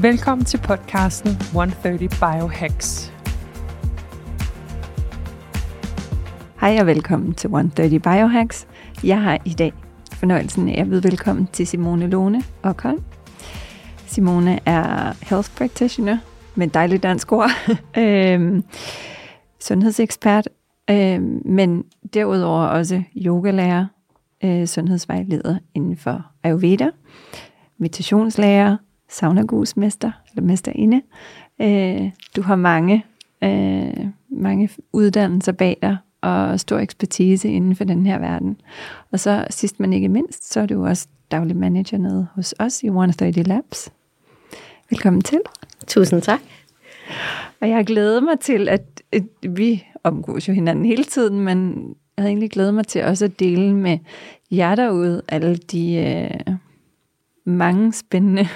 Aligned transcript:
Velkommen 0.00 0.44
til 0.44 0.58
podcasten 0.58 1.30
130 1.30 2.08
Biohacks. 2.08 3.12
Hej 6.60 6.76
og 6.80 6.86
velkommen 6.86 7.34
til 7.34 7.48
130 7.48 8.00
Biohacks. 8.00 8.68
Jeg 9.04 9.22
har 9.22 9.38
i 9.44 9.50
dag 9.50 9.72
fornøjelsen 10.12 10.68
af 10.68 10.80
at 10.80 10.88
byde 10.88 11.04
velkommen 11.04 11.46
til 11.52 11.66
Simone 11.66 12.06
Lone 12.06 12.42
Okholm. 12.62 13.04
Simone 14.06 14.60
er 14.66 15.12
health 15.22 15.50
practitioner 15.56 16.18
med 16.54 16.68
dejligt 16.68 17.02
dansk 17.02 17.32
ord, 17.32 17.50
øhm, 17.98 18.64
sundhedsekspert, 19.60 20.48
øhm, 20.90 21.42
men 21.44 21.84
derudover 22.14 22.66
også 22.66 23.02
yogalærer, 23.16 23.86
øh, 24.44 24.66
sundhedsvejleder 24.66 25.58
inden 25.74 25.96
for 25.96 26.26
Ayurveda, 26.42 26.90
meditationslærer, 27.78 28.76
saunagusmester 29.08 30.12
eller 30.30 30.42
mesterinde. 30.42 31.02
Øh, 31.60 32.10
du 32.36 32.42
har 32.42 32.56
mange, 32.56 33.04
øh, 33.44 34.06
mange 34.28 34.70
uddannelser 34.92 35.52
bag 35.52 35.78
dig, 35.82 35.96
og 36.20 36.60
stor 36.60 36.78
ekspertise 36.78 37.48
inden 37.48 37.76
for 37.76 37.84
den 37.84 38.06
her 38.06 38.18
verden. 38.18 38.60
Og 39.12 39.20
så 39.20 39.46
sidst 39.50 39.80
men 39.80 39.92
ikke 39.92 40.08
mindst, 40.08 40.52
så 40.52 40.60
er 40.60 40.66
du 40.66 40.86
også 40.86 41.08
daglig 41.30 41.56
manager 41.56 41.98
nede 41.98 42.26
hos 42.34 42.54
os 42.58 42.82
i 42.82 42.86
130 42.86 43.42
Labs. 43.42 43.92
Velkommen 44.90 45.22
til. 45.22 45.40
Tusind 45.86 46.22
tak. 46.22 46.40
Og 47.60 47.68
jeg 47.68 47.76
har 47.76 47.82
glædet 47.82 48.22
mig 48.22 48.40
til, 48.40 48.68
at, 48.68 49.02
at 49.12 49.22
vi 49.48 49.86
omgås 50.04 50.48
jo 50.48 50.52
hinanden 50.52 50.84
hele 50.84 51.04
tiden, 51.04 51.40
men 51.40 51.74
jeg 52.16 52.22
havde 52.22 52.30
egentlig 52.30 52.50
glædet 52.50 52.74
mig 52.74 52.86
til 52.86 53.04
også 53.04 53.24
at 53.24 53.40
dele 53.40 53.74
med 53.74 53.98
jer 54.50 54.74
derude 54.74 55.22
alle 55.28 55.56
de 55.56 55.94
øh, 55.94 56.54
mange 57.44 57.92
spændende 57.92 58.48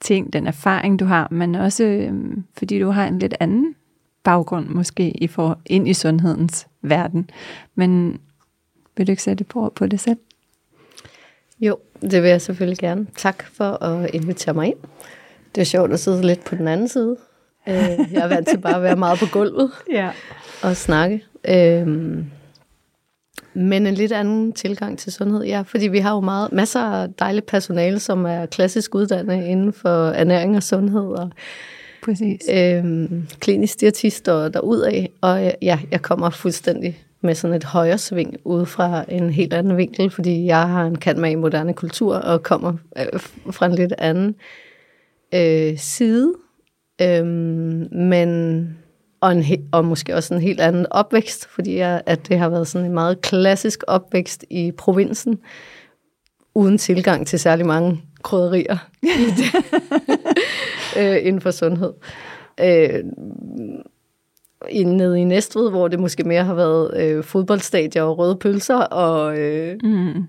ting, 0.00 0.32
den 0.32 0.46
erfaring 0.46 0.98
du 0.98 1.04
har, 1.04 1.28
men 1.30 1.54
også 1.54 1.84
øh, 1.84 2.12
fordi 2.56 2.78
du 2.78 2.90
har 2.90 3.06
en 3.06 3.18
lidt 3.18 3.34
anden 3.40 3.74
baggrund 4.24 4.66
måske 4.66 5.10
i 5.10 5.26
for, 5.26 5.58
ind 5.66 5.88
i 5.88 5.94
sundhedens 5.94 6.66
verden. 6.82 7.30
Men 7.74 8.20
vil 8.96 9.06
du 9.06 9.12
ikke 9.12 9.22
sætte 9.22 9.44
på 9.44 9.72
på 9.76 9.86
det 9.86 10.00
selv? 10.00 10.18
Jo, 11.60 11.78
det 12.00 12.22
vil 12.22 12.30
jeg 12.30 12.40
selvfølgelig 12.40 12.78
gerne. 12.78 13.06
Tak 13.16 13.44
for 13.52 13.84
at 13.84 14.10
invitere 14.14 14.54
mig 14.54 14.66
ind. 14.66 14.76
Det 15.54 15.60
er 15.60 15.64
sjovt 15.64 15.92
at 15.92 16.00
sidde 16.00 16.26
lidt 16.26 16.44
på 16.44 16.54
den 16.54 16.68
anden 16.68 16.88
side. 16.88 17.16
Øh, 17.68 17.74
jeg 18.12 18.22
er 18.22 18.28
vant 18.28 18.48
til 18.48 18.58
bare 18.58 18.76
at 18.76 18.82
være 18.82 18.96
meget 18.96 19.18
på 19.18 19.26
gulvet 19.32 19.70
ja. 19.92 20.10
og 20.62 20.76
snakke. 20.76 21.24
Øhm, 21.48 22.30
men 23.54 23.86
en 23.86 23.94
lidt 23.94 24.12
anden 24.12 24.52
tilgang 24.52 24.98
til 24.98 25.12
sundhed, 25.12 25.44
ja, 25.44 25.62
fordi 25.66 25.88
vi 25.88 25.98
har 25.98 26.14
jo 26.14 26.20
meget, 26.20 26.52
masser 26.52 26.80
af 26.80 27.08
dejligt 27.18 27.46
personale, 27.46 28.00
som 28.00 28.24
er 28.24 28.46
klassisk 28.46 28.94
uddannet 28.94 29.44
inden 29.44 29.72
for 29.72 30.08
ernæring 30.08 30.56
og 30.56 30.62
sundhed, 30.62 31.06
og 31.06 31.30
Præcis. 32.04 32.40
øhm, 32.50 33.26
klinisk 33.40 33.80
diætist 33.80 34.28
og 34.28 34.54
derudaf, 34.54 35.08
og 35.20 35.52
ja, 35.62 35.78
jeg 35.90 36.02
kommer 36.02 36.30
fuldstændig 36.30 37.04
med 37.20 37.34
sådan 37.34 37.56
et 37.56 37.64
højre 37.64 37.98
sving 37.98 38.36
ud 38.44 38.66
fra 38.66 39.04
en 39.08 39.30
helt 39.30 39.52
anden 39.52 39.76
vinkel, 39.76 40.10
fordi 40.10 40.46
jeg 40.46 40.68
har 40.68 40.84
en 40.84 40.98
kant 40.98 41.18
med 41.18 41.30
i 41.30 41.34
moderne 41.34 41.74
kultur 41.74 42.16
og 42.16 42.42
kommer 42.42 42.72
øh, 42.98 43.20
fra 43.50 43.66
en 43.66 43.74
lidt 43.74 43.92
anden 43.98 44.34
øh, 45.34 45.78
side, 45.78 46.34
øhm, 47.02 47.88
men 47.92 48.78
og, 49.24 49.32
en 49.32 49.68
og 49.72 49.84
måske 49.84 50.14
også 50.14 50.34
en 50.34 50.40
helt 50.40 50.60
anden 50.60 50.86
opvækst, 50.90 51.46
fordi 51.46 51.76
jeg, 51.76 52.02
at 52.06 52.28
det 52.28 52.38
har 52.38 52.48
været 52.48 52.68
sådan 52.68 52.86
en 52.86 52.94
meget 52.94 53.20
klassisk 53.20 53.82
opvækst 53.86 54.44
i 54.50 54.72
provinsen, 54.72 55.38
uden 56.54 56.78
tilgang 56.78 57.26
til 57.26 57.38
særlig 57.38 57.66
mange 57.66 58.02
krydderier 58.22 58.78
i 59.02 59.30
det, 59.36 59.54
øh, 61.00 61.26
inden 61.26 61.40
for 61.40 61.50
sundhed. 61.50 61.92
Øh, 62.60 63.04
nede 64.84 65.20
i 65.20 65.24
Næstved, 65.24 65.70
hvor 65.70 65.88
det 65.88 66.00
måske 66.00 66.24
mere 66.24 66.44
har 66.44 66.54
været 66.54 66.96
øh, 66.96 67.24
fodboldstadier 67.24 68.02
og 68.02 68.18
røde 68.18 68.36
pølser, 68.36 68.76
og 68.78 69.38
øh, 69.38 69.78
Mm. 69.82 70.24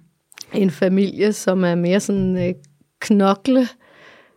en 0.53 0.71
familie, 0.71 1.33
som 1.33 1.63
er 1.63 1.75
mere 1.75 1.99
sådan 1.99 2.47
øh, 2.47 2.53
knokle 2.99 3.67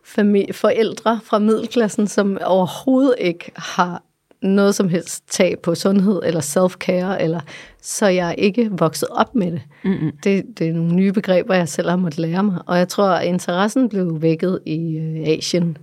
familie, 0.05 0.53
forældre 0.53 1.19
fra 1.23 1.39
middelklassen, 1.39 2.07
som 2.07 2.37
overhovedet 2.45 3.15
ikke 3.19 3.51
har 3.55 4.03
noget 4.41 4.75
som 4.75 4.89
helst 4.89 5.23
tag 5.29 5.55
på 5.63 5.75
sundhed 5.75 6.21
eller 6.23 6.41
self-care, 6.41 7.21
eller, 7.21 7.39
så 7.81 8.07
jeg 8.07 8.29
er 8.29 8.33
ikke 8.33 8.69
vokset 8.71 9.09
op 9.11 9.35
med 9.35 9.51
det. 9.51 9.61
Mm-mm. 9.83 10.11
det. 10.23 10.45
Det 10.59 10.67
er 10.67 10.73
nogle 10.73 10.95
nye 10.95 11.13
begreber, 11.13 11.55
jeg 11.55 11.69
selv 11.69 11.89
har 11.89 11.97
måttet 11.97 12.19
lære 12.19 12.43
mig. 12.43 12.61
Og 12.65 12.77
jeg 12.77 12.87
tror, 12.87 13.09
at 13.09 13.25
interessen 13.27 13.89
blev 13.89 14.21
vækket 14.21 14.59
i 14.65 14.97
øh, 14.97 15.27
Asien 15.27 15.77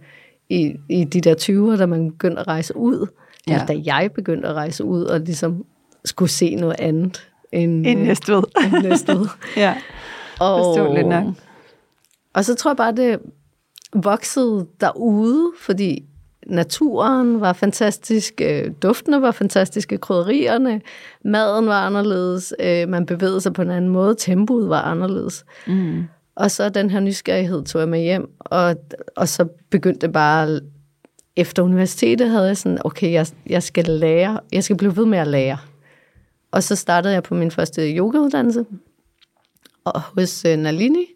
i, 0.49 0.75
i 0.89 1.05
de 1.05 1.21
der 1.21 1.35
20'er, 1.35 1.79
da 1.79 1.87
man 1.87 2.11
begyndte 2.11 2.41
at 2.41 2.47
rejse 2.47 2.77
ud. 2.77 3.07
Ja. 3.47 3.53
Eller 3.53 3.67
da 3.67 3.81
jeg 3.85 4.11
begyndte 4.15 4.49
at 4.49 4.55
rejse 4.55 4.85
ud 4.85 5.03
og 5.05 5.21
ligesom 5.21 5.65
skulle 6.05 6.31
se 6.31 6.55
noget 6.55 6.77
andet 6.79 7.29
end, 7.53 7.87
En 7.87 7.99
øh, 7.99 8.05
Næstved. 8.05 8.43
end 8.65 8.83
Næstved. 8.83 9.27
ja. 9.57 9.75
Forståeligt 10.39 11.09
nok. 11.09 11.25
Og 12.35 12.45
så 12.45 12.55
tror 12.55 12.71
jeg 12.71 12.77
bare, 12.77 12.93
det 12.93 13.19
voksede 13.95 14.67
derude, 14.81 15.53
fordi 15.61 16.05
naturen 16.47 17.41
var 17.41 17.53
fantastisk, 17.53 18.41
øh, 18.43 18.71
duftene 18.83 19.23
var 19.23 19.31
fantastiske, 19.31 19.99
krydderierne, 19.99 20.81
maden 21.25 21.67
var 21.67 21.87
anderledes, 21.87 22.55
øh, 22.61 22.89
man 22.89 23.07
bevægede 23.07 23.41
sig 23.41 23.53
på 23.53 23.63
en 23.63 23.71
anden 23.71 23.91
måde, 23.91 24.15
tempoet 24.19 24.69
var 24.69 24.83
anderledes. 24.83 25.45
Mm. 25.67 26.05
Og 26.37 26.51
så 26.51 26.69
den 26.69 26.91
her 26.91 27.01
nysgerrighed 27.01 27.65
tog 27.65 27.81
jeg 27.81 27.89
med 27.89 28.01
hjem, 28.01 28.31
og, 28.39 28.77
og 29.17 29.29
så 29.29 29.49
begyndte 29.71 30.07
det 30.07 30.13
bare, 30.13 30.61
efter 31.37 31.63
universitetet 31.63 32.31
havde 32.31 32.47
jeg 32.47 32.57
sådan, 32.57 32.79
okay, 32.85 33.13
jeg, 33.13 33.27
jeg 33.47 33.63
skal 33.63 33.85
lære, 33.85 34.41
jeg 34.53 34.65
skal 34.65 34.77
blive 34.77 34.97
ved 34.97 35.07
med 35.07 35.19
at 35.19 35.27
lære. 35.27 35.59
Og 36.51 36.63
så 36.63 36.77
startede 36.77 37.15
jeg 37.15 37.23
på 37.23 37.35
min 37.35 37.51
første 37.51 37.97
yogauddannelse 37.97 38.65
og 39.85 40.01
hos 40.01 40.45
øh, 40.45 40.59
Nalini, 40.59 41.07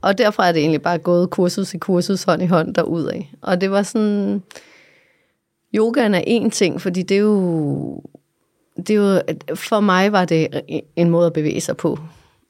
og 0.00 0.18
derfra 0.18 0.48
er 0.48 0.52
det 0.52 0.60
egentlig 0.60 0.82
bare 0.82 0.98
gået 0.98 1.30
kursus 1.30 1.74
i 1.74 1.78
kursus, 1.78 2.22
hånd 2.22 2.42
i 2.42 2.46
hånd 2.46 2.74
derudad. 2.74 3.22
Og 3.40 3.60
det 3.60 3.70
var 3.70 3.82
sådan, 3.82 4.42
yogaen 5.74 6.14
er 6.14 6.22
en 6.26 6.50
ting, 6.50 6.80
fordi 6.80 7.02
det 7.02 7.14
er 7.14 7.20
jo, 7.20 8.02
det 8.76 8.90
er 8.90 8.94
jo, 8.94 9.22
for 9.54 9.80
mig 9.80 10.12
var 10.12 10.24
det 10.24 10.60
en 10.96 11.10
måde 11.10 11.26
at 11.26 11.32
bevæge 11.32 11.60
sig 11.60 11.76
på. 11.76 11.98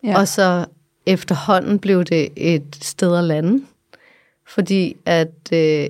Ja. 0.04 0.18
Og 0.18 0.28
så 0.28 0.64
efterhånden 1.06 1.78
blev 1.78 2.04
det 2.04 2.28
et 2.36 2.78
sted 2.82 3.16
at 3.16 3.24
lande, 3.24 3.64
fordi 4.46 4.96
at 5.06 5.52
øh, 5.52 5.86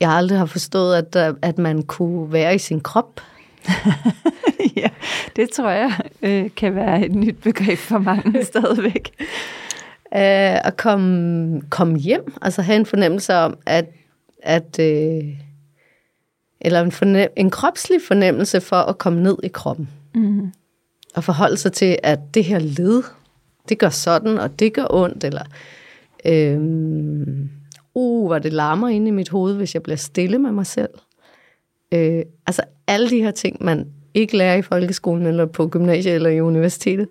jeg 0.00 0.10
aldrig 0.10 0.38
har 0.38 0.46
forstået, 0.46 0.96
at, 0.96 1.12
der, 1.12 1.34
at 1.42 1.58
man 1.58 1.82
kunne 1.82 2.32
være 2.32 2.54
i 2.54 2.58
sin 2.58 2.80
krop. 2.80 3.20
ja, 4.76 4.88
det 5.36 5.50
tror 5.50 5.70
jeg 5.70 6.00
øh, 6.22 6.50
kan 6.56 6.74
være 6.74 7.06
et 7.06 7.14
nyt 7.14 7.36
begreb 7.42 7.78
for 7.78 7.98
mange 7.98 8.44
stadigvæk. 8.52 9.12
Øh, 10.16 10.66
at 10.66 10.76
komme, 10.76 11.62
komme 11.70 11.98
hjem, 11.98 12.32
altså 12.42 12.62
have 12.62 12.76
en 12.76 12.86
fornemmelse 12.86 13.34
om, 13.34 13.58
at, 13.66 13.86
at 14.42 14.78
øh, 14.80 15.24
eller 16.60 16.80
en, 16.80 16.92
fornem, 16.92 17.28
en 17.36 17.50
kropslig 17.50 18.00
fornemmelse 18.08 18.60
for 18.60 18.76
at 18.76 18.98
komme 18.98 19.22
ned 19.22 19.36
i 19.42 19.48
kroppen. 19.48 19.88
Mm. 20.14 20.52
Og 21.14 21.24
forholde 21.24 21.56
sig 21.56 21.72
til, 21.72 21.98
at 22.02 22.18
det 22.34 22.44
her 22.44 22.58
led, 22.58 23.02
det 23.68 23.78
gør 23.78 23.88
sådan, 23.88 24.38
og 24.38 24.58
det 24.58 24.72
gør 24.72 24.86
ondt, 24.90 25.24
eller 25.24 25.42
øhm, 26.24 27.48
uh, 27.94 28.26
hvor 28.26 28.38
det 28.38 28.52
larmer 28.52 28.88
inde 28.88 29.08
i 29.08 29.10
mit 29.10 29.28
hoved, 29.28 29.56
hvis 29.56 29.74
jeg 29.74 29.82
bliver 29.82 29.96
stille 29.96 30.38
med 30.38 30.52
mig 30.52 30.66
selv. 30.66 30.90
Øh, 31.92 32.22
altså 32.46 32.62
alle 32.86 33.10
de 33.10 33.22
her 33.22 33.30
ting, 33.30 33.64
man 33.64 33.86
ikke 34.14 34.36
lærer 34.36 34.56
i 34.56 34.62
folkeskolen, 34.62 35.26
eller 35.26 35.46
på 35.46 35.68
gymnasiet, 35.68 36.14
eller 36.14 36.30
i 36.30 36.40
universitetet, 36.40 37.08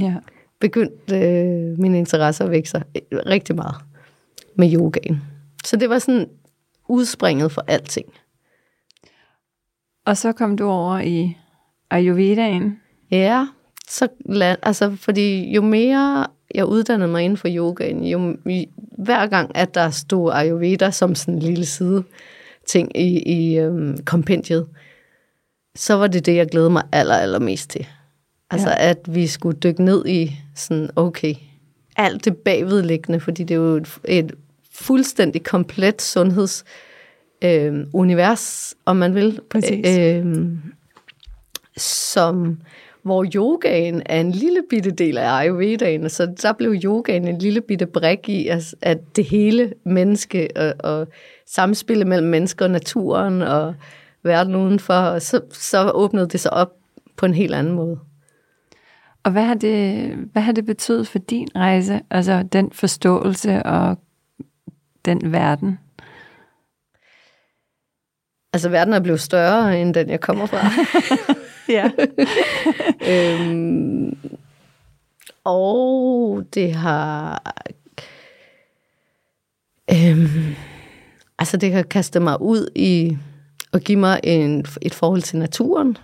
Ja. 0.00 0.14
Begyndte 0.60 1.18
øh, 1.18 1.78
min 1.78 1.94
interesse 1.94 2.44
at 2.44 2.50
vække 2.50 2.68
sig 2.68 2.82
rigtig 3.12 3.56
meget 3.56 3.76
med 4.56 4.74
yogaen. 4.74 5.22
Så 5.64 5.76
det 5.76 5.90
var 5.90 5.98
sådan 5.98 6.28
udspringet 6.88 7.52
for 7.52 7.64
alting. 7.66 8.06
Og 10.06 10.16
så 10.16 10.32
kom 10.32 10.56
du 10.56 10.68
over 10.68 10.98
i 10.98 11.36
Ayurvedaen. 11.90 12.80
Ja, 13.10 13.46
så 13.88 14.08
altså, 14.62 14.96
fordi 14.96 15.54
jo 15.54 15.62
mere 15.62 16.26
jeg 16.54 16.66
uddannede 16.66 17.08
mig 17.08 17.22
inden 17.22 17.36
for 17.36 17.48
yogaen, 17.50 18.04
jo, 18.04 18.36
hver 18.98 19.26
gang, 19.26 19.56
at 19.56 19.74
der 19.74 19.90
stod 19.90 20.32
Ayurveda 20.32 20.90
som 20.90 21.14
sådan 21.14 21.34
en 21.34 21.40
lille 21.40 21.66
side 21.66 22.04
ting 22.66 22.96
i, 22.96 23.22
i 23.22 23.58
øhm, 23.58 24.04
kompendiet, 24.04 24.68
så 25.76 25.94
var 25.94 26.06
det 26.06 26.26
det, 26.26 26.36
jeg 26.36 26.46
glædede 26.46 26.70
mig 26.70 26.82
aller, 26.92 27.14
allermest 27.14 27.70
til. 27.70 27.86
Altså, 28.50 28.68
ja. 28.68 28.90
at 28.90 29.14
vi 29.14 29.26
skulle 29.26 29.58
dykke 29.58 29.84
ned 29.84 30.06
i 30.06 30.36
sådan, 30.54 30.90
okay, 30.96 31.34
alt 31.96 32.24
det 32.24 32.36
bagvedliggende, 32.36 33.20
fordi 33.20 33.44
det 33.44 33.54
er 33.54 33.58
jo 33.58 33.76
et, 33.76 33.98
et 34.04 34.32
fuldstændig 34.72 35.42
komplet 35.42 36.02
sundheds 36.02 36.64
øh, 37.44 37.86
univers, 37.92 38.74
om 38.86 38.96
man 38.96 39.14
vil. 39.14 39.40
Præcis. 39.50 39.98
Øh, 39.98 40.26
som, 41.76 42.60
hvor 43.02 43.26
yogaen 43.34 44.02
er 44.06 44.20
en 44.20 44.30
lille 44.30 44.62
bitte 44.70 44.90
del 44.90 45.18
af 45.18 45.38
Ayurvedaen, 45.38 46.10
så 46.10 46.34
der 46.42 46.52
blev 46.52 46.74
yogaen 46.84 47.28
en 47.28 47.38
lille 47.38 47.60
bitte 47.60 47.86
brik 47.86 48.28
i, 48.28 48.48
at, 48.48 48.74
at 48.82 48.98
det 49.16 49.24
hele 49.24 49.72
menneske 49.84 50.48
og, 50.56 50.74
og 50.78 51.08
samspillet 51.46 52.06
mellem 52.06 52.28
mennesker 52.28 52.64
og 52.64 52.70
naturen 52.70 53.42
og 53.42 53.74
verden 54.22 54.56
udenfor, 54.56 54.94
og 54.94 55.22
så, 55.22 55.40
så 55.52 55.90
åbnede 55.90 56.28
det 56.28 56.40
sig 56.40 56.52
op 56.52 56.72
på 57.16 57.26
en 57.26 57.34
helt 57.34 57.54
anden 57.54 57.72
måde. 57.72 57.98
Og 59.24 59.32
hvad 59.32 59.42
har 59.42 59.54
det, 59.54 60.08
hvad 60.32 60.42
har 60.42 60.52
det 60.52 60.66
betydet 60.66 61.08
for 61.08 61.18
din 61.18 61.48
rejse? 61.56 62.00
Altså 62.10 62.42
den 62.42 62.72
forståelse 62.72 63.62
og 63.62 63.98
den 65.04 65.32
verden? 65.32 65.78
Altså 68.52 68.68
verden 68.68 68.94
er 68.94 69.00
blevet 69.00 69.20
større, 69.20 69.80
end 69.80 69.94
den 69.94 70.10
jeg 70.10 70.20
kommer 70.20 70.46
fra. 70.46 70.58
ja. 71.76 71.90
øhm, 73.40 74.18
og 75.44 76.44
det 76.54 76.74
har... 76.74 77.42
Øhm, 79.90 80.54
altså 81.38 81.56
det 81.56 81.72
har 81.72 81.82
kastet 81.82 82.22
mig 82.22 82.40
ud 82.40 82.68
i 82.74 83.18
at 83.72 83.84
give 83.84 83.98
mig 83.98 84.20
en, 84.22 84.66
et 84.82 84.94
forhold 84.94 85.22
til 85.22 85.38
naturen. 85.38 85.96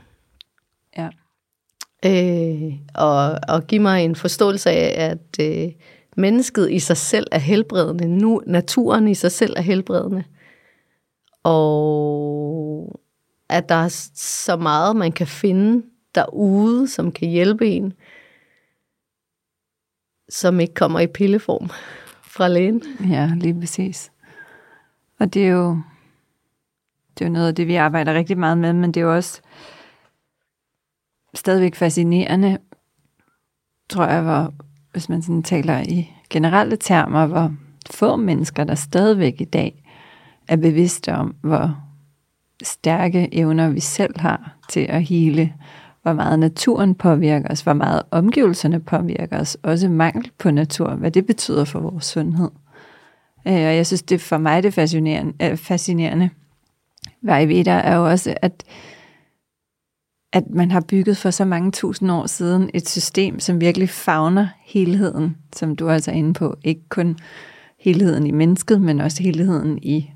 Øh, 2.06 2.72
og, 2.94 3.38
og 3.48 3.66
give 3.66 3.82
mig 3.82 4.04
en 4.04 4.16
forståelse 4.16 4.70
af, 4.70 5.10
at 5.10 5.46
øh, 5.46 5.72
mennesket 6.16 6.70
i 6.70 6.78
sig 6.78 6.96
selv 6.96 7.26
er 7.32 7.38
helbredende. 7.38 8.08
Nu, 8.08 8.42
naturen 8.46 9.08
i 9.08 9.14
sig 9.14 9.32
selv 9.32 9.54
er 9.56 9.62
helbredende. 9.62 10.24
Og 11.42 13.00
at 13.48 13.68
der 13.68 13.74
er 13.74 14.08
så 14.14 14.56
meget, 14.56 14.96
man 14.96 15.12
kan 15.12 15.26
finde 15.26 15.86
derude, 16.14 16.88
som 16.88 17.12
kan 17.12 17.28
hjælpe 17.28 17.66
en, 17.68 17.92
som 20.28 20.60
ikke 20.60 20.74
kommer 20.74 21.00
i 21.00 21.06
pilleform 21.06 21.68
fra 22.34 22.48
lægen. 22.48 22.82
Ja, 23.10 23.30
lige 23.36 23.60
præcis. 23.60 24.12
Og 25.18 25.34
det 25.34 25.44
er 25.44 25.50
jo, 25.50 25.78
det 27.14 27.24
er 27.24 27.28
jo 27.28 27.32
noget 27.32 27.48
af 27.48 27.54
det, 27.54 27.66
vi 27.66 27.74
arbejder 27.74 28.14
rigtig 28.14 28.38
meget 28.38 28.58
med, 28.58 28.72
men 28.72 28.92
det 28.92 29.00
er 29.00 29.04
jo 29.04 29.14
også 29.14 29.40
stadigvæk 31.34 31.74
fascinerende, 31.74 32.58
tror 33.90 34.06
jeg, 34.06 34.22
hvor, 34.22 34.52
hvis 34.92 35.08
man 35.08 35.22
sådan 35.22 35.42
taler 35.42 35.78
i 35.78 36.10
generelle 36.30 36.76
termer, 36.76 37.26
hvor 37.26 37.52
få 37.90 38.16
mennesker, 38.16 38.64
der 38.64 38.74
stadigvæk 38.74 39.40
i 39.40 39.44
dag 39.44 39.82
er 40.48 40.56
bevidste 40.56 41.14
om, 41.14 41.34
hvor 41.40 41.76
stærke 42.62 43.28
evner 43.34 43.68
vi 43.68 43.80
selv 43.80 44.20
har 44.20 44.56
til 44.68 44.86
at 44.88 45.02
hele, 45.02 45.54
hvor 46.02 46.12
meget 46.12 46.38
naturen 46.38 46.94
påvirker 46.94 47.48
os, 47.50 47.60
hvor 47.60 47.72
meget 47.72 48.02
omgivelserne 48.10 48.80
påvirker 48.80 49.40
os, 49.40 49.56
også 49.62 49.88
mangel 49.88 50.30
på 50.38 50.50
natur, 50.50 50.90
hvad 50.90 51.10
det 51.10 51.26
betyder 51.26 51.64
for 51.64 51.80
vores 51.80 52.04
sundhed. 52.04 52.50
Øh, 53.46 53.54
og 53.54 53.76
jeg 53.76 53.86
synes, 53.86 54.02
det 54.02 54.20
for 54.20 54.38
mig 54.38 54.62
det 54.62 54.68
er 54.68 54.70
øh, 54.70 54.72
fascinerende, 54.72 55.56
fascinerende 55.56 56.30
ved 57.22 57.34
Ayurveda 57.34 57.70
er 57.70 57.96
jo 57.96 58.10
også, 58.10 58.34
at, 58.42 58.64
at 60.32 60.50
man 60.50 60.70
har 60.70 60.80
bygget 60.80 61.16
for 61.16 61.30
så 61.30 61.44
mange 61.44 61.70
tusind 61.70 62.12
år 62.12 62.26
siden 62.26 62.70
et 62.74 62.88
system, 62.88 63.40
som 63.40 63.60
virkelig 63.60 63.88
favner 63.88 64.48
helheden, 64.64 65.36
som 65.56 65.76
du 65.76 65.84
altså 65.88 65.90
er 65.90 65.94
altså 65.94 66.10
inde 66.10 66.32
på. 66.32 66.56
Ikke 66.64 66.88
kun 66.88 67.18
helheden 67.78 68.26
i 68.26 68.30
mennesket, 68.30 68.80
men 68.80 69.00
også 69.00 69.22
helheden 69.22 69.78
i 69.82 70.10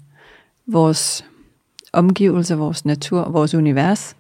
vores 0.67 1.25
omgivelser, 1.93 2.57
vores 2.57 2.85
natur, 2.85 3.31
vores 3.31 3.55
univers. 3.55 4.17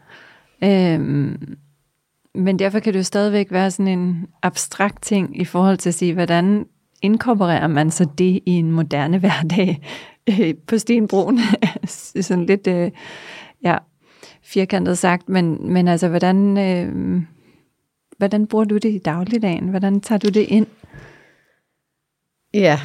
Øhm, 0.64 1.56
men 2.35 2.58
derfor 2.58 2.79
kan 2.79 2.93
det 2.93 2.99
jo 2.99 3.05
stadigvæk 3.05 3.46
være 3.50 3.70
sådan 3.70 3.99
en 3.99 4.26
abstrakt 4.43 5.02
ting 5.02 5.41
i 5.41 5.44
forhold 5.44 5.76
til 5.79 5.88
at 5.88 5.94
sige, 5.94 6.14
hvordan 6.14 6.67
inkorporerer 7.02 7.67
man 7.67 7.91
så 7.91 8.06
det 8.19 8.41
i 8.46 8.50
en 8.50 8.73
moderne 8.73 9.19
hverdag 9.23 9.81
øh, 10.26 10.55
på 10.67 10.79
Stenbroen? 10.79 11.41
sådan 12.20 12.46
lidt, 12.46 12.67
øh, 12.67 12.91
ja, 13.62 13.79
firkantet 14.55 14.99
sagt, 14.99 15.29
men, 15.29 15.73
men 15.73 15.89
altså, 15.89 16.09
hvordan, 16.09 16.59
øh, 16.59 17.23
hvordan 18.19 18.47
bruger 18.47 18.65
du 18.65 18.77
det 18.77 18.91
i 18.91 18.99
dagligdagen? 18.99 19.69
Hvordan 19.69 20.01
tager 20.01 20.19
du 20.19 20.29
det 20.29 20.41
ind? 20.41 20.67
Ja, 22.55 22.81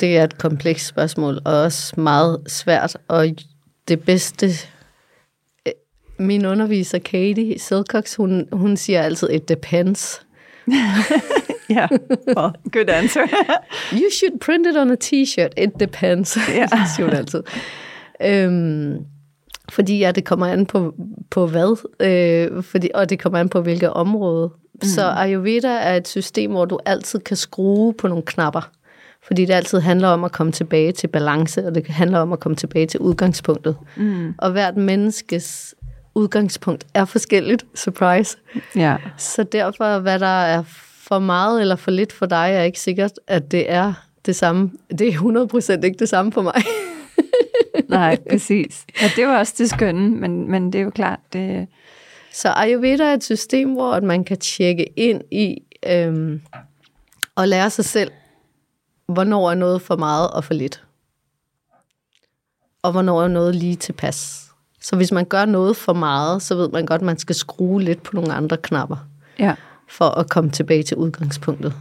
det 0.00 0.16
er 0.16 0.24
et 0.24 0.38
komplekst 0.38 0.86
spørgsmål, 0.86 1.38
og 1.44 1.62
også 1.62 2.00
meget 2.00 2.40
svært, 2.46 2.96
og 3.08 3.26
det 3.88 4.02
bedste... 4.02 4.46
Øh, 5.66 5.72
min 6.18 6.46
underviser, 6.46 6.98
Katie 6.98 7.58
Silcox, 7.58 8.14
hun, 8.14 8.48
hun 8.52 8.76
siger 8.76 9.02
altid, 9.02 9.30
it 9.30 9.48
depends. 9.48 10.26
ja, 11.76 11.86
well, 12.36 12.52
good 12.72 12.88
answer. 12.88 13.22
you 14.00 14.10
should 14.10 14.40
print 14.40 14.66
it 14.66 14.76
on 14.76 14.90
a 14.90 14.96
t-shirt. 14.96 15.52
It 15.56 15.80
depends, 15.80 16.36
ja. 16.36 16.66
siger 16.96 17.04
hun 17.06 17.16
altid. 17.16 17.42
Øhm, 18.24 19.06
fordi 19.70 19.98
ja, 19.98 20.12
det 20.12 20.24
kommer 20.24 20.46
an 20.46 20.66
på, 20.66 20.94
på 21.30 21.46
hvad, 21.46 21.88
øh, 22.00 22.62
fordi, 22.62 22.90
og 22.94 23.10
det 23.10 23.18
kommer 23.18 23.38
an 23.38 23.48
på 23.48 23.60
hvilket 23.60 23.90
område. 23.90 24.50
Mm. 24.74 24.88
Så 24.88 25.10
Ayurveda 25.10 25.68
er 25.68 25.96
et 25.96 26.08
system, 26.08 26.50
hvor 26.50 26.64
du 26.64 26.78
altid 26.86 27.18
kan 27.18 27.36
skrue 27.36 27.94
på 27.94 28.08
nogle 28.08 28.22
knapper. 28.26 28.70
Fordi 29.26 29.44
det 29.44 29.52
altid 29.54 29.80
handler 29.80 30.08
om 30.08 30.24
at 30.24 30.32
komme 30.32 30.52
tilbage 30.52 30.92
til 30.92 31.08
balance, 31.08 31.66
og 31.66 31.74
det 31.74 31.86
handler 31.86 32.18
om 32.18 32.32
at 32.32 32.40
komme 32.40 32.56
tilbage 32.56 32.86
til 32.86 33.00
udgangspunktet. 33.00 33.76
Mm. 33.96 34.34
Og 34.38 34.50
hvert 34.50 34.76
menneskes 34.76 35.74
udgangspunkt 36.14 36.86
er 36.94 37.04
forskelligt. 37.04 37.66
Surprise. 37.74 38.36
Ja. 38.76 38.96
Så 39.16 39.42
derfor, 39.42 39.98
hvad 39.98 40.18
der 40.18 40.26
er 40.26 40.62
for 40.98 41.18
meget 41.18 41.60
eller 41.60 41.76
for 41.76 41.90
lidt 41.90 42.12
for 42.12 42.26
dig, 42.26 42.50
er 42.52 42.62
ikke 42.62 42.80
sikkert, 42.80 43.12
at 43.26 43.52
det 43.52 43.72
er 43.72 43.92
det 44.26 44.36
samme. 44.36 44.70
Det 44.98 45.08
er 45.08 45.12
100% 45.82 45.84
ikke 45.84 45.98
det 45.98 46.08
samme 46.08 46.32
for 46.32 46.42
mig. 46.42 46.54
Nej, 47.88 48.18
præcis. 48.30 48.84
Ja, 49.02 49.10
det 49.16 49.26
var 49.26 49.38
også 49.38 49.54
det 49.58 49.70
skønne, 49.70 50.10
men, 50.10 50.50
men 50.50 50.72
det 50.72 50.78
er 50.78 50.82
jo 50.82 50.90
klart, 50.90 51.20
det... 51.32 51.66
Så 52.32 52.52
Ayurveda 52.56 53.04
er 53.04 53.14
et 53.14 53.24
system, 53.24 53.72
hvor 53.72 54.00
man 54.00 54.24
kan 54.24 54.38
tjekke 54.38 54.84
ind 54.96 55.20
i 55.30 55.58
øhm, 55.86 56.40
og 57.36 57.48
lære 57.48 57.70
sig 57.70 57.84
selv 57.84 58.10
hvornår 59.12 59.50
er 59.50 59.54
noget 59.54 59.82
for 59.82 59.96
meget 59.96 60.30
og 60.30 60.44
for 60.44 60.54
lidt. 60.54 60.84
Og 62.82 62.92
hvornår 62.92 63.22
er 63.22 63.28
noget 63.28 63.54
lige 63.54 63.76
tilpas. 63.76 64.48
Så 64.80 64.96
hvis 64.96 65.12
man 65.12 65.24
gør 65.24 65.44
noget 65.44 65.76
for 65.76 65.92
meget, 65.92 66.42
så 66.42 66.54
ved 66.54 66.68
man 66.68 66.86
godt, 66.86 67.00
at 67.00 67.06
man 67.06 67.18
skal 67.18 67.34
skrue 67.34 67.82
lidt 67.82 68.02
på 68.02 68.16
nogle 68.16 68.32
andre 68.32 68.56
knapper. 68.56 68.96
Ja. 69.38 69.54
For 69.88 70.04
at 70.04 70.30
komme 70.30 70.50
tilbage 70.50 70.82
til 70.82 70.96
udgangspunktet. 70.96 71.74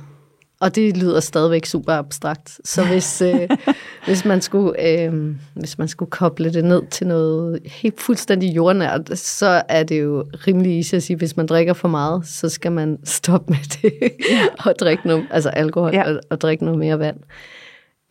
Og 0.61 0.75
det 0.75 0.97
lyder 0.97 1.19
stadigvæk 1.19 1.65
super 1.65 1.93
abstrakt. 1.93 2.59
Så 2.63 2.85
hvis, 2.91 3.21
øh, 3.21 3.49
hvis, 4.05 4.25
man 4.25 4.41
skulle, 4.41 5.01
øh, 5.01 5.35
hvis 5.53 5.77
man 5.77 5.87
skulle 5.87 6.11
koble 6.11 6.53
det 6.53 6.65
ned 6.65 6.81
til 6.91 7.07
noget 7.07 7.59
helt 7.65 8.01
fuldstændig 8.01 8.55
jordnært, 8.55 9.17
så 9.19 9.61
er 9.69 9.83
det 9.83 10.01
jo 10.01 10.25
rimelig 10.47 10.77
easy 10.77 10.95
at 10.95 11.03
sige, 11.03 11.17
hvis 11.17 11.37
man 11.37 11.45
drikker 11.45 11.73
for 11.73 11.87
meget, 11.87 12.27
så 12.27 12.49
skal 12.49 12.71
man 12.71 12.97
stoppe 13.17 13.53
med 13.53 13.81
det 13.81 14.11
og 14.65 14.73
drikke 14.79 15.07
noget, 15.07 15.27
altså 15.31 15.49
alkohol 15.49 15.93
ja. 15.93 16.11
og, 16.11 16.21
og 16.29 16.41
drikke 16.41 16.65
noget 16.65 16.79
mere 16.79 16.99
vand. 16.99 17.17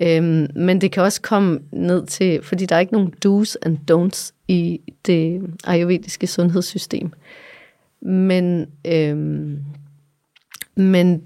Øhm, 0.03 0.47
men 0.57 0.81
det 0.81 0.93
kan 0.93 1.03
også 1.03 1.21
komme 1.21 1.61
ned 1.73 2.07
til, 2.07 2.43
fordi 2.43 2.67
der 2.67 2.77
er 2.77 2.81
ikke 2.81 2.93
nogen 2.93 3.15
do's 3.27 3.55
and 3.63 3.79
don'ts 3.91 4.33
i 4.49 4.81
det 5.07 5.43
ayurvediske 5.65 6.27
sundhedssystem. 6.27 7.13
Men, 8.03 8.67
øhm, 8.87 9.59
men 10.77 11.23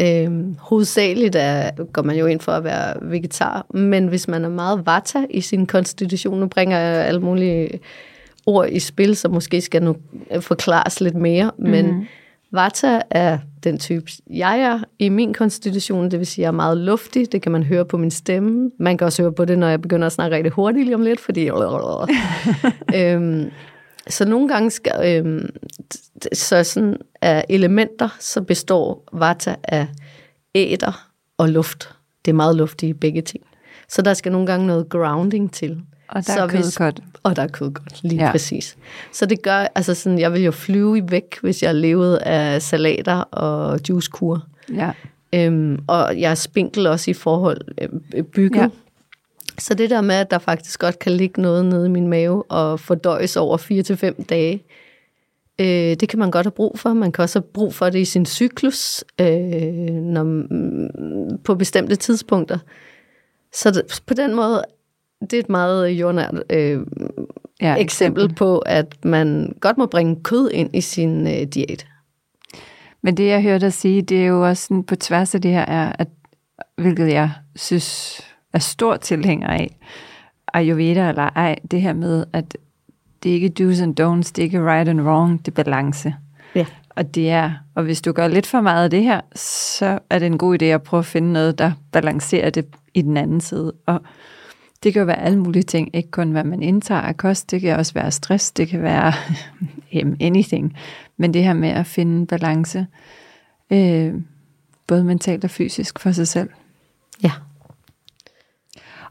Øhm, 0.00 0.56
hovedsageligt 0.58 1.36
er, 1.38 1.70
går 1.92 2.02
man 2.02 2.16
jo 2.16 2.26
ind 2.26 2.40
for 2.40 2.52
at 2.52 2.64
være 2.64 2.94
vegetar, 3.02 3.66
men 3.74 4.06
hvis 4.06 4.28
man 4.28 4.44
er 4.44 4.48
meget 4.48 4.86
vata 4.86 5.26
i 5.30 5.40
sin 5.40 5.66
konstitution, 5.66 6.40
nu 6.40 6.46
bringer 6.46 6.78
jeg 6.78 7.06
alle 7.06 7.20
mulige 7.20 7.80
ord 8.46 8.68
i 8.68 8.78
spil, 8.78 9.16
så 9.16 9.28
måske 9.28 9.60
skal 9.60 9.82
nu 9.82 9.96
forklares 10.40 11.00
lidt 11.00 11.14
mere, 11.14 11.50
mm-hmm. 11.58 11.70
men 11.70 11.86
mhm. 11.86 12.06
vata 12.52 13.00
er 13.10 13.38
den 13.64 13.78
type, 13.78 14.12
jeg 14.30 14.60
er 14.60 14.78
i 14.98 15.08
min 15.08 15.34
konstitution, 15.34 16.10
det 16.10 16.18
vil 16.18 16.26
sige, 16.26 16.42
jeg 16.42 16.48
er 16.48 16.52
meget 16.52 16.76
luftig, 16.76 17.32
det 17.32 17.42
kan 17.42 17.52
man 17.52 17.62
høre 17.62 17.84
på 17.84 17.96
min 17.96 18.10
stemme. 18.10 18.70
Man 18.78 18.98
kan 18.98 19.04
også 19.04 19.22
høre 19.22 19.32
på 19.32 19.44
det, 19.44 19.58
når 19.58 19.68
jeg 19.68 19.82
begynder 19.82 20.06
at 20.06 20.12
snakke 20.12 20.36
rigtig 20.36 20.52
hurtigt 20.52 20.84
lige 20.84 20.94
om 20.94 21.02
lidt, 21.02 21.20
fordi... 21.20 21.50
øhm, 22.96 23.50
så 24.08 24.24
nogle 24.24 24.48
gange 24.48 24.70
skal, 24.70 24.92
øhm, 25.16 25.48
så 26.32 26.64
sådan 26.64 26.96
af 27.22 27.44
elementer, 27.48 28.08
så 28.20 28.40
består 28.42 29.04
vata 29.12 29.54
af 29.64 29.86
æder 30.54 31.08
og 31.38 31.48
luft. 31.48 31.88
det 32.24 32.30
er 32.30 32.34
meget 32.34 32.56
luftige 32.56 32.94
begge 32.94 33.22
ting. 33.22 33.42
Så 33.88 34.02
der 34.02 34.14
skal 34.14 34.32
nogle 34.32 34.46
gange 34.46 34.66
noget 34.66 34.88
grounding 34.88 35.52
til. 35.52 35.80
Og 36.08 36.14
der 36.26 36.32
så 36.32 36.40
er 36.42 36.46
kød 36.48 36.76
godt. 36.76 37.00
Og 37.22 37.36
der 37.36 37.42
er 37.42 37.46
kød 37.46 37.70
godt, 37.70 38.00
lige 38.02 38.24
Ja. 38.24 38.30
præcis. 38.30 38.76
Så 39.12 39.26
det 39.26 39.42
gør, 39.42 39.66
altså 39.74 39.94
sådan, 39.94 40.18
jeg 40.18 40.32
vil 40.32 40.42
jo 40.42 40.50
flyve 40.50 41.10
væk, 41.10 41.38
hvis 41.42 41.62
jeg 41.62 41.74
levede 41.74 42.22
af 42.22 42.62
salater 42.62 43.14
og 43.20 43.80
juicekur. 43.88 44.46
Ja. 44.74 44.90
Øhm, 45.34 45.78
og 45.86 46.20
jeg 46.20 46.30
er 46.30 46.34
spinkel 46.34 46.86
også 46.86 47.10
i 47.10 47.14
forhold 47.14 47.60
øh, 48.14 48.22
bygget. 48.24 48.60
Ja. 48.60 48.68
Så 49.60 49.74
det 49.74 49.90
der 49.90 50.00
med, 50.00 50.14
at 50.14 50.30
der 50.30 50.38
faktisk 50.38 50.80
godt 50.80 50.98
kan 50.98 51.12
ligge 51.12 51.42
noget 51.42 51.64
nede 51.64 51.86
i 51.86 51.90
min 51.90 52.08
mave 52.08 52.42
og 52.42 52.80
fordøjes 52.80 53.36
over 53.36 53.58
4-5 54.18 54.24
dage, 54.24 54.64
øh, 55.58 55.96
det 56.00 56.08
kan 56.08 56.18
man 56.18 56.30
godt 56.30 56.46
have 56.46 56.52
brug 56.52 56.78
for. 56.78 56.92
Man 56.92 57.12
kan 57.12 57.22
også 57.22 57.38
have 57.38 57.48
brug 57.52 57.74
for 57.74 57.90
det 57.90 57.98
i 57.98 58.04
sin 58.04 58.26
cyklus 58.26 59.04
øh, 59.20 59.92
når, 59.92 60.22
mm, 60.22 61.38
på 61.44 61.54
bestemte 61.54 61.96
tidspunkter. 61.96 62.58
Så 63.52 63.70
det, 63.70 64.02
på 64.06 64.14
den 64.14 64.34
måde, 64.34 64.64
det 65.20 65.32
er 65.32 65.40
et 65.40 65.48
meget 65.48 65.88
jordnært 65.88 66.42
øh, 66.50 66.80
ja 67.60 67.74
ja, 67.74 67.74
eksempel 67.76 68.34
på, 68.34 68.58
at 68.58 69.04
man 69.04 69.56
godt 69.60 69.78
må 69.78 69.86
bringe 69.86 70.22
kød 70.22 70.50
ind 70.50 70.76
i 70.76 70.80
sin 70.80 71.26
øh, 71.26 71.42
diæt. 71.42 71.86
Men 73.02 73.16
det, 73.16 73.26
jeg 73.26 73.42
hørte 73.42 73.64
dig 73.64 73.72
sige, 73.72 74.02
det 74.02 74.22
er 74.22 74.26
jo 74.26 74.48
også 74.48 74.66
sådan, 74.66 74.84
på 74.84 74.96
tværs 74.96 75.34
af 75.34 75.42
det 75.42 75.50
her, 75.50 75.64
er, 75.64 75.92
at, 75.98 76.08
hvilket 76.76 77.08
jeg 77.08 77.30
synes 77.56 78.20
er 78.52 78.58
stor 78.58 78.96
tilhænger 78.96 79.48
af, 79.48 79.76
Ayurveda 80.54 81.08
eller 81.08 81.30
ej, 81.36 81.56
det 81.70 81.82
her 81.82 81.92
med, 81.92 82.24
at 82.32 82.56
det 83.22 83.30
er 83.30 83.34
ikke 83.34 83.52
do's 83.60 83.82
and 83.82 84.00
don'ts, 84.00 84.32
det 84.32 84.38
er 84.38 84.42
ikke 84.42 84.64
right 84.64 84.88
and 84.88 85.00
wrong, 85.00 85.46
det 85.46 85.58
er 85.58 85.64
balance. 85.64 86.14
Ja. 86.54 86.66
Og 86.90 87.14
det 87.14 87.30
er, 87.30 87.52
og 87.74 87.82
hvis 87.82 88.02
du 88.02 88.12
gør 88.12 88.28
lidt 88.28 88.46
for 88.46 88.60
meget 88.60 88.84
af 88.84 88.90
det 88.90 89.02
her, 89.02 89.20
så 89.34 89.98
er 90.10 90.18
det 90.18 90.26
en 90.26 90.38
god 90.38 90.62
idé 90.62 90.64
at 90.64 90.82
prøve 90.82 90.98
at 90.98 91.06
finde 91.06 91.32
noget, 91.32 91.58
der 91.58 91.72
balancerer 91.92 92.50
det 92.50 92.66
i 92.94 93.02
den 93.02 93.16
anden 93.16 93.40
side. 93.40 93.72
Og 93.86 94.00
det 94.82 94.92
kan 94.92 95.00
jo 95.00 95.06
være 95.06 95.20
alle 95.20 95.38
mulige 95.38 95.62
ting, 95.62 95.90
ikke 95.96 96.10
kun 96.10 96.30
hvad 96.30 96.44
man 96.44 96.62
indtager 96.62 97.00
af 97.00 97.16
kost, 97.16 97.50
det 97.50 97.60
kan 97.60 97.76
også 97.76 97.94
være 97.94 98.10
stress, 98.10 98.52
det 98.52 98.68
kan 98.68 98.82
være 98.82 99.12
jamen, 99.92 100.16
anything. 100.20 100.76
Men 101.16 101.34
det 101.34 101.44
her 101.44 101.54
med 101.54 101.68
at 101.68 101.86
finde 101.86 102.26
balance, 102.26 102.86
øh, 103.70 104.14
både 104.86 105.04
mentalt 105.04 105.44
og 105.44 105.50
fysisk 105.50 105.98
for 105.98 106.12
sig 106.12 106.28
selv. 106.28 106.50
Ja. 107.22 107.32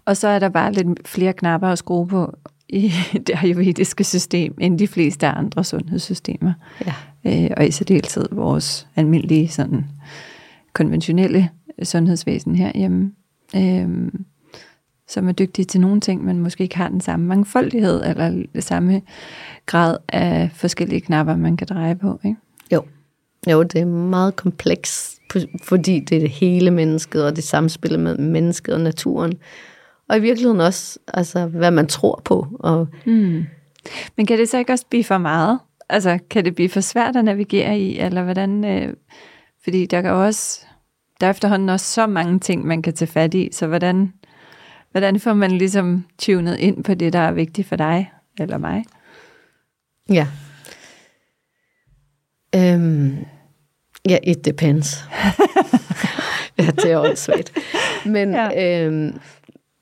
Og 0.10 0.18
så 0.18 0.28
er 0.28 0.40
der 0.40 0.50
bare 0.50 0.74
lidt 0.74 1.08
flere 1.08 1.34
knapper 1.34 1.68
at 1.68 1.78
skrue 1.78 2.08
på 2.08 2.38
i 2.70 2.94
det 3.28 3.36
ayurvediske 3.44 4.04
system, 4.04 4.54
end 4.62 4.80
de 4.80 4.88
fleste 4.88 5.28
andre 5.28 5.64
sundhedssystemer. 5.64 6.54
Ja. 6.86 6.94
Øh, 7.26 7.52
og 7.58 7.68
i 7.68 7.72
særdeleshed 7.72 8.26
vores 8.32 8.88
almindelige 8.96 9.48
sådan, 9.48 9.86
konventionelle 10.74 11.50
sundhedsvæsen 11.84 12.56
herhjemme, 12.56 13.12
øh, 13.56 14.12
som 15.08 15.28
er 15.28 15.32
dygtige 15.32 15.66
til 15.66 15.82
nogle 15.82 16.02
ting, 16.02 16.26
men 16.26 16.40
måske 16.40 16.64
ikke 16.64 16.78
har 16.78 16.90
den 16.90 17.02
samme 17.02 17.26
mangfoldighed, 17.26 18.04
eller 18.06 18.44
det 18.56 18.64
samme 18.64 19.02
grad 19.66 19.98
af 20.08 20.50
forskellige 20.54 21.02
knapper, 21.02 21.36
man 21.36 21.58
kan 21.58 21.68
dreje 21.68 21.96
på. 21.96 22.20
Ikke? 22.24 22.38
Jo. 22.74 22.84
Jo, 23.52 23.64
det 23.64 23.82
er 23.82 23.86
meget 23.86 24.36
kompleks, 24.36 25.20
fordi 25.64 26.00
det 26.00 26.16
er 26.16 26.20
det 26.20 26.30
hele 26.30 26.72
mennesket, 26.72 27.26
og 27.26 27.36
det 27.36 27.44
samspiller 27.44 28.00
med 28.00 28.18
mennesket 28.18 28.74
og 28.74 28.82
naturen. 28.82 29.34
Og 30.10 30.18
i 30.18 30.20
virkeligheden 30.20 30.62
også, 30.62 31.00
altså, 31.08 31.46
hvad 31.46 31.72
man 31.72 31.88
tror 31.88 32.22
på. 32.26 32.48
Og, 32.60 32.88
Hmm. 33.06 33.46
Men 34.18 34.26
kan 34.26 34.38
det 34.38 34.50
så 34.50 34.58
ikke 34.58 34.74
også 34.74 34.86
blive 34.90 35.04
for 35.04 35.18
meget? 35.18 35.60
Altså, 35.90 36.20
kan 36.30 36.46
det 36.46 36.56
blive 36.56 36.70
for 36.70 36.82
svært 36.82 37.16
at 37.16 37.26
navigere 37.26 37.80
i, 37.80 38.00
eller 38.00 38.24
hvordan? 38.24 38.66
Øh, 38.66 38.94
fordi 39.64 39.86
der 39.86 40.02
kan 40.02 40.12
også, 40.12 40.66
der 41.22 41.28
er 41.28 41.32
efterhånden 41.32 41.70
også 41.70 41.86
så 41.86 42.08
mange 42.08 42.40
ting, 42.40 42.66
man 42.66 42.82
kan 42.82 42.94
tage 42.94 43.12
fat 43.12 43.34
i, 43.34 43.50
så 43.52 43.68
hvordan, 43.68 44.14
hvordan 44.92 45.20
får 45.20 45.34
man 45.34 45.52
ligesom 45.52 46.06
tunet 46.18 46.58
ind 46.58 46.84
på 46.84 46.94
det, 46.94 47.14
der 47.14 47.20
er 47.20 47.32
vigtigt 47.32 47.68
for 47.68 47.76
dig 47.76 48.12
eller 48.40 48.58
mig? 48.58 48.86
ja. 50.10 50.28
Øhm, 52.56 53.18
ja, 54.10 54.18
it 54.24 54.46
depends. 54.46 55.06
ja, 56.60 56.66
det 56.66 56.92
er 56.92 56.98
også 56.98 57.24
svært. 57.24 57.52
Men, 58.06 58.34
ja. 58.34 58.86
øhm, 58.86 59.20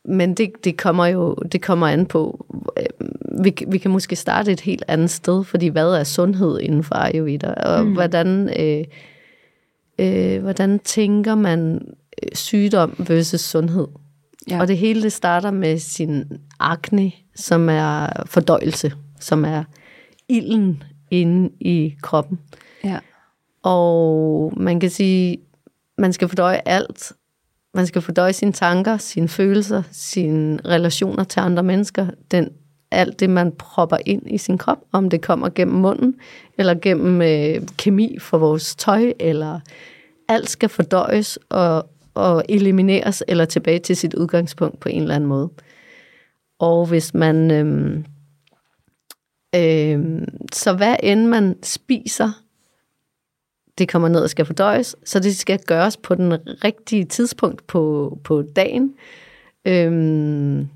men 0.07 0.33
det, 0.33 0.51
det 0.63 0.77
kommer 0.77 1.05
jo 1.05 1.35
det 1.35 1.61
kommer 1.61 1.87
an 1.87 2.05
på, 2.05 2.45
øh, 2.77 3.43
vi, 3.43 3.55
vi 3.67 3.77
kan 3.77 3.91
måske 3.91 4.15
starte 4.15 4.51
et 4.51 4.61
helt 4.61 4.83
andet 4.87 5.09
sted, 5.09 5.43
fordi 5.43 5.67
hvad 5.67 5.93
er 5.93 6.03
sundhed 6.03 6.59
inden 6.59 6.83
for 6.83 6.95
Ayurveda, 6.95 7.53
og 7.53 7.85
mm. 7.85 7.93
hvordan, 7.93 8.49
øh, 8.59 8.85
øh, 9.99 10.41
hvordan 10.41 10.79
tænker 10.79 11.35
man 11.35 11.81
øh, 12.23 12.29
sygdom 12.33 12.95
versus 13.07 13.41
sundhed? 13.41 13.87
Ja. 14.49 14.61
Og 14.61 14.67
det 14.67 14.77
hele 14.77 15.01
det 15.01 15.13
starter 15.13 15.51
med 15.51 15.77
sin 15.77 16.23
akne, 16.59 17.11
som 17.35 17.69
er 17.69 18.23
fordøjelse, 18.25 18.93
som 19.19 19.45
er 19.45 19.63
ilden 20.29 20.83
inde 21.11 21.49
i 21.59 21.95
kroppen. 22.01 22.39
Ja. 22.83 22.99
Og 23.63 24.53
man 24.57 24.79
kan 24.79 24.89
sige, 24.89 25.37
man 25.97 26.13
skal 26.13 26.27
fordøje 26.27 26.61
alt. 26.65 27.11
Man 27.73 27.87
skal 27.87 28.01
fordøje 28.01 28.33
sine 28.33 28.51
tanker, 28.51 28.97
sine 28.97 29.27
følelser, 29.27 29.83
sine 29.91 30.59
relationer 30.65 31.23
til 31.23 31.39
andre 31.39 31.63
mennesker. 31.63 32.07
Den, 32.31 32.49
alt 32.91 33.19
det, 33.19 33.29
man 33.29 33.51
propper 33.51 33.97
ind 34.05 34.21
i 34.31 34.37
sin 34.37 34.57
krop, 34.57 34.77
om 34.91 35.09
det 35.09 35.21
kommer 35.21 35.49
gennem 35.49 35.75
munden, 35.75 36.15
eller 36.57 36.75
gennem 36.81 37.21
øh, 37.21 37.67
kemi 37.77 38.17
fra 38.19 38.37
vores 38.37 38.75
tøj, 38.75 39.13
eller 39.19 39.59
alt 40.27 40.49
skal 40.49 40.69
fordøjes 40.69 41.39
og, 41.49 41.89
og 42.13 42.43
elimineres, 42.49 43.23
eller 43.27 43.45
tilbage 43.45 43.79
til 43.79 43.95
sit 43.95 44.13
udgangspunkt 44.13 44.79
på 44.79 44.89
en 44.89 45.01
eller 45.01 45.15
anden 45.15 45.29
måde. 45.29 45.49
Og 46.59 46.85
hvis 46.85 47.13
man... 47.13 47.51
Øh, 47.51 48.03
Øh, 49.55 50.21
så 50.53 50.73
hvad 50.73 50.95
end 51.03 51.25
man 51.25 51.55
spiser, 51.63 52.43
det 53.77 53.89
kommer 53.89 54.07
ned 54.07 54.21
og 54.21 54.29
skal 54.29 54.45
fordøjes, 54.45 54.95
så 55.05 55.19
det 55.19 55.37
skal 55.37 55.59
gøres 55.59 55.97
på 55.97 56.15
den 56.15 56.33
rigtige 56.63 57.05
tidspunkt 57.05 57.67
på, 57.67 58.17
på 58.23 58.43
dagen. 58.55 58.93
Øhm, 59.65 60.67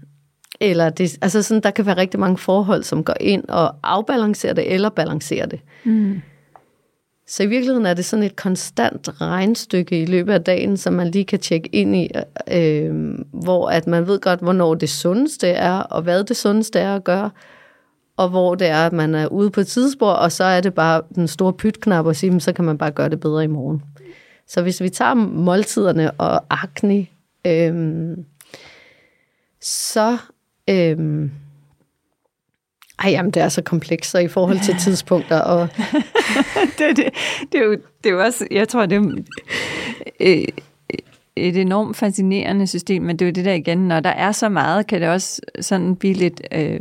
eller 0.60 0.90
det, 0.90 1.18
altså 1.22 1.42
sådan, 1.42 1.64
der 1.64 1.72
kan 1.72 1.86
være 1.86 1.98
rigtig 1.98 2.20
mange 2.20 2.38
forhold, 2.38 2.84
som 2.84 3.04
går 3.04 3.18
ind 3.20 3.44
og 3.50 3.76
afbalancerer 3.84 4.54
det, 4.54 4.74
eller 4.74 4.90
balancerer 4.90 5.46
det. 5.46 5.60
Mm. 5.84 6.22
Så 7.28 7.44
i 7.44 7.48
virkeligheden 7.48 7.86
er 7.86 7.94
det 7.94 8.06
sådan 8.06 8.26
et 8.26 8.36
konstant 8.36 9.22
regnstykke 9.22 10.02
i 10.02 10.06
løbet 10.06 10.34
af 10.34 10.44
dagen, 10.44 10.78
som 10.78 10.94
man 10.94 11.08
lige 11.08 11.26
kan 11.26 11.40
tjekke 11.40 11.70
ind 11.76 11.96
i, 11.96 12.10
øh, 12.52 13.16
hvor 13.32 13.70
at 13.70 13.88
man 13.88 14.08
ved 14.08 14.20
godt, 14.20 14.40
hvornår 14.40 14.76
det 14.76 14.90
sundeste 14.90 15.48
er, 15.48 15.80
og 15.80 16.02
hvad 16.02 16.24
det 16.24 16.38
sundeste 16.38 16.80
er 16.80 16.96
at 16.96 17.04
gøre, 17.04 17.30
og 18.18 18.30
hvor 18.30 18.56
det 18.56 18.68
er, 18.68 18.86
at 18.86 18.94
man 18.94 19.16
er 19.16 19.28
ude 19.28 19.50
på 19.50 19.62
et 19.62 19.68
tidsspor, 19.68 20.12
og 20.12 20.32
så 20.32 20.44
er 20.44 20.62
det 20.62 20.74
bare 20.74 21.02
den 21.16 21.28
store 21.28 21.54
pytknap 21.54 22.06
og 22.06 22.16
sige, 22.16 22.32
"Men 22.32 22.40
så 22.40 22.54
kan 22.54 22.66
man 22.66 22.78
bare 22.78 22.92
gøre 22.92 23.10
det 23.10 23.20
bedre 23.20 23.44
i 23.44 23.48
morgen. 23.48 23.82
Så 24.48 24.62
hvis 24.62 24.82
vi 24.82 24.90
tager 24.90 25.14
måltiderne 25.14 26.12
og 26.12 26.44
akne, 26.50 27.08
øh, 27.48 28.18
så... 29.62 30.18
Øh, 30.70 31.30
ej, 33.00 33.10
jamen, 33.12 33.32
det 33.32 33.42
er 33.42 33.50
så 33.50 33.62
komplekst, 33.62 34.12
så 34.12 34.18
i 34.18 34.28
forhold 34.28 34.60
til 34.60 34.76
tidspunkter, 34.84 35.40
og 35.40 35.68
det, 36.78 36.98
det, 36.98 37.06
det, 37.52 37.60
er 37.60 37.66
jo, 37.66 37.72
det 37.72 38.10
er 38.10 38.14
jo 38.14 38.22
også, 38.22 38.48
jeg 38.52 38.68
tror, 38.68 38.86
det 38.86 38.98
er 38.98 39.24
øh, 40.20 40.48
et 41.48 41.58
enormt 41.58 41.98
fascinerende 41.98 42.68
system, 42.68 43.02
men 43.02 43.20
det 43.20 43.26
er 43.26 43.30
jo 43.30 43.34
det 43.34 43.46
der 43.46 43.54
igen, 43.54 43.78
når 43.78 44.00
der 44.00 44.10
er 44.10 44.32
så 44.32 44.50
meget, 44.50 44.88
kan 44.88 45.02
det 45.02 45.10
også 45.10 45.42
sådan 45.60 45.96
blive 45.96 46.14
lidt, 46.14 46.42
øh, 46.52 46.80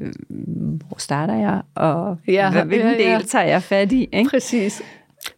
hvor 0.89 0.99
starter 0.99 1.35
jeg, 1.35 1.61
og 1.75 2.17
Ja, 2.29 2.33
ja, 2.55 2.65
hvilken 2.65 2.89
ja, 2.91 3.11
ja. 3.11 3.15
del 3.15 3.29
tager 3.29 3.45
jeg 3.45 3.63
fat 3.63 3.93
i? 3.93 4.09
Ikke? 4.13 4.31
Præcis. 4.31 4.83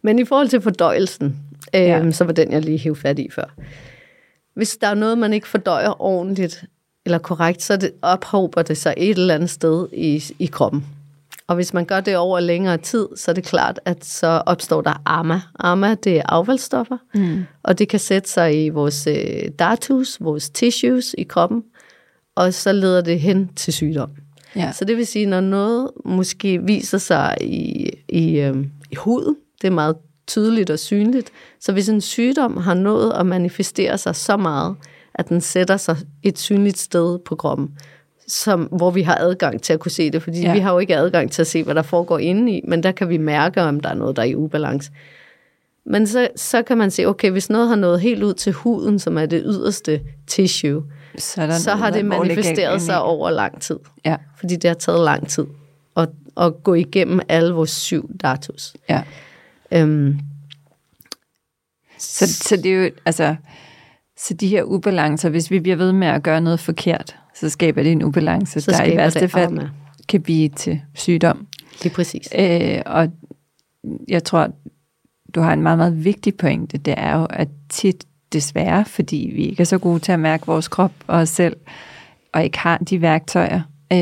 Men 0.01 0.19
i 0.19 0.25
forhold 0.25 0.47
til 0.47 0.61
fordøjelsen, 0.61 1.37
øh, 1.75 1.81
ja. 1.81 2.11
så 2.11 2.23
var 2.23 2.33
den, 2.33 2.51
jeg 2.51 2.61
lige 2.61 2.79
hævde 2.79 2.99
fat 2.99 3.19
i 3.19 3.29
før. 3.35 3.55
Hvis 4.55 4.77
der 4.77 4.87
er 4.87 4.93
noget, 4.93 5.17
man 5.17 5.33
ikke 5.33 5.47
fordøjer 5.47 6.01
ordentligt 6.01 6.65
eller 7.05 7.17
korrekt, 7.17 7.61
så 7.61 7.77
det, 7.77 7.91
ophober 8.01 8.61
det 8.61 8.77
sig 8.77 8.93
et 8.97 9.17
eller 9.17 9.35
andet 9.35 9.49
sted 9.49 9.87
i, 9.93 10.23
i 10.39 10.45
kroppen. 10.45 10.85
Og 11.53 11.57
hvis 11.57 11.73
man 11.73 11.85
gør 11.85 11.99
det 11.99 12.17
over 12.17 12.39
længere 12.39 12.77
tid, 12.77 13.07
så 13.15 13.31
er 13.31 13.35
det 13.35 13.43
klart, 13.43 13.79
at 13.85 14.05
så 14.05 14.27
opstår 14.45 14.81
der 14.81 15.01
AMA. 15.05 15.41
AMA, 15.59 15.95
det 15.95 16.17
er 16.17 16.21
affaldsstoffer, 16.25 16.97
mm. 17.15 17.43
og 17.63 17.79
det 17.79 17.89
kan 17.89 17.99
sætte 17.99 18.29
sig 18.29 18.65
i 18.65 18.69
vores 18.69 19.07
øh, 19.07 19.49
datus, 19.59 20.17
vores 20.21 20.49
tissues 20.49 21.15
i 21.17 21.23
kroppen, 21.23 21.63
og 22.35 22.53
så 22.53 22.71
leder 22.71 23.01
det 23.01 23.19
hen 23.19 23.49
til 23.55 23.73
sygdom. 23.73 24.09
Ja. 24.55 24.71
Så 24.71 24.85
det 24.85 24.97
vil 24.97 25.07
sige, 25.07 25.25
når 25.25 25.41
noget 25.41 25.89
måske 26.05 26.63
viser 26.63 26.97
sig 26.97 27.37
i, 27.41 27.89
i, 28.09 28.39
øh, 28.39 28.55
i 28.91 28.95
huden, 28.95 29.35
det 29.61 29.67
er 29.67 29.71
meget 29.71 29.95
tydeligt 30.27 30.69
og 30.69 30.79
synligt, 30.79 31.31
så 31.59 31.71
hvis 31.71 31.89
en 31.89 32.01
sygdom 32.01 32.57
har 32.57 32.73
nået 32.73 33.11
at 33.11 33.25
manifestere 33.25 33.97
sig 33.97 34.15
så 34.15 34.37
meget, 34.37 34.75
at 35.15 35.29
den 35.29 35.41
sætter 35.41 35.77
sig 35.77 35.97
et 36.23 36.39
synligt 36.39 36.79
sted 36.79 37.19
på 37.19 37.35
kroppen, 37.35 37.69
som, 38.27 38.61
hvor 38.61 38.91
vi 38.91 39.01
har 39.01 39.15
adgang 39.15 39.61
til 39.61 39.73
at 39.73 39.79
kunne 39.79 39.91
se 39.91 40.09
det, 40.11 40.23
fordi 40.23 40.41
Ja. 40.41 40.53
vi 40.53 40.59
har 40.59 40.73
jo 40.73 40.79
ikke 40.79 40.95
adgang 40.95 41.31
til 41.31 41.41
at 41.41 41.47
se, 41.47 41.63
hvad 41.63 41.75
der 41.75 41.81
foregår 41.81 42.19
inde 42.19 42.51
i, 42.51 42.61
men 42.67 42.83
der 42.83 42.91
kan 42.91 43.09
vi 43.09 43.17
mærke, 43.17 43.61
om 43.61 43.79
der 43.79 43.89
er 43.89 43.93
noget, 43.93 44.15
der 44.15 44.21
er 44.21 44.25
i 44.25 44.35
ubalance. 44.35 44.91
Men 45.85 46.07
så, 46.07 46.27
så 46.35 46.63
kan 46.63 46.77
man 46.77 46.91
se, 46.91 47.05
okay, 47.05 47.31
hvis 47.31 47.49
noget 47.49 47.67
har 47.69 47.75
nået 47.75 48.01
helt 48.01 48.23
ud 48.23 48.33
til 48.33 48.53
huden, 48.53 48.99
som 48.99 49.17
er 49.17 49.25
det 49.25 49.41
yderste 49.45 50.01
tissue, 50.27 50.83
Så, 51.17 51.47
så 51.59 51.71
har 51.75 51.89
det 51.89 52.05
manifesteret 52.05 52.81
sig 52.81 53.01
over 53.01 53.29
lang 53.29 53.61
tid. 53.61 53.79
Ja, 54.05 54.15
Fordi 54.37 54.55
det 54.55 54.67
har 54.69 54.75
taget 54.75 54.99
lang 55.05 55.29
tid 55.29 55.45
at, 55.97 56.09
at 56.37 56.63
gå 56.63 56.73
igennem 56.73 57.19
alle 57.29 57.53
vores 57.53 57.69
syv 57.71 58.09
datus. 58.23 58.73
ja. 58.89 59.03
Øhm, 59.71 60.19
Så, 61.99 62.33
så 62.33 62.55
det 62.55 62.65
er 62.65 62.83
jo, 62.83 62.89
altså, 63.05 63.35
så 64.17 64.33
de 64.33 64.47
her 64.47 64.63
ubalancer, 64.63 65.29
hvis 65.29 65.51
vi 65.51 65.59
bliver 65.59 65.75
ved 65.75 65.91
med 65.91 66.07
at 66.07 66.23
gøre 66.23 66.41
noget 66.41 66.59
forkert, 66.59 67.15
så 67.43 67.49
skaber 67.49 67.83
det 67.83 67.91
en 67.91 68.03
ubalance, 68.03 68.61
Så 68.61 68.71
der 68.71 68.83
i 68.85 68.97
værste 68.97 69.19
det 69.19 69.31
fald 69.31 69.45
arme. 69.45 69.71
kan 70.09 70.21
blive 70.21 70.49
til 70.49 70.81
sygdom. 70.93 71.47
lige 71.83 71.93
præcis. 71.93 72.27
Øh, 72.39 72.81
og 72.85 73.07
jeg 74.07 74.23
tror, 74.23 74.47
du 75.35 75.41
har 75.41 75.53
en 75.53 75.61
meget, 75.61 75.77
meget 75.77 76.03
vigtig 76.05 76.35
pointe. 76.35 76.77
Det 76.77 76.93
er 76.97 77.17
jo, 77.19 77.27
at 77.29 77.47
tit 77.69 78.05
desværre, 78.33 78.85
fordi 78.85 79.31
vi 79.35 79.43
ikke 79.43 79.61
er 79.61 79.65
så 79.65 79.77
gode 79.77 79.99
til 79.99 80.11
at 80.11 80.19
mærke 80.19 80.45
vores 80.47 80.67
krop 80.67 80.91
og 81.07 81.17
os 81.19 81.29
selv, 81.29 81.55
og 82.33 82.43
ikke 82.43 82.59
har 82.59 82.77
de 82.77 83.01
værktøjer, 83.01 83.61
øh, 83.93 83.97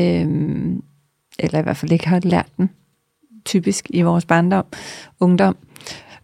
eller 1.38 1.58
i 1.58 1.62
hvert 1.62 1.76
fald 1.76 1.92
ikke 1.92 2.08
har 2.08 2.20
lært 2.22 2.48
dem, 2.58 2.68
typisk 3.44 3.86
i 3.90 4.02
vores 4.02 4.24
barndom, 4.24 4.64
ungdom, 5.20 5.56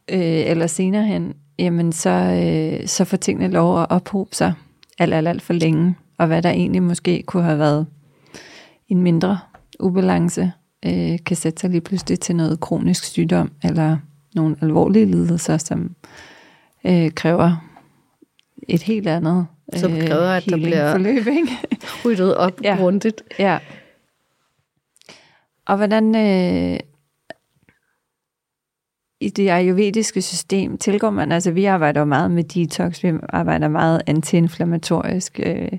øh, 0.08 0.20
eller 0.20 0.66
senere 0.66 1.06
hen, 1.06 1.32
jamen 1.58 1.92
så, 1.92 2.10
øh, 2.10 2.86
så 2.88 3.04
får 3.04 3.16
tingene 3.16 3.48
lov 3.48 3.80
at 3.82 3.86
ophobe 3.90 4.34
sig 4.34 4.52
alt, 4.98 5.14
alt, 5.14 5.28
alt 5.28 5.42
for 5.42 5.52
længe, 5.52 5.94
og 6.18 6.26
hvad 6.26 6.42
der 6.42 6.50
egentlig 6.50 6.82
måske 6.82 7.22
kunne 7.26 7.42
have 7.42 7.58
været 7.58 7.86
en 8.88 9.02
mindre 9.02 9.38
ubalance, 9.80 10.52
øh, 10.86 11.18
kan 11.26 11.36
sætte 11.36 11.60
sig 11.60 11.70
lige 11.70 11.80
pludselig 11.80 12.20
til 12.20 12.36
noget 12.36 12.60
kronisk 12.60 13.04
sygdom, 13.04 13.52
eller 13.64 13.96
nogle 14.34 14.56
alvorlige 14.62 15.06
lidelser, 15.06 15.56
som 15.56 15.94
øh, 16.84 17.10
kræver 17.10 17.56
et 18.68 18.82
helt 18.82 19.08
andet 19.08 19.46
Som 19.76 19.90
kræver, 19.92 20.28
at 20.30 20.44
der 20.46 20.56
bliver- 20.56 20.92
forløb, 20.92 21.26
ikke? 21.26 21.48
Ryddet 22.04 22.36
op 22.36 22.52
ja. 22.64 22.76
grundigt. 22.76 23.22
Ja. 23.38 23.58
Og 25.66 25.76
hvordan 25.76 26.14
øh, 26.16 26.80
i 29.20 29.28
det 29.28 29.48
ayurvediske 29.48 30.22
system 30.22 30.78
tilgår 30.78 31.10
man, 31.10 31.32
altså 31.32 31.50
vi 31.50 31.64
arbejder 31.64 32.04
meget 32.04 32.30
med 32.30 32.44
detox, 32.44 33.04
vi 33.04 33.12
arbejder 33.28 33.68
meget 33.68 34.02
antiinflammatorisk, 34.06 35.40
øh, 35.42 35.78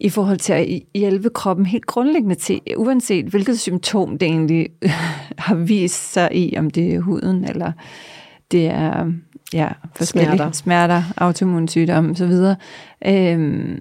i 0.00 0.08
forhold 0.08 0.38
til 0.38 0.52
at 0.52 0.82
hjælpe 0.94 1.30
kroppen 1.30 1.66
helt 1.66 1.86
grundlæggende 1.86 2.34
til, 2.34 2.60
uanset 2.76 3.26
hvilket 3.26 3.60
symptom 3.60 4.18
det 4.18 4.26
egentlig 4.26 4.68
har 5.46 5.54
vist 5.54 6.12
sig 6.12 6.28
i, 6.32 6.54
om 6.58 6.70
det 6.70 6.94
er 6.94 7.00
huden, 7.00 7.44
eller 7.44 7.72
det 8.50 8.66
er 8.66 9.12
ja, 9.52 9.68
forskellige 9.96 10.36
Smerter. 10.36 10.52
smerter, 10.52 10.98
smerter 10.98 11.02
autoimmunsygdomme 11.16 12.10
osv., 12.10 12.32
øhm, 13.06 13.78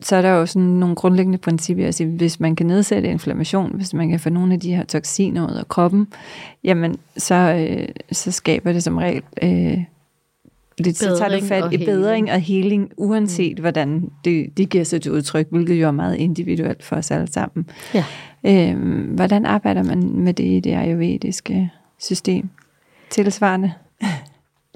så 0.00 0.16
er 0.16 0.22
der 0.22 0.30
jo 0.30 0.46
sådan 0.46 0.68
nogle 0.68 0.94
grundlæggende 0.94 1.38
principper. 1.38 1.86
Altså, 1.86 2.04
hvis 2.04 2.40
man 2.40 2.56
kan 2.56 2.66
nedsætte 2.66 3.08
inflammation, 3.08 3.76
hvis 3.76 3.94
man 3.94 4.08
kan 4.08 4.20
få 4.20 4.30
nogle 4.30 4.52
af 4.54 4.60
de 4.60 4.74
her 4.74 4.84
toksiner 4.84 5.50
ud 5.50 5.56
af 5.56 5.68
kroppen, 5.68 6.08
jamen 6.64 6.96
så, 7.16 7.34
øh, 7.34 7.88
så 8.12 8.32
skaber 8.32 8.72
det 8.72 8.82
som 8.82 8.96
regel 8.96 9.22
øh, 9.42 9.84
lidt, 10.78 10.96
så 10.96 11.16
tager 11.18 11.28
det 11.28 11.40
Bedring 11.40 11.48
fat 11.48 11.72
i 11.72 11.76
heling. 11.76 11.90
bedring 11.90 12.32
og 12.32 12.40
healing, 12.40 12.90
uanset 12.96 13.58
mm. 13.58 13.60
hvordan 13.60 14.10
det, 14.24 14.56
det 14.56 14.68
giver 14.68 14.84
sig 14.84 15.02
til 15.02 15.12
udtryk, 15.12 15.46
hvilket 15.50 15.74
jo 15.74 15.86
er 15.86 15.90
meget 15.90 16.16
individuelt 16.16 16.84
for 16.84 16.96
os 16.96 17.10
alle 17.10 17.32
sammen. 17.32 17.70
Ja. 17.94 18.04
Øhm, 18.46 19.02
hvordan 19.02 19.46
arbejder 19.46 19.82
man 19.82 20.10
med 20.14 20.34
det 20.34 20.44
i 20.44 20.60
det 20.60 20.74
ayurvediske 20.74 21.70
system? 21.98 22.48
Tilsvarende? 23.10 23.72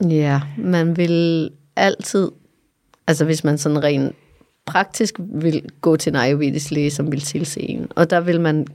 Ja, 0.09 0.41
man 0.59 0.97
vil 0.97 1.51
altid, 1.77 2.31
altså 3.07 3.25
hvis 3.25 3.45
man 3.45 3.59
sådan 3.59 3.85
rent 3.85 4.17
praktisk 4.67 5.15
vil 5.19 5.63
gå 5.81 5.97
til 5.97 6.11
en 6.11 6.17
ayurvedisk 6.17 6.97
som 6.97 7.13
vil 7.13 7.21
tilse 7.21 7.61
en, 7.61 7.87
og 7.97 8.11
der 8.11 8.21
vil 8.21 8.41
man 8.41 8.67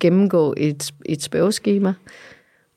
gennemgå 0.00 0.54
et, 0.56 0.90
et 1.06 1.22
spørgeskema 1.22 1.94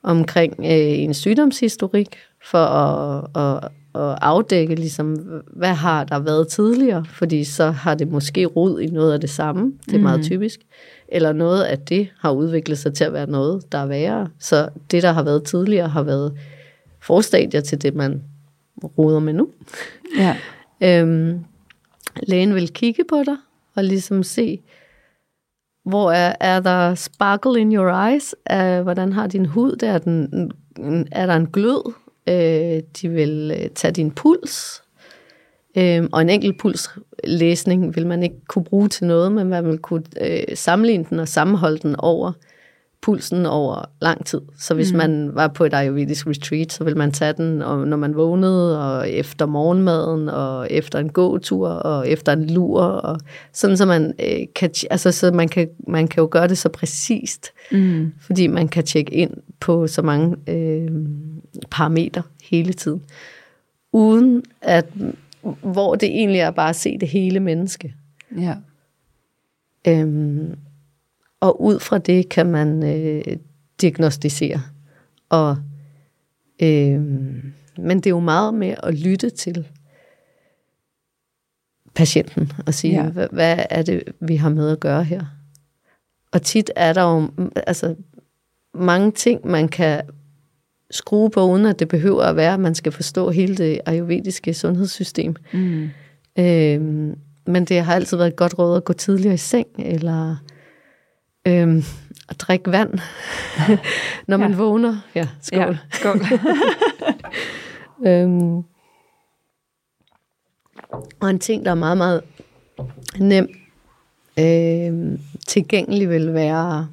omkring 0.04 0.56
øh, 0.60 0.99
en 0.99 1.13
sygdomshistorik, 1.13 2.17
for 2.43 2.58
at, 2.58 3.28
at, 3.36 3.69
at 3.95 4.17
afdække, 4.21 4.76
ligesom, 4.76 5.15
hvad 5.47 5.73
har 5.73 6.04
der 6.04 6.19
været 6.19 6.47
tidligere, 6.47 7.06
fordi 7.06 7.43
så 7.43 7.71
har 7.71 7.95
det 7.95 8.08
måske 8.08 8.45
rod 8.45 8.80
i 8.80 8.88
noget 8.88 9.13
af 9.13 9.19
det 9.19 9.30
samme, 9.30 9.73
det 9.86 9.93
er 9.93 9.97
mm. 9.97 10.04
meget 10.04 10.23
typisk, 10.23 10.60
eller 11.08 11.34
noget 11.34 11.63
af 11.63 11.80
det 11.80 12.08
har 12.19 12.32
udviklet 12.32 12.78
sig 12.78 12.93
til 12.93 13.04
at 13.04 13.13
være 13.13 13.28
noget, 13.30 13.71
der 13.71 13.78
er 13.78 13.86
værre. 13.86 14.28
Så 14.39 14.69
det, 14.91 15.04
der 15.04 15.12
har 15.12 15.23
været 15.23 15.43
tidligere, 15.43 15.88
har 15.88 16.04
været 16.04 16.34
forstadier 17.02 17.62
til 17.62 17.82
det, 17.82 17.95
man 17.95 18.21
roder 18.97 19.19
med 19.19 19.34
nu. 19.34 19.49
Ja. 20.17 20.38
Øhm, 20.84 21.39
lægen 22.24 22.56
vil 22.56 22.74
kigge 22.74 23.04
på 23.10 23.24
dig 23.26 23.38
og 23.76 23.84
ligesom 23.84 24.24
se, 24.24 24.62
hvor 25.86 26.12
er, 26.12 26.36
er 26.39 26.60
der 26.60 26.95
sparkle 26.95 27.60
in 27.60 27.76
your 27.76 28.08
eyes? 28.08 28.36
Er, 28.45 28.82
hvordan 28.82 29.13
har 29.13 29.28
din 29.28 29.45
hud? 29.45 29.76
Der, 29.76 29.91
er, 29.91 29.97
den, 29.97 30.52
er 31.12 31.26
der 31.26 31.36
en 31.36 31.47
glød? 31.47 31.93
Øh, 32.28 32.84
de 33.02 33.10
vil 33.10 33.54
øh, 33.60 33.69
tage 33.69 33.91
din 33.91 34.12
puls. 34.12 34.84
Øh, 35.78 36.04
og 36.12 36.21
en 36.21 36.30
enkelt 36.30 36.60
pulslæsning 36.60 37.95
vil 37.95 38.08
man 38.08 38.24
ikke 38.24 38.45
kunne 38.47 38.65
bruge 38.65 38.88
til 38.88 39.08
noget, 39.08 39.32
men 39.32 39.47
man 39.47 39.65
vil 39.65 39.78
kunne 39.78 40.04
øh, 40.21 40.43
sammenligne 40.56 41.06
den 41.10 41.19
og 41.19 41.28
sammenholde 41.28 41.78
den 41.78 41.95
over 41.95 42.32
pulsen 43.02 43.46
over 43.46 43.86
lang 44.02 44.26
tid. 44.26 44.42
Så 44.60 44.74
hvis 44.74 44.92
mm. 44.92 44.98
man 44.98 45.32
var 45.34 45.48
på 45.48 45.66
et 45.66 45.74
ayurvedisk 45.74 46.28
retreat, 46.28 46.74
så 46.74 46.84
vil 46.84 46.98
man 46.98 47.12
tage 47.12 47.34
den, 47.34 47.62
og 47.62 47.88
når 47.88 47.98
man 47.98 48.16
vågnede, 48.16 48.80
og 48.92 49.10
efter 49.10 49.46
morgenmaden, 49.46 50.30
og 50.30 50.72
efter 50.72 51.00
en 51.00 51.10
gåtur, 51.10 51.70
og 51.70 52.10
efter 52.10 52.34
en 52.34 52.50
lur, 52.50 52.82
og 52.82 53.20
sådan 53.54 53.78
så 53.78 53.86
man 53.86 54.14
øh, 54.20 54.48
kan, 54.56 54.70
altså 54.92 55.12
så 55.12 55.32
man 55.32 55.50
kan, 55.50 55.70
man 55.88 56.08
kan 56.08 56.22
jo 56.22 56.28
gøre 56.32 56.48
det 56.48 56.58
så 56.58 56.70
præcist, 56.70 57.48
Mm. 57.72 58.14
fordi 58.20 58.48
man 58.48 58.68
kan 58.68 58.84
tjekke 58.84 59.14
ind 59.14 59.34
på 59.60 59.88
så 59.88 60.02
mange 60.02 60.36
øh, 60.48 60.92
parametre 61.70 62.22
hele 62.44 62.74
tiden, 62.74 63.04
uden 63.94 64.44
at, 64.62 64.86
hvor 65.62 65.96
det 65.96 66.10
egentlig 66.10 66.40
er 66.40 66.52
bare 66.52 66.70
at 66.70 66.76
se 66.76 66.98
det 66.98 67.08
hele 67.08 67.40
menneske. 67.40 67.96
Ja. 68.38 68.56
Øhm, 69.88 70.56
og 71.41 71.62
ud 71.62 71.80
fra 71.80 71.97
det 71.97 72.30
kan 72.30 72.45
man 72.45 72.84
øh, 72.84 73.38
diagnostisere. 73.82 74.62
Og, 75.30 75.58
øhm, 76.62 77.54
men 77.77 77.97
det 77.97 78.06
er 78.06 78.10
jo 78.10 78.19
meget 78.19 78.54
med 78.54 78.75
at 78.84 78.93
lytte 78.99 79.30
til 79.30 79.67
patienten 81.95 82.51
og 82.67 82.73
sige, 82.73 82.93
Ja. 83.04 83.10
hvad, 83.10 83.27
hvad 83.32 83.60
er 83.69 83.82
det, 83.82 84.04
vi 84.19 84.36
har 84.36 84.49
med 84.49 84.69
at 84.69 84.80
gøre 84.80 85.04
her? 85.04 85.25
Og 86.32 86.41
tit 86.41 86.71
er 86.75 86.93
der 86.93 87.01
jo 87.01 87.19
mm, 87.19 87.51
altså, 87.67 87.95
mange 88.73 89.12
ting, 89.12 89.47
man 89.47 89.67
kan 89.67 90.01
skrue 90.91 91.30
på, 91.30 91.43
uden 91.51 91.65
at 91.65 91.80
det 91.80 91.88
behøver 91.88 92.23
at 92.23 92.36
være, 92.36 92.54
at 92.54 92.60
man 92.60 92.75
skal 92.75 92.91
forstå 92.91 93.30
hele 93.30 93.56
det 93.58 93.80
ayurvediske 93.86 94.54
sundhedssystem. 94.54 95.36
Mm. 95.54 95.89
Øhm, 96.39 97.15
men 97.47 97.65
det 97.65 97.82
har 97.84 97.95
altid 97.95 98.17
været 98.17 98.27
et 98.30 98.36
godt 98.36 98.60
råd 98.60 98.77
at 98.77 98.86
gå 98.86 98.93
tidligere 98.93 99.34
i 99.34 99.38
seng, 99.38 99.67
eller 99.80 100.36
øhm, 101.47 101.84
at 102.30 102.39
drikke 102.39 102.71
vand, 102.71 102.99
når 104.27 104.38
man 104.38 104.51
Ja. 104.51 104.58
vågner. 104.58 104.97
Ja, 105.15 105.27
skål. 105.41 105.60
Ja. 105.60 105.77
Skål. 105.91 106.21
Øhm, 108.08 108.58
og 111.19 111.30
en 111.30 111.39
ting, 111.39 111.65
der 111.65 111.71
er 111.71 111.75
meget, 111.75 111.97
meget 111.97 112.21
nem 113.19 113.47
øhm, 114.39 115.19
tilgængelig, 115.47 116.10
vil 116.10 116.34
være 116.34 116.89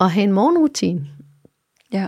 at 0.00 0.10
have 0.10 0.24
en 0.24 0.32
morgenrutine. 0.32 1.06
ja. 1.92 2.06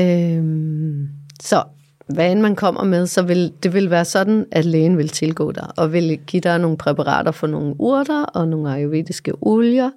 Øhm, 0.00 1.08
så 1.40 1.64
hvad 2.06 2.32
end 2.32 2.40
man 2.40 2.56
kommer 2.56 2.84
med, 2.84 3.06
så 3.06 3.22
vil 3.22 3.52
det 3.62 3.74
vil 3.74 3.90
være 3.90 4.04
sådan, 4.04 4.46
at 4.50 4.64
lægen 4.64 4.98
vil 4.98 5.08
tilgå 5.08 5.52
dig, 5.52 5.78
og 5.78 5.92
vil 5.92 6.18
give 6.26 6.40
dig 6.40 6.58
nogle 6.58 6.76
præparater 6.76 7.30
for 7.32 7.46
nogle 7.46 7.74
urter 7.80 8.24
og 8.24 8.48
nogle 8.48 8.72
ayurvediske 8.72 9.32
olier, 9.40 9.90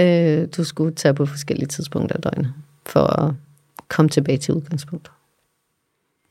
øh, 0.00 0.48
du 0.56 0.64
skulle 0.64 0.94
tage 0.94 1.14
på 1.14 1.26
forskellige 1.26 1.66
tidspunkter 1.68 2.16
af 2.16 2.22
døgnet, 2.22 2.52
for 2.86 3.00
at 3.20 3.34
komme 3.88 4.08
tilbage 4.08 4.38
til 4.38 4.54
udgangspunktet. 4.54 5.12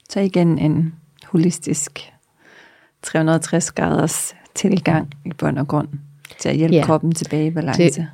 Så 0.10 0.20
igen 0.20 0.60
en 0.60 0.96
holistisk 1.26 2.12
360 3.02 3.72
graders 3.72 4.36
tilgang 4.56 5.12
i 5.26 5.30
bund 5.38 5.60
og 5.60 5.68
grund 5.68 5.88
til 6.40 6.50
at 6.50 6.56
hjælpe 6.56 6.76
Ja. 6.76 6.86
kroppen 6.86 7.12
tilbage 7.12 7.48
i 7.48 7.52
balance. 7.52 7.84
Det- 7.84 8.08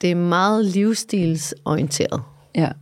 Det 0.00 0.10
er 0.10 0.14
meget 0.14 0.64
livsstilsorienteret. 0.64 2.22
Ja. 2.54 2.72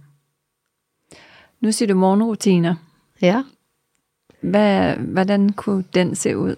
Nu 1.60 1.72
siger 1.72 1.86
du 1.86 1.94
morgenrutiner. 1.98 2.74
Ja. 3.22 3.42
Hvad, 4.40 4.94
hvordan 4.96 5.52
kunne 5.52 5.84
den 5.94 6.14
se 6.14 6.36
ud? 6.36 6.56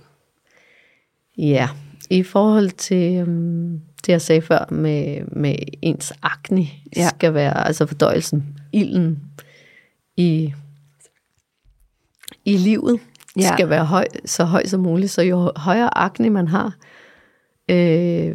Ja, 1.38 1.68
i 2.10 2.22
forhold 2.22 2.70
til 2.70 3.22
um, 3.22 3.80
det, 4.06 4.08
jeg 4.08 4.20
sagde 4.22 4.42
før 4.42 4.64
med, 4.70 5.24
med 5.24 5.54
ens 5.82 6.12
akne, 6.22 6.66
Ja. 6.96 7.08
skal 7.08 7.34
være 7.34 7.66
altså 7.66 7.86
fordøjelsen, 7.86 8.58
ilden, 8.72 9.22
i, 10.16 10.52
i 12.44 12.56
livet 12.56 13.00
ja. 13.36 13.54
skal 13.54 13.68
være 13.68 13.84
høj, 13.84 14.06
så 14.24 14.44
høj 14.44 14.66
som 14.66 14.80
muligt. 14.80 15.10
Så 15.10 15.22
jo 15.22 15.52
højere 15.56 15.98
akne 15.98 16.30
man 16.30 16.48
har, 16.48 16.76
øh, 17.70 18.34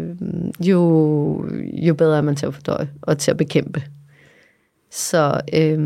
jo, 0.59 1.49
jo 1.73 1.93
bedre 1.93 2.17
er 2.17 2.21
man 2.21 2.35
til 2.35 2.45
at 2.45 2.53
fordøje 2.53 2.89
og 3.01 3.17
til 3.17 3.31
at 3.31 3.37
bekæmpe. 3.37 3.83
Så 4.91 5.41
øh, 5.53 5.79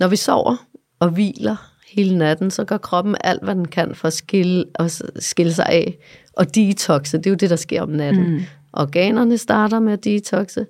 når 0.00 0.08
vi 0.08 0.16
sover 0.16 0.56
og 1.00 1.08
hviler 1.08 1.71
hele 1.92 2.18
natten, 2.18 2.50
så 2.50 2.64
gør 2.64 2.76
kroppen 2.76 3.16
alt, 3.24 3.44
hvad 3.44 3.54
den 3.54 3.68
kan 3.68 3.94
for 3.94 4.06
at 4.08 4.12
skille, 4.12 4.64
og 4.74 4.90
skille 5.18 5.52
sig 5.52 5.66
af 5.66 5.98
og 6.32 6.54
detoxe. 6.54 7.18
Det 7.18 7.26
er 7.26 7.30
jo 7.30 7.36
det, 7.36 7.50
der 7.50 7.56
sker 7.56 7.82
om 7.82 7.88
natten. 7.88 8.30
Mm. 8.30 8.40
Organerne 8.72 9.38
starter 9.38 9.80
med 9.80 9.92
at 9.92 10.04
detoxe, 10.04 10.66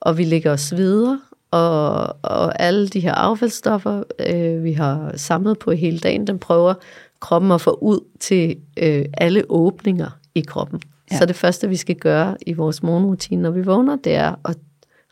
og 0.00 0.18
vi 0.18 0.24
ligger 0.24 0.52
os 0.52 0.76
videre, 0.76 1.20
og, 1.50 2.16
og 2.22 2.62
alle 2.62 2.88
de 2.88 3.00
her 3.00 3.14
affaldsstoffer, 3.14 4.02
øh, 4.28 4.64
vi 4.64 4.72
har 4.72 5.16
samlet 5.16 5.58
på 5.58 5.70
hele 5.70 5.98
dagen, 5.98 6.26
den 6.26 6.38
prøver 6.38 6.74
kroppen 7.20 7.50
at 7.50 7.60
få 7.60 7.70
ud 7.70 8.00
til 8.20 8.56
øh, 8.76 9.04
alle 9.14 9.44
åbninger 9.48 10.10
i 10.34 10.40
kroppen. 10.40 10.80
Ja. 11.12 11.18
Så 11.18 11.26
det 11.26 11.36
første, 11.36 11.68
vi 11.68 11.76
skal 11.76 11.96
gøre 11.96 12.36
i 12.46 12.52
vores 12.52 12.82
morgenrutine, 12.82 13.42
når 13.42 13.50
vi 13.50 13.62
vågner, 13.62 13.96
det 13.96 14.14
er 14.14 14.34
at 14.44 14.56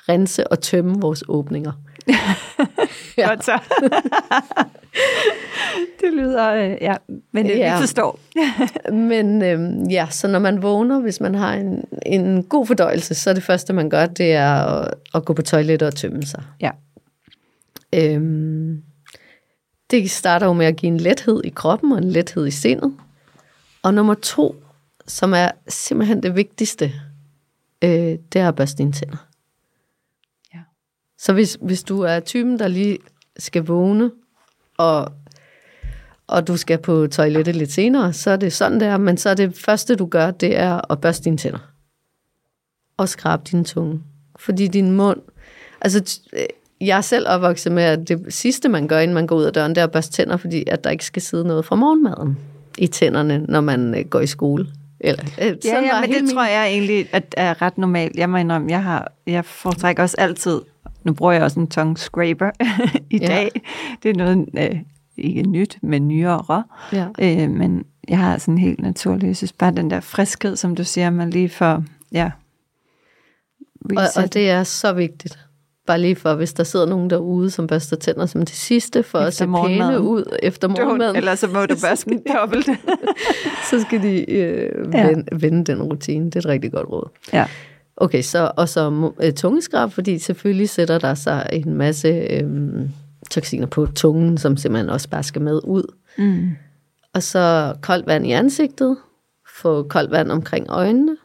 rense 0.09 0.46
og 0.46 0.61
tømme 0.61 1.01
vores 1.01 1.24
åbninger. 1.29 1.72
Ja. 3.18 3.29
Godt 3.29 3.44
så. 3.44 3.59
det 6.01 6.12
lyder, 6.12 6.55
øh, 6.55 6.77
ja, 6.81 6.94
men 7.33 7.47
ja. 7.47 7.57
Ja. 7.57 7.75
vi 7.75 7.81
forstår. 7.81 8.21
Men 9.11 9.42
øhm, 9.42 9.85
ja, 9.85 10.07
så 10.11 10.29
når 10.29 10.38
man 10.38 10.62
vågner, 10.62 11.01
hvis 11.01 11.21
man 11.21 11.35
har 11.35 11.55
en, 11.55 11.85
en 12.07 12.42
god 12.42 12.66
fordøjelse, 12.66 13.14
så 13.14 13.31
er 13.31 13.35
det 13.35 13.42
første, 13.42 13.73
man 13.73 13.90
gør, 13.90 14.07
det 14.07 14.33
er 14.33 14.55
at, 14.55 14.94
at 15.14 15.25
gå 15.25 15.33
på 15.33 15.42
toilettet 15.42 15.87
og 15.87 15.94
tømme 15.94 16.23
sig. 16.27 16.42
Ja. 16.61 16.71
Øhm, 17.94 18.83
det 19.90 20.11
starter 20.11 20.47
jo 20.47 20.53
med 20.53 20.66
at 20.66 20.77
give 20.77 20.92
en 20.92 21.01
lethed 21.01 21.44
i 21.44 21.49
kroppen 21.49 21.92
og 21.92 21.99
en 21.99 22.11
lethed 22.11 22.47
i 22.47 22.51
sindet. 22.51 22.94
Og 23.83 23.94
nummer 23.94 24.14
to, 24.14 24.57
som 25.07 25.33
er 25.35 25.51
simpelthen 25.68 26.23
det 26.23 26.37
vigtigste, 26.37 26.92
øh, 27.85 28.18
det 28.33 28.37
er 28.37 28.49
at 28.49 28.57
børste 28.57 28.79
dine 28.79 28.92
tænder. 28.92 29.28
Så 31.18 31.33
hvis, 31.33 31.59
hvis 31.61 31.83
du 31.83 32.00
er 32.00 32.20
typen, 32.20 32.59
der 32.59 32.68
lige 32.68 32.98
skal 33.38 33.62
vågne, 33.64 34.11
og, 34.78 35.12
og 36.26 36.46
du 36.48 36.57
skal 36.57 36.78
på 36.78 37.07
toilettet 37.07 37.57
lidt 37.57 37.72
senere, 37.72 38.12
så 38.12 38.31
er 38.31 38.37
det 38.37 38.52
sådan 38.52 38.81
der, 38.81 38.96
men 38.96 39.16
så 39.16 39.31
er 39.31 39.35
det 39.35 39.57
første, 39.59 39.96
du 39.96 40.07
gør, 40.07 40.31
det 40.31 40.57
er 40.57 40.92
at 40.92 41.00
børste 41.00 41.24
dine 41.24 41.37
tænder. 41.37 41.59
Og 42.96 43.09
skrabe 43.09 43.42
din 43.50 43.64
tunge. 43.64 44.00
Fordi 44.37 44.66
din 44.68 44.90
mund... 44.92 45.20
Altså, 45.81 46.20
øh, 46.33 46.46
jeg 46.81 46.96
er 46.96 47.00
selv 47.00 47.28
opvokset 47.28 47.72
med, 47.72 47.83
at 47.83 48.09
det 48.09 48.26
sidste, 48.35 48.68
man 48.68 48.88
gør, 48.88 48.98
inden 48.98 49.14
man 49.14 49.26
går 49.26 49.37
ud 49.37 49.44
af 49.44 49.52
døren, 49.52 49.70
det 49.74 49.78
er 49.78 49.85
at 49.85 49.90
børste 49.92 50.12
tænder, 50.12 50.37
fordi 50.37 50.64
at 50.66 50.85
der 50.85 50.90
ikke 50.90 51.04
skal 51.04 51.22
sidde 51.22 51.44
noget 51.44 51.64
fra 51.64 51.76
morgenmaden 51.76 52.38
i 52.78 52.87
tænderne, 52.87 53.38
når 53.38 53.61
man 53.61 53.94
øh, 53.94 54.04
går 54.04 54.20
i 54.20 54.26
skole. 54.26 54.66
Eller, 55.00 55.24
øh, 55.42 55.57
Ja, 55.64 55.81
ja 55.81 56.00
men 56.00 56.11
det 56.12 56.22
min- 56.22 56.31
tror 56.35 56.44
jeg 56.46 56.66
egentlig 56.66 57.09
at 57.12 57.35
er 57.37 57.62
ret 57.62 57.78
normalt. 57.78 58.16
Jeg 58.16 58.31
må 58.31 58.37
indrømme, 58.37 58.70
jeg, 58.70 58.83
har, 58.83 59.12
jeg 59.26 59.44
foretrækker 59.44 60.02
også 60.02 60.16
altid, 60.18 60.61
nu 61.09 61.14
bruger 61.14 61.33
jeg 61.33 61.42
også 61.42 61.61
en 61.61 61.66
tongue 61.68 61.97
scraper 61.97 62.51
i 63.11 63.18
Ja. 63.18 63.27
dag. 63.27 63.61
Det 64.03 64.11
er 64.11 64.14
noget, 64.14 64.49
øh, 64.59 64.81
ikke 65.16 65.42
nyt, 65.42 65.79
men 65.83 66.09
nyere. 66.09 66.62
Ja. 66.92 67.07
Øh, 67.21 67.51
men 67.51 67.85
jeg 68.09 68.18
har 68.18 68.38
sådan 68.38 68.59
helt 68.59 68.81
naturligt, 68.81 69.25
jeg 69.29 69.37
synes 69.37 69.53
bare 69.53 69.71
den 69.73 69.90
der 69.90 70.01
friskhed, 70.01 70.57
som 70.57 70.77
du 70.77 70.85
siger, 70.85 71.11
man 71.11 71.31
lige 71.31 71.49
får, 71.49 71.85
ja, 72.12 72.31
Og, 73.85 73.90
reset. 73.97 74.23
og 74.25 74.35
det 74.35 74.51
er 74.51 74.62
så 74.62 74.92
vigtigt. 74.92 75.38
Bare 75.87 76.01
lige 76.01 76.16
for, 76.16 76.35
hvis 76.35 76.53
der 76.53 76.64
sidder 76.64 76.87
nogen 76.87 77.11
derude, 77.11 77.51
som 77.51 77.66
børster 77.66 77.97
tænder 77.97 78.27
som 78.27 78.40
det 78.40 78.55
sidste, 78.55 79.03
for 79.03 79.18
at 79.18 79.29
Efter 79.29 79.47
se 79.62 79.68
pæne 79.68 80.01
ud 80.01 80.37
efter 80.42 80.68
morgenmaden, 80.68 81.16
Eller 81.16 81.35
så 81.35 81.47
må 81.47 81.66
du 81.66 81.75
børste 81.88 82.11
den 82.11 82.23
dobbelt. 82.37 82.66
så 83.71 83.81
skal 83.81 84.03
de 84.03 84.31
øh, 84.33 84.88
Ja. 84.94 85.07
vende, 85.07 85.40
vende 85.40 85.64
den 85.64 85.83
rutine. 85.83 86.25
Det 86.27 86.37
er 86.37 86.40
et 86.40 86.47
rigtig 86.47 86.73
godt 86.73 86.88
råd. 86.88 87.09
ja. 87.33 87.47
Okay, 88.01 88.23
så, 88.23 88.53
og 88.57 88.69
så 88.69 89.13
øh, 89.23 89.33
tungeskrab, 89.33 89.93
fordi 89.93 90.19
selvfølgelig 90.19 90.69
sætter 90.69 90.99
der 90.99 91.15
sig 91.15 91.49
en 91.53 91.75
masse 91.75 92.09
øh, 92.09 92.49
toksiner 93.31 93.67
på 93.67 93.87
tungen, 93.87 94.39
som 94.39 94.57
simpelthen 94.57 94.91
også 94.91 95.09
bare 95.09 95.23
skal 95.23 95.43
med 95.43 95.61
ud. 95.65 95.95
Mm. 96.19 96.51
Og 97.15 97.23
så 97.23 97.75
koldt 97.83 98.07
vand 98.07 98.27
i 98.27 98.33
ansigtet, 98.33 98.97
få 99.61 99.83
koldt 99.83 100.11
vand 100.11 100.31
omkring 100.31 100.67
øjnene. 100.69 101.17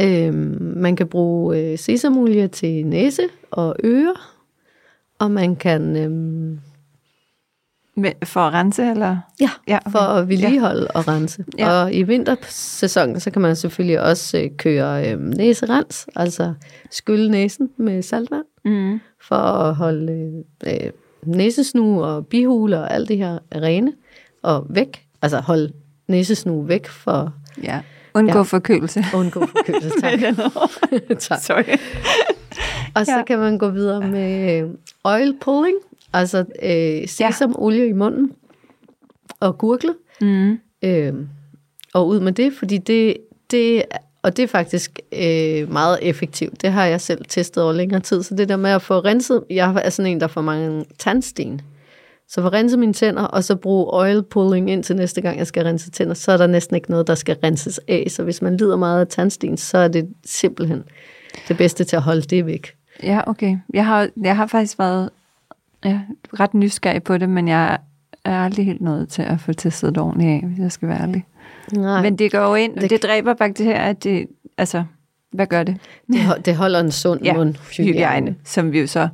Øhm, 0.00 0.72
man 0.76 0.96
kan 0.96 1.06
bruge 1.06 1.58
øh, 1.58 1.78
sesamolie 1.78 2.48
til 2.48 2.86
næse 2.86 3.22
og 3.50 3.76
ører, 3.84 4.36
og 5.18 5.30
man 5.30 5.56
kan 5.56 5.96
øhm, 5.96 6.60
Men 7.96 8.12
For 8.24 8.40
at 8.40 8.52
rense, 8.52 8.90
eller? 8.90 9.16
ja, 9.40 9.50
Ja, 9.68 9.78
for 9.90 9.98
at 9.98 10.28
vedligeholde 10.28 10.86
og 10.88 11.08
rense. 11.08 11.44
Ja. 11.58 11.70
Og 11.70 11.94
i 11.94 12.02
vintersæsonen, 12.02 13.20
så 13.20 13.30
kan 13.30 13.42
man 13.42 13.56
selvfølgelig 13.56 14.00
også 14.00 14.38
øh, 14.38 14.50
køre 14.58 15.10
øh, 15.12 15.20
næserens, 15.20 16.06
altså 16.16 16.54
skylle 16.90 17.30
næsen 17.30 17.70
med 17.76 18.02
saltvand, 18.02 18.44
Mm. 18.64 19.00
for 19.22 19.36
at 19.36 19.74
holde 19.74 20.32
øh, 20.66 20.90
næsesnu 21.26 22.02
og 22.04 22.26
bihuler 22.26 22.78
og 22.78 22.94
alt 22.94 23.08
det 23.08 23.16
her 23.18 23.38
rene 23.54 23.92
og 24.42 24.66
væk. 24.70 25.02
Altså 25.22 25.38
holde 25.40 25.72
næsesnu 26.08 26.62
væk 26.62 26.88
for 26.88 27.32
Ja. 27.62 27.80
Undgå 28.14 28.32
ja. 28.32 28.36
Ja. 28.38 28.42
forkølelse. 28.42 29.04
undgå 29.14 29.40
forkølelse. 29.46 29.90
Tak. 30.00 30.12
tak. 31.18 31.38
Sorry. 31.40 31.78
Og 32.94 33.06
så 33.06 33.12
Ja. 33.12 33.18
ja. 33.18 33.24
kan 33.24 33.38
man 33.38 33.58
gå 33.58 33.68
videre 33.70 34.00
med 34.08 34.62
øh, 34.62 34.70
oil 35.04 35.36
pulling, 35.40 35.76
altså 36.18 36.44
øh, 36.62 37.08
sesamolie 37.08 37.88
i 37.88 37.92
munden 37.92 38.32
og 39.40 39.58
gurgle. 39.58 39.94
Mm. 40.20 40.58
Øh, 40.84 41.14
og 41.94 42.08
ud 42.08 42.20
med 42.20 42.32
det, 42.32 42.52
fordi 42.52 42.78
det, 42.78 43.16
det 43.50 43.82
og 44.22 44.36
det 44.36 44.42
er 44.42 44.46
faktisk 44.46 44.98
øh, 45.12 45.72
meget 45.72 45.98
effektivt. 46.02 46.62
Det 46.62 46.72
har 46.72 46.84
jeg 46.84 47.00
selv 47.00 47.24
testet 47.28 47.62
over 47.62 47.72
længere 47.72 48.00
tid. 48.00 48.22
Så 48.22 48.34
det 48.34 48.48
der 48.48 48.56
med 48.56 48.70
at 48.70 48.82
få 48.82 48.98
renset, 48.98 49.44
jeg 49.50 49.82
er 49.84 49.90
sådan 49.90 50.12
en, 50.12 50.20
der 50.20 50.26
får 50.26 50.40
mange 50.40 50.84
tandsten. 50.98 51.60
Så 52.28 52.42
få 52.42 52.48
renset 52.48 52.78
mine 52.78 52.92
tænder, 52.92 53.22
og 53.22 53.44
så 53.44 53.56
bruge 53.56 53.86
oil 53.88 54.22
pulling 54.22 54.70
ind 54.70 54.84
til 54.84 54.96
næste 54.96 55.20
gang, 55.20 55.38
jeg 55.38 55.46
skal 55.46 55.64
rense 55.64 55.90
tænder, 55.90 56.14
så 56.14 56.32
er 56.32 56.36
der 56.36 56.46
næsten 56.46 56.76
ikke 56.76 56.90
noget, 56.90 57.06
der 57.06 57.14
skal 57.14 57.36
renses 57.44 57.80
af. 57.88 58.06
Så 58.10 58.22
hvis 58.22 58.42
man 58.42 58.56
lider 58.56 58.76
meget 58.76 59.00
af 59.00 59.06
tandsten, 59.06 59.56
så 59.56 59.78
er 59.78 59.88
det 59.88 60.08
simpelthen 60.24 60.84
det 61.48 61.56
bedste 61.56 61.84
til 61.84 61.96
at 61.96 62.02
holde 62.02 62.22
det 62.22 62.46
væk. 62.46 62.76
Ja, 63.02 63.20
okay. 63.26 63.58
Jeg 63.74 63.86
har, 63.86 64.08
jeg 64.22 64.36
har 64.36 64.46
faktisk 64.46 64.78
været 64.78 65.10
ja, 65.90 66.00
ret 66.40 66.54
nysgerrig 66.54 67.02
på 67.02 67.18
det, 67.18 67.28
men 67.28 67.48
jeg 67.48 67.78
er 68.24 68.38
aldrig 68.44 68.66
helt 68.66 68.80
nået 68.80 69.08
til 69.08 69.22
at 69.22 69.40
få 69.40 69.52
testet 69.52 69.94
det 69.94 70.02
ordentligt 70.02 70.30
af, 70.30 70.48
hvis 70.48 70.58
jeg 70.58 70.72
skal 70.72 70.88
være 70.88 71.00
ærlig. 71.00 71.24
Nej, 71.72 72.02
Men 72.02 72.16
det 72.18 72.32
går 72.32 72.38
jo 72.48 72.54
ind, 72.54 72.76
det, 72.76 72.90
Det- 72.90 73.02
dræber 73.02 73.34
bakterier, 73.34 73.80
at 73.80 74.04
det, 74.04 74.26
altså, 74.58 74.84
hvad 75.32 75.46
gør 75.46 75.62
det? 75.62 75.76
det, 76.12 76.18
det 76.44 76.56
holder 76.56 76.80
en 76.80 76.92
sund 76.92 77.20
Ja, 77.24 77.34
mund. 77.34 77.54
Hygiejne, 77.76 78.34
som 78.44 78.72
vi 78.72 78.80
jo 78.80 78.86
så 78.86 79.08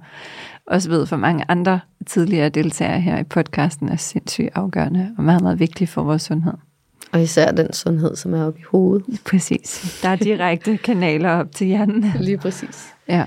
også 0.67 0.89
ved 0.91 1.07
for 1.07 1.17
mange 1.17 1.45
andre 1.49 1.81
tidligere 2.07 2.49
deltagere 2.49 3.01
her 3.01 3.19
i 3.19 3.25
podcasten, 3.25 3.89
er 3.89 3.97
sindssygt 3.97 4.49
afgørende 4.55 5.15
og 5.19 5.25
meget, 5.25 5.43
meget 5.43 5.59
vigtig 5.61 5.89
for 5.89 6.03
vores 6.03 6.23
sundhed. 6.23 6.53
Og 7.13 7.23
især 7.23 7.53
den 7.53 7.73
sundhed, 7.73 8.17
som 8.17 8.35
er 8.35 8.45
oppe 8.45 8.61
i 8.61 8.63
hovedet. 8.71 9.21
Præcis. 9.31 9.99
Der 10.03 10.09
er 10.09 10.17
direkte 10.17 10.77
kanaler 10.77 11.31
op 11.31 11.53
til 11.55 11.67
hjernen. 11.67 12.05
Lige 12.21 12.39
præcis. 12.39 12.95
Ja. 13.09 13.25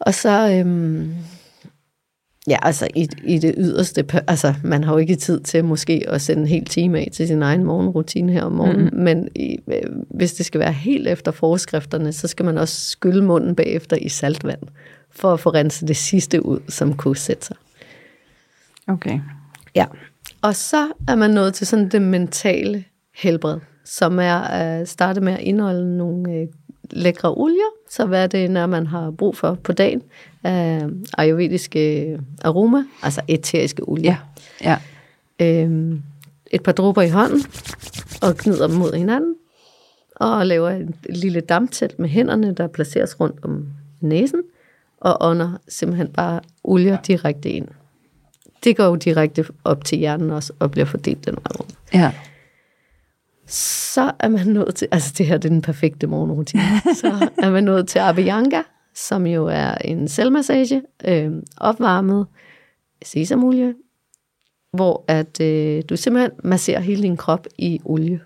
Og 0.00 0.14
så, 0.14 0.50
øhm, 0.52 1.14
ja, 2.48 2.56
altså 2.62 2.88
i, 2.94 3.08
i 3.24 3.38
det 3.38 3.54
yderste, 3.58 4.04
altså 4.28 4.54
man 4.64 4.84
har 4.84 4.92
jo 4.92 4.98
ikke 4.98 5.16
tid 5.16 5.40
til 5.40 5.64
måske 5.64 6.04
at 6.08 6.22
sætte 6.22 6.42
en 6.42 6.48
hel 6.48 6.64
time 6.64 6.98
af 6.98 7.08
til 7.12 7.28
sin 7.28 7.42
egen 7.42 7.64
morgenrutine 7.64 8.32
her 8.32 8.42
om 8.42 8.52
morgenen, 8.52 8.90
mm. 8.92 8.98
men 8.98 9.28
i, 9.34 9.58
øh, 9.68 9.82
hvis 10.10 10.34
det 10.34 10.46
skal 10.46 10.60
være 10.60 10.72
helt 10.72 11.08
efter 11.08 11.32
forskrifterne, 11.32 12.12
så 12.12 12.28
skal 12.28 12.44
man 12.44 12.58
også 12.58 12.90
skylle 12.90 13.24
munden 13.24 13.54
bagefter 13.54 13.96
i 13.96 14.08
saltvand, 14.08 14.62
for 15.10 15.32
at 15.32 15.40
få 15.40 15.50
renset 15.50 15.88
det 15.88 15.96
sidste 15.96 16.46
ud, 16.46 16.60
som 16.68 16.96
kunne 16.96 17.16
sætte 17.16 17.46
sig. 17.46 17.56
Okay. 18.88 19.20
Ja. 19.74 19.86
Og 20.42 20.54
så 20.54 20.92
er 21.08 21.14
man 21.14 21.30
nået 21.30 21.54
til 21.54 21.66
sådan 21.66 21.88
det 21.88 22.02
mentale 22.02 22.84
helbred, 23.14 23.58
som 23.84 24.18
er 24.18 24.38
at 24.38 24.88
starte 24.88 25.20
med 25.20 25.32
at 25.32 25.40
indeholde 25.40 25.96
nogle 25.96 26.32
øh, 26.32 26.46
lækre 26.90 27.34
olier. 27.34 27.70
Så 27.90 28.06
hvad 28.06 28.28
det, 28.28 28.50
når 28.50 28.66
man 28.66 28.86
har 28.86 29.10
brug 29.10 29.36
for 29.36 29.54
på 29.54 29.72
dagen? 29.72 30.02
Af 30.44 30.86
ayurvediske 31.18 32.18
aroma, 32.44 32.84
altså 33.02 33.20
eteriske 33.28 33.88
olier. 33.88 34.16
Ja. 34.64 34.76
Ja. 35.40 35.62
Øhm, 35.62 36.02
et 36.50 36.62
par 36.62 36.72
dråber 36.72 37.02
i 37.02 37.08
hånden, 37.08 37.44
og 38.22 38.36
gnider 38.36 38.66
dem 38.66 38.76
mod 38.76 38.92
hinanden, 38.92 39.34
og 40.16 40.46
laver 40.46 40.70
et 40.70 40.94
lille 41.10 41.40
damptæt 41.40 41.98
med 41.98 42.08
hænderne, 42.08 42.54
der 42.54 42.66
placeres 42.66 43.20
rundt 43.20 43.36
om 43.42 43.66
næsen, 44.00 44.42
og 45.00 45.16
ånder 45.20 45.52
simpelthen 45.68 46.08
bare 46.08 46.40
olier 46.64 46.96
direkte 47.06 47.50
ind. 47.50 47.68
Det 48.64 48.76
går 48.76 48.84
jo 48.84 48.94
direkte 48.94 49.44
op 49.64 49.84
til 49.84 49.98
hjernen 49.98 50.30
også, 50.30 50.52
og 50.58 50.70
bliver 50.70 50.84
fordelt 50.84 51.26
den 51.26 51.34
vej 51.34 51.52
rundt. 51.60 51.74
Ja. 51.94 52.12
Så 53.46 54.12
er 54.18 54.28
man 54.28 54.46
nået 54.46 54.74
til, 54.74 54.88
altså 54.92 55.14
det 55.18 55.26
her 55.26 55.38
det 55.38 55.48
er 55.48 55.52
den 55.52 55.62
perfekte 55.62 56.06
morgenrutine, 56.06 56.62
så 57.00 57.30
er 57.38 57.50
man 57.50 57.64
nået 57.64 57.88
til 57.88 57.98
Abhyanga, 57.98 58.62
som 58.94 59.26
jo 59.26 59.46
er 59.46 59.74
en 59.74 60.08
selvmassage, 60.08 60.82
øh, 61.04 61.32
opvarmet 61.56 62.26
sesamolie, 63.04 63.74
hvor 64.72 65.04
at 65.08 65.40
øh, 65.40 65.82
du 65.88 65.96
simpelthen 65.96 66.30
masserer 66.44 66.80
hele 66.80 67.02
din 67.02 67.16
krop 67.16 67.46
i 67.58 67.80
olie. 67.84 68.20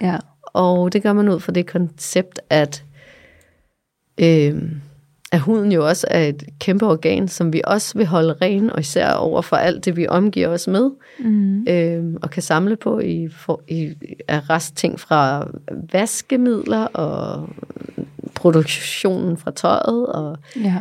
Ja. 0.00 0.16
Og 0.42 0.92
det 0.92 1.02
gør 1.02 1.12
man 1.12 1.28
ud 1.28 1.40
fra 1.40 1.52
det 1.52 1.66
koncept, 1.66 2.40
at, 2.50 2.84
øh, 4.20 4.62
at 5.32 5.40
huden 5.40 5.72
jo 5.72 5.86
også 5.88 6.06
er 6.10 6.24
et 6.24 6.42
kæmpe 6.60 6.86
organ, 6.86 7.28
som 7.28 7.52
vi 7.52 7.60
også 7.64 7.98
vil 7.98 8.06
holde 8.06 8.32
ren, 8.42 8.70
og 8.70 8.80
især 8.80 9.12
over 9.12 9.42
for 9.42 9.56
alt 9.56 9.84
det, 9.84 9.96
vi 9.96 10.06
omgiver 10.08 10.48
os 10.48 10.66
med, 10.68 10.90
Mm. 11.18 11.62
øh, 11.68 12.04
og 12.22 12.30
kan 12.30 12.42
samle 12.42 12.76
på 12.76 12.98
i, 13.00 13.28
for, 13.28 13.60
i 13.68 13.94
af 14.28 14.50
restting 14.50 15.00
fra 15.00 15.48
vaskemidler 15.92 16.84
og 16.84 17.48
produktionen 18.34 19.36
fra 19.36 19.50
tøjet. 19.50 20.06
Og, 20.06 20.36
Ja. 20.56 20.74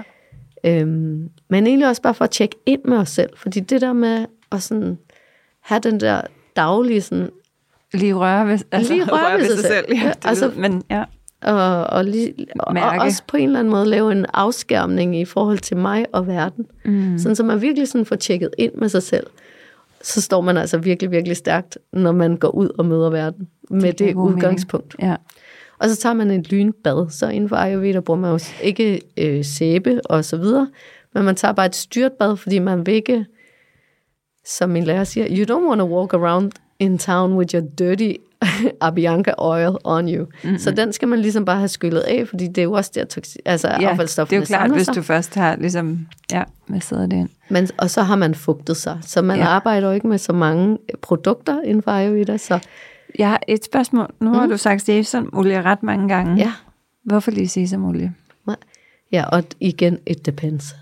øhm, 0.63 1.29
men 1.49 1.67
egentlig 1.67 1.87
også 1.87 2.01
bare 2.01 2.13
for 2.13 2.23
at 2.25 2.31
tjekke 2.31 2.55
ind 2.65 2.81
med 2.85 2.97
os 2.97 3.09
selv, 3.09 3.29
fordi 3.37 3.59
det 3.59 3.81
der 3.81 3.93
med 3.93 4.25
at 4.51 4.63
sådan 4.63 4.97
have 5.61 5.79
den 5.79 5.99
der 5.99 6.21
daglige 6.55 7.01
sådan, 7.01 7.29
Lige 7.93 8.13
røre 8.13 8.47
ved, 8.47 8.59
altså, 8.71 8.93
Lige 8.93 9.05
røre 9.13 9.37
ved 9.39 9.55
sig 9.55 9.65
selv. 9.65 9.85
Ja, 9.89 9.95
Ja, 9.95 10.07
det 10.09 10.25
altså- 10.25 10.45
altså, 10.45 10.59
men 10.59 10.83
ja. 10.89 11.03
Og, 11.43 11.83
og, 11.83 12.05
lige, 12.05 12.33
og, 12.59 12.75
og 12.83 12.97
også 12.99 13.23
på 13.27 13.37
en 13.37 13.43
eller 13.43 13.59
anden 13.59 13.71
måde 13.71 13.85
lave 13.85 14.11
en 14.11 14.25
afskærmning 14.33 15.19
i 15.19 15.25
forhold 15.25 15.57
til 15.59 15.77
mig 15.77 16.05
og 16.11 16.27
verden. 16.27 16.65
Mm. 16.85 17.17
Sådan, 17.17 17.35
så 17.35 17.43
man 17.43 17.61
virkelig 17.61 17.87
sådan 17.87 18.05
får 18.05 18.15
tjekket 18.15 18.49
ind 18.57 18.73
med 18.73 18.89
sig 18.89 19.03
selv. 19.03 19.27
Så 20.01 20.21
står 20.21 20.41
man 20.41 20.57
altså 20.57 20.77
virkelig, 20.77 21.11
virkelig 21.11 21.37
stærkt, 21.37 21.77
når 21.93 22.11
man 22.11 22.37
går 22.37 22.49
ud 22.49 22.69
og 22.77 22.85
møder 22.85 23.09
verden 23.09 23.47
med 23.69 23.81
det, 23.81 23.99
det 23.99 24.05
mening. 24.05 24.19
udgangspunkt. 24.19 24.95
Ja. 25.01 25.15
Og 25.79 25.89
så 25.89 25.95
tager 25.95 26.13
man 26.13 26.31
et 26.31 26.51
lynbad. 26.51 27.09
Så 27.09 27.29
inden 27.29 27.49
for 27.49 27.55
Ayurveda 27.55 27.99
bruger 27.99 28.19
man 28.19 28.31
jo 28.31 28.39
ikke 28.61 29.01
øh, 29.17 29.45
sæbe 29.45 30.01
og 30.05 30.25
så 30.25 30.37
videre, 30.37 30.69
men 31.13 31.23
man 31.23 31.35
tager 31.35 31.51
bare 31.51 31.65
et 31.65 31.75
styrtbad, 31.75 32.37
fordi 32.37 32.59
man 32.59 32.85
vil 32.85 32.93
ikke, 32.93 33.25
som 34.45 34.69
min 34.69 34.83
lærer 34.83 35.03
siger, 35.03 35.27
you 35.29 35.55
don't 35.55 35.67
want 35.67 35.79
to 35.79 35.97
walk 35.97 36.13
around 36.13 36.51
in 36.79 36.97
town 36.97 37.33
with 37.33 37.55
your 37.55 37.63
dirty 37.79 38.13
Abianca 38.81 39.31
oil 39.37 39.77
on 39.83 40.07
you. 40.09 40.25
Mm-hmm. 40.43 40.57
Så 40.57 40.71
den 40.71 40.93
skal 40.93 41.07
man 41.07 41.19
ligesom 41.19 41.45
bare 41.45 41.57
have 41.57 41.67
skyllet 41.67 41.99
af, 42.01 42.27
fordi 42.27 42.47
det 42.47 42.57
er 42.57 42.63
jo 42.63 42.71
også 42.71 42.91
der 42.95 43.03
toxi- 43.17 43.35
altså 43.45 43.67
ja, 43.69 43.77
det 43.77 43.85
affaldsstofferne 43.85 44.37
er 44.37 44.39
jo 44.41 44.45
klart, 44.45 44.71
hvis 44.71 44.87
du 44.87 45.01
først 45.01 45.35
har 45.35 45.55
ligesom, 45.55 46.07
ja, 46.31 46.43
hvad 46.67 46.81
sidder 46.81 47.05
det 47.07 47.17
ind? 47.17 47.29
Men, 47.49 47.67
og 47.77 47.89
så 47.89 48.01
har 48.01 48.15
man 48.15 48.35
fugtet 48.35 48.77
sig. 48.77 48.97
Så 49.01 49.21
man 49.21 49.37
Ja. 49.37 49.43
ja. 49.43 49.49
arbejder 49.49 49.87
jo 49.87 49.93
ikke 49.93 50.07
med 50.07 50.17
så 50.17 50.33
mange 50.33 50.77
produkter 51.01 51.61
inden 51.61 51.83
for 51.83 51.91
Ayurveda. 51.91 52.37
Så 52.37 52.59
Jeg 53.19 53.29
har 53.29 53.41
et 53.47 53.65
spørgsmål. 53.65 54.13
Nu 54.19 54.33
har 54.33 54.47
du 54.47 54.57
sagt 54.57 54.81
sesamolie 54.81 55.61
ret 55.61 55.83
mange 55.83 56.07
gange. 56.07 56.35
ja, 56.37 56.51
Hvorfor 57.03 57.31
lige 57.31 57.47
sesamolie? 57.47 58.13
ja 59.11 59.25
og 59.25 59.43
igen, 59.59 59.99
it 60.07 60.25
depends. 60.25 60.75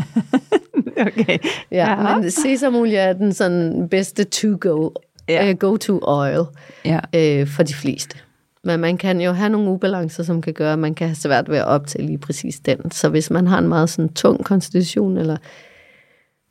okay. 1.06 1.38
Ja, 1.70 1.90
Jaha. 1.90 2.18
men 2.18 2.30
sesamolie 2.30 2.96
er 2.98 3.12
den 3.12 3.32
sådan 3.32 3.88
bedste 3.88 4.24
to-go, 4.24 4.90
Ja. 5.28 5.50
uh, 5.50 5.56
go-to 5.58 5.98
oil 6.02 6.42
Ja. 6.84 6.98
uh, 7.42 7.48
for 7.48 7.62
de 7.62 7.74
fleste. 7.74 8.16
Men 8.64 8.80
man 8.80 8.96
kan 8.98 9.20
jo 9.20 9.32
have 9.32 9.48
nogle 9.50 9.70
ubalancer, 9.70 10.22
som 10.22 10.42
kan 10.42 10.52
gøre, 10.54 10.72
at 10.72 10.78
man 10.78 10.94
kan 10.94 11.06
have 11.06 11.14
svært 11.16 11.48
ved 11.50 11.58
at 11.58 11.64
optage 11.64 12.06
lige 12.06 12.18
præcis 12.18 12.60
den. 12.60 12.90
Så 12.90 13.08
hvis 13.08 13.30
man 13.30 13.46
har 13.46 13.58
en 13.58 13.68
meget 13.68 13.90
sådan 13.90 14.12
tung 14.12 14.44
konstitution, 14.44 15.16
eller 15.16 15.36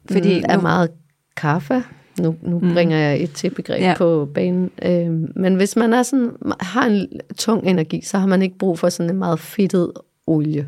Fordi 0.08 0.20
fordi 0.20 0.44
er 0.50 0.56
nu- 0.56 0.62
meget 0.62 0.90
kaffe, 1.38 1.84
nu, 2.20 2.36
nu 2.42 2.60
Mm. 2.60 2.66
mm. 2.68 2.74
bringer 2.74 2.98
jeg 2.98 3.22
et 3.24 3.32
til 3.34 3.50
begreb 3.50 3.82
ja. 3.82 3.94
på 3.98 4.30
banen, 4.34 4.72
øh, 4.86 5.10
men 5.36 5.56
hvis 5.56 5.76
man 5.76 5.94
er 5.94 6.04
sådan, 6.04 6.32
har 6.60 6.86
en 6.86 7.08
tung 7.38 7.68
energi, 7.68 8.02
så 8.06 8.18
har 8.18 8.28
man 8.28 8.42
ikke 8.42 8.58
brug 8.58 8.80
for 8.80 8.90
sådan 8.90 9.10
en 9.10 9.18
meget 9.20 9.40
fedtet 9.40 9.92
olie. 10.28 10.68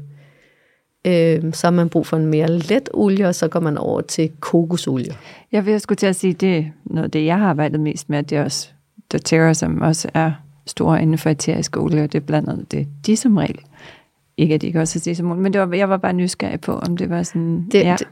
Øh, 1.05 1.53
så 1.53 1.67
har 1.67 1.71
man 1.71 1.89
brug 1.89 2.07
for 2.07 2.17
en 2.17 2.25
mere 2.25 2.47
let 2.51 2.89
olie, 2.93 3.27
og 3.27 3.35
så 3.35 3.47
går 3.47 3.59
man 3.59 3.77
over 3.77 4.01
til 4.01 4.29
kokosolie. 4.39 5.13
Jeg 5.51 5.65
vil 5.65 5.79
skulle 5.79 5.97
til 5.97 6.07
at 6.07 6.15
sige, 6.15 6.33
det 6.33 6.57
er 6.57 6.63
noget 6.85 7.03
af 7.03 7.11
det, 7.11 7.25
jeg 7.25 7.37
har 7.39 7.47
arbejdet 7.49 7.79
mest 7.79 8.09
med, 8.09 8.23
det 8.23 8.37
er 8.37 8.43
også 8.43 8.69
doTERRA, 9.11 9.53
som 9.53 9.81
også 9.81 10.09
er 10.13 10.31
store 10.65 11.01
inden 11.01 11.17
for 11.17 11.29
eteriske 11.29 11.79
olie, 11.79 12.03
og 12.03 12.11
det 12.11 12.17
er 12.21 12.25
blandt 12.25 12.49
andet 12.49 12.71
det, 12.71 12.87
de 13.05 13.15
som 13.17 13.37
regel. 13.37 13.59
Ikke 14.37 14.55
at 14.55 14.61
de 14.61 14.67
ikke 14.67 14.81
også 14.81 14.95
har 14.95 15.01
sesamolie, 15.01 15.41
men 15.43 15.53
det 15.53 15.61
var, 15.61 15.75
jeg 15.75 15.89
var 15.89 15.97
bare 15.97 16.13
nysgerrig 16.13 16.61
på, 16.61 16.71
om 16.73 16.97
det 16.97 17.09
var 17.09 17.23
sådan... 17.23 17.65
Det, 17.71 17.79
ja. 17.79 17.89
ja. 17.89 17.95
det, 17.99 18.07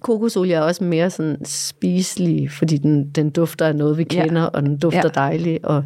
kokosolie 0.00 0.54
er 0.54 0.60
også 0.60 0.84
mere 0.84 1.10
sådan 1.10 1.44
spiselig, 1.44 2.50
fordi 2.50 2.76
den, 2.78 3.10
den 3.10 3.30
dufter 3.30 3.66
af 3.66 3.76
noget, 3.76 3.98
vi 3.98 4.06
Ja. 4.12 4.22
kender, 4.26 4.42
og 4.42 4.62
den 4.62 4.78
dufter 4.78 5.00
Ja. 5.16 5.22
ja. 5.22 5.28
dejligt. 5.28 5.64
Og 5.64 5.84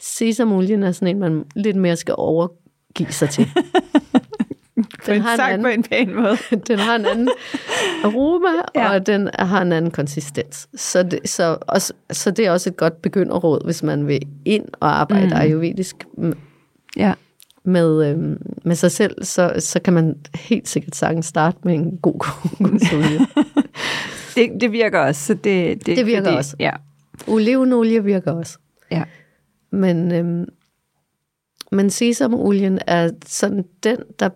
sesamolien 0.00 0.82
er 0.82 0.92
sådan 0.92 1.08
en, 1.16 1.20
man 1.20 1.44
lidt 1.56 1.76
mere 1.76 1.96
skal 1.96 2.14
overgive 2.18 3.10
sig 3.12 3.28
til. 3.30 3.46
på 5.08 5.12
en 5.14 5.22
sang 5.36 5.62
på 5.62 5.68
en 5.68 5.82
pæn 5.82 6.14
måde. 6.14 6.36
den 6.68 6.78
har 6.78 6.96
en 6.96 7.06
anden 7.06 7.28
aroma, 8.04 8.48
Ja. 8.74 8.92
og 8.94 9.06
den 9.06 9.30
har 9.34 9.62
en 9.62 9.72
anden 9.72 9.90
konsistens. 9.90 10.68
Så 10.74 11.02
det, 11.02 11.18
så, 11.24 11.56
også, 11.60 11.92
så 12.10 12.30
det 12.30 12.46
er 12.46 12.50
også 12.50 12.70
et 12.70 12.76
godt 12.76 13.02
begynderråd, 13.02 13.64
hvis 13.64 13.82
man 13.82 14.06
vil 14.06 14.20
ind 14.44 14.64
og 14.80 15.00
arbejde 15.00 15.26
Mm. 15.26 15.32
ayurvedisk 15.32 15.96
Ja. 16.96 17.12
med, 17.64 18.10
øhm, 18.10 18.38
med 18.64 18.76
sig 18.76 18.92
selv, 18.92 19.24
så, 19.24 19.52
så 19.58 19.80
kan 19.80 19.92
man 19.92 20.16
helt 20.34 20.68
sikkert 20.68 20.96
sagtens 20.96 21.26
starte 21.26 21.58
med 21.64 21.74
en 21.74 21.98
god 22.02 22.18
kokosolie. 22.58 23.18
Det, 24.36 24.50
det 24.60 24.72
virker 24.72 24.98
også. 25.00 25.24
Så 25.26 25.34
det, 25.34 25.86
det, 25.86 25.96
Det 25.96 26.06
virker 26.06 26.30
også. 26.36 26.56
Ja. 26.60 26.70
Olivenolie 27.26 28.04
virker 28.04 28.32
også. 28.32 28.58
Ja. 28.90 29.02
Men, 29.72 30.12
øhm, 30.12 30.44
men 31.72 31.90
sesamolien 31.90 32.78
er 32.86 33.10
sådan 33.26 33.64
den, 33.82 33.96
der 34.20 34.28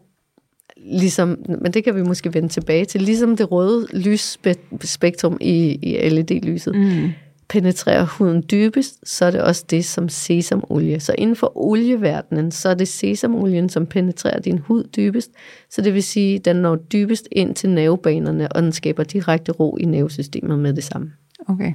ligesom, 0.85 1.38
men 1.62 1.73
det 1.73 1.85
kan 1.85 1.95
vi 1.95 2.03
måske 2.03 2.35
vende 2.35 2.49
tilbage 2.49 2.85
til, 2.85 3.03
ligesom 3.03 3.37
det 3.37 3.53
røde 3.53 3.87
lysspektrum 3.92 5.38
i, 5.40 5.79
i 5.83 6.09
LED-lyset, 6.09 6.75
Mm. 6.77 7.11
penetrerer 7.49 8.05
huden 8.07 8.45
dybest, 8.51 9.09
så 9.09 9.25
er 9.25 9.31
det 9.31 9.40
også 9.42 9.64
det 9.71 9.85
som 9.85 10.09
sesamolie. 10.09 11.01
Så 11.01 11.14
inden 11.18 11.37
for 11.37 11.53
olieverdenen, 11.55 12.51
så 12.51 12.68
er 12.68 12.75
det 12.75 12.88
sesamolien, 12.88 13.68
som 13.68 13.87
penetrerer 13.87 14.40
din 14.40 14.59
hud 14.59 14.85
dybest. 14.97 15.31
Så 15.71 15.83
det 15.83 15.95
vil 15.95 16.03
sige, 16.03 16.35
at 16.37 16.45
den 16.45 16.57
når 16.57 16.77
dybest 16.77 17.29
ind 17.33 17.55
til 17.55 17.71
nervebanerne, 17.71 18.53
og 18.53 18.62
den 18.62 18.73
skaber 18.73 19.05
direkte 19.05 19.53
ro 19.53 19.77
i 19.77 19.85
nervesystemet 19.85 20.59
med 20.59 20.73
det 20.75 20.85
samme. 20.85 21.12
Okay. 21.49 21.73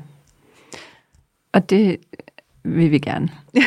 Og 1.54 1.70
det 1.70 1.98
vil 2.64 2.92
vi 2.92 3.00
gerne. 3.00 3.30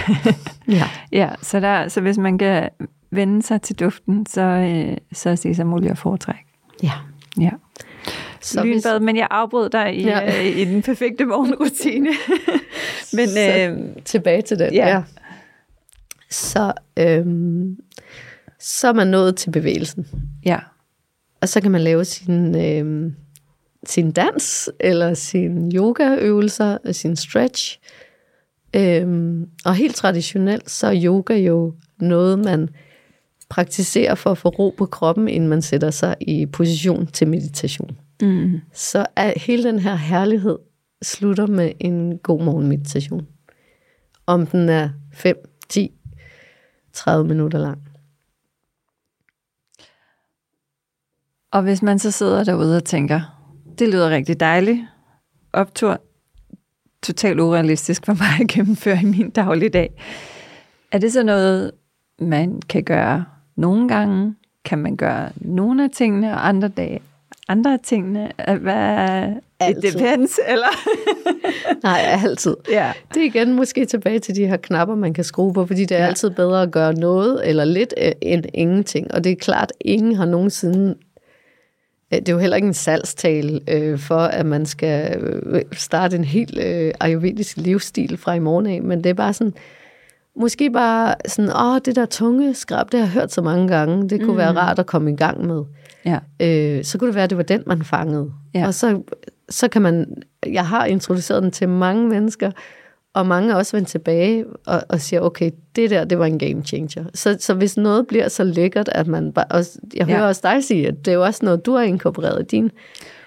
Ja. 0.68 0.88
Ja, 1.12 1.29
så, 1.42 1.61
der, 1.61 1.88
så 1.88 2.00
hvis 2.00 2.18
man 2.18 2.38
kan 2.38 2.68
vende 3.11 3.42
sig 3.42 3.62
til 3.62 3.77
duften, 3.77 4.27
så, 4.27 4.40
øh, 4.40 4.96
så 5.12 5.31
er 5.31 5.35
sesamolie 5.35 5.90
at 5.90 5.99
foretrække. 5.99 6.44
ja. 6.83 6.92
Ja. 7.40 7.51
Så 8.40 8.62
Lynbad, 8.64 9.01
men 9.01 9.16
jeg 9.16 9.27
afbrød 9.31 9.70
dig 9.70 9.96
i, 9.96 10.03
ja. 10.05 10.40
Øh, 10.40 10.46
i 10.57 10.64
den 10.64 10.83
perfekte 10.83 11.25
morgenrutine. 11.25 12.09
men 13.16 13.29
Så- 13.29 13.68
øh, 13.70 14.03
tilbage 14.05 14.42
til 14.42 14.59
den. 14.59 14.75
Ja. 14.75 14.88
Ja. 14.88 15.03
Så, 16.31 16.73
øhm, 16.99 17.77
så 18.59 18.88
er 18.88 18.92
man 18.92 19.07
nået 19.07 19.37
til 19.37 19.51
bevægelsen. 19.51 20.07
ja, 20.44 20.59
Og 21.40 21.49
så 21.49 21.61
kan 21.61 21.70
man 21.70 21.81
lave 21.81 22.05
sin, 22.05 22.57
øhm, 22.57 23.14
sin 23.87 24.11
dans, 24.12 24.70
eller 24.81 25.14
sin 25.14 25.73
yogaøvelser, 25.77 26.79
og 26.85 26.94
sin 26.94 27.16
stretch. 27.16 27.79
Øhm, 28.77 29.46
og 29.64 29.75
helt 29.75 29.96
traditionelt, 29.96 30.70
så 30.70 30.87
er 30.87 31.01
yoga 31.05 31.37
jo 31.37 31.75
noget, 31.99 32.38
man 32.38 32.68
praktiserer 33.51 34.15
for 34.15 34.31
at 34.31 34.39
få 34.39 34.49
ro 34.49 34.75
på 34.79 34.87
kroppen, 34.87 35.29
inden 35.29 35.49
man 35.49 35.63
sætter 35.63 35.91
sig 35.91 36.17
i 36.21 36.47
position 36.47 37.07
til 37.07 37.29
meditation. 37.29 37.99
mm. 38.23 38.61
Så 38.73 39.07
er 39.17 39.33
hele 39.37 39.65
den 39.65 39.79
her 39.79 39.95
herlighed 39.95 40.59
slutter 41.03 41.47
med 41.47 41.73
en 41.81 42.19
god 42.19 42.43
morgenmeditation. 42.45 43.27
Om 44.27 44.47
den 44.47 44.69
er 44.69 44.91
5, 45.13 45.37
10, 45.69 45.93
30 46.93 47.29
minutter 47.29 47.59
lang. 47.59 47.79
Og 51.53 51.63
hvis 51.63 51.83
man 51.83 51.99
så 51.99 52.11
sidder 52.11 52.45
derude 52.45 52.77
og 52.77 52.85
tænker, 52.85 53.21
det 53.79 53.89
lyder 53.89 54.11
rigtig 54.11 54.41
dejligt, 54.41 54.81
optur, 55.53 56.01
totalt 57.03 57.41
urealistisk 57.41 58.07
for 58.07 58.13
mig 58.13 58.41
at 58.41 58.49
gennemføre 58.49 58.99
i 59.03 59.05
min 59.05 59.31
dagligdag. 59.31 60.03
Er 60.93 60.99
det 60.99 61.13
så 61.13 61.23
noget, 61.23 61.73
man 62.19 62.63
kan 62.69 62.85
gøre 62.85 63.25
nogle 63.61 63.88
gange? 63.88 64.35
Kan 64.64 64.79
man 64.79 64.96
gøre 64.96 65.29
nogle 65.37 65.85
af 65.85 65.90
tingene, 65.90 66.33
og 66.33 66.49
andre 66.49 66.68
dage 66.68 67.01
andre 67.49 67.73
af 67.73 67.79
tingene? 67.83 68.31
Hvad, 68.61 69.29
it 69.29 69.37
Altid. 69.61 69.92
depends, 69.92 70.40
eller? 70.49 70.66
Nej, 71.83 72.01
altid. 72.25 72.57
ja. 72.70 72.92
Det 73.14 73.23
er 73.23 73.27
igen 73.27 73.53
måske 73.57 73.85
tilbage 73.85 74.18
til 74.18 74.37
de 74.37 74.46
her 74.46 74.57
knapper, 74.57 74.94
man 74.94 75.14
kan 75.14 75.25
skrue 75.25 75.53
på, 75.53 75.66
fordi 75.66 75.85
det 75.85 75.96
er 75.96 76.01
Ja. 76.03 76.07
altid 76.07 76.31
bedre 76.31 76.62
at 76.62 76.70
gøre 76.70 76.94
noget 76.94 77.49
eller 77.49 77.64
lidt 77.64 77.94
øh, 78.03 78.12
end 78.23 78.44
ingenting. 78.55 79.14
Og 79.14 79.25
det 79.25 79.33
er 79.33 79.37
klart, 79.37 79.73
ingen 79.81 80.14
har 80.16 80.25
nogensinde... 80.27 80.94
øh, 82.12 82.18
Det 82.18 82.29
er 82.29 82.33
jo 82.33 82.38
heller 82.38 82.57
ikke 82.57 82.68
en 82.68 82.75
salgstale 82.75 83.61
øh, 83.68 83.99
for, 83.99 84.18
at 84.18 84.46
man 84.46 84.66
skal 84.66 85.20
øh, 85.23 85.62
starte 85.73 86.16
en 86.16 86.25
helt 86.25 86.59
øh, 86.59 86.92
ayurvedisk 87.01 87.57
livsstil 87.57 88.16
fra 88.16 88.35
i 88.35 88.38
morgen 88.38 88.66
af, 88.66 88.83
men 88.83 89.05
det 89.05 89.11
er 89.11 89.14
bare 89.14 89.33
sådan, 89.33 89.55
måske 90.37 90.71
bare 90.71 91.14
sådan, 91.27 91.53
åh, 91.57 91.79
det 91.85 91.97
der 91.97 92.07
tunge 92.07 92.55
skrab, 92.55 92.93
det 92.93 93.01
har 93.01 93.07
jeg 93.07 93.12
hørt 93.12 93.33
så 93.33 93.43
mange 93.43 93.69
gange, 93.69 94.09
det 94.09 94.21
kunne 94.21 94.33
mm. 94.33 94.38
være 94.38 94.53
rart 94.57 94.79
at 94.79 94.87
komme 94.87 95.12
i 95.12 95.16
gang 95.16 95.47
med. 95.47 95.62
Ja. 96.05 96.19
Øh, 96.40 96.85
så 96.85 96.99
kunne 96.99 97.09
det 97.09 97.14
være, 97.14 97.25
at 97.25 97.31
det 97.31 97.38
var 97.38 97.45
den, 97.45 97.62
man 97.66 97.85
fangede. 97.85 98.33
Ja. 98.55 98.66
Og 98.66 98.75
så, 98.75 99.03
så 99.49 99.69
kan 99.69 99.83
man, 99.83 100.23
jeg 100.47 100.66
har 100.66 100.85
introduceret 100.85 101.43
den 101.43 101.51
til 101.51 101.69
mange 101.69 102.09
mennesker, 102.09 102.51
og 103.14 103.27
mange 103.27 103.53
er 103.53 103.57
også 103.57 103.77
vendt 103.77 103.88
tilbage 103.88 104.45
og, 104.66 104.83
og 104.88 105.01
siger, 105.01 105.21
okay, 105.21 105.51
det 105.77 105.90
der, 105.90 106.05
det 106.05 106.19
var 106.19 106.27
en 106.27 106.38
game 106.38 106.62
changer. 106.64 107.05
Så, 107.14 107.37
så 107.40 107.55
hvis 107.55 107.77
noget 107.77 108.07
bliver 108.07 108.29
så 108.29 108.45
lækkert, 108.45 108.88
at 108.88 109.07
man 109.07 109.33
bare, 109.33 109.45
og 109.51 109.64
jeg 109.95 110.07
hører 110.07 110.19
Ja. 110.19 110.27
også 110.27 110.40
dig 110.45 110.64
sige, 110.64 110.88
at 110.88 110.95
det 111.05 111.09
er 111.09 111.14
jo 111.14 111.25
også 111.25 111.45
noget, 111.45 111.66
du 111.66 111.73
har 111.73 111.83
inkorporeret 111.83 112.43
i 112.43 112.45
din. 112.45 112.71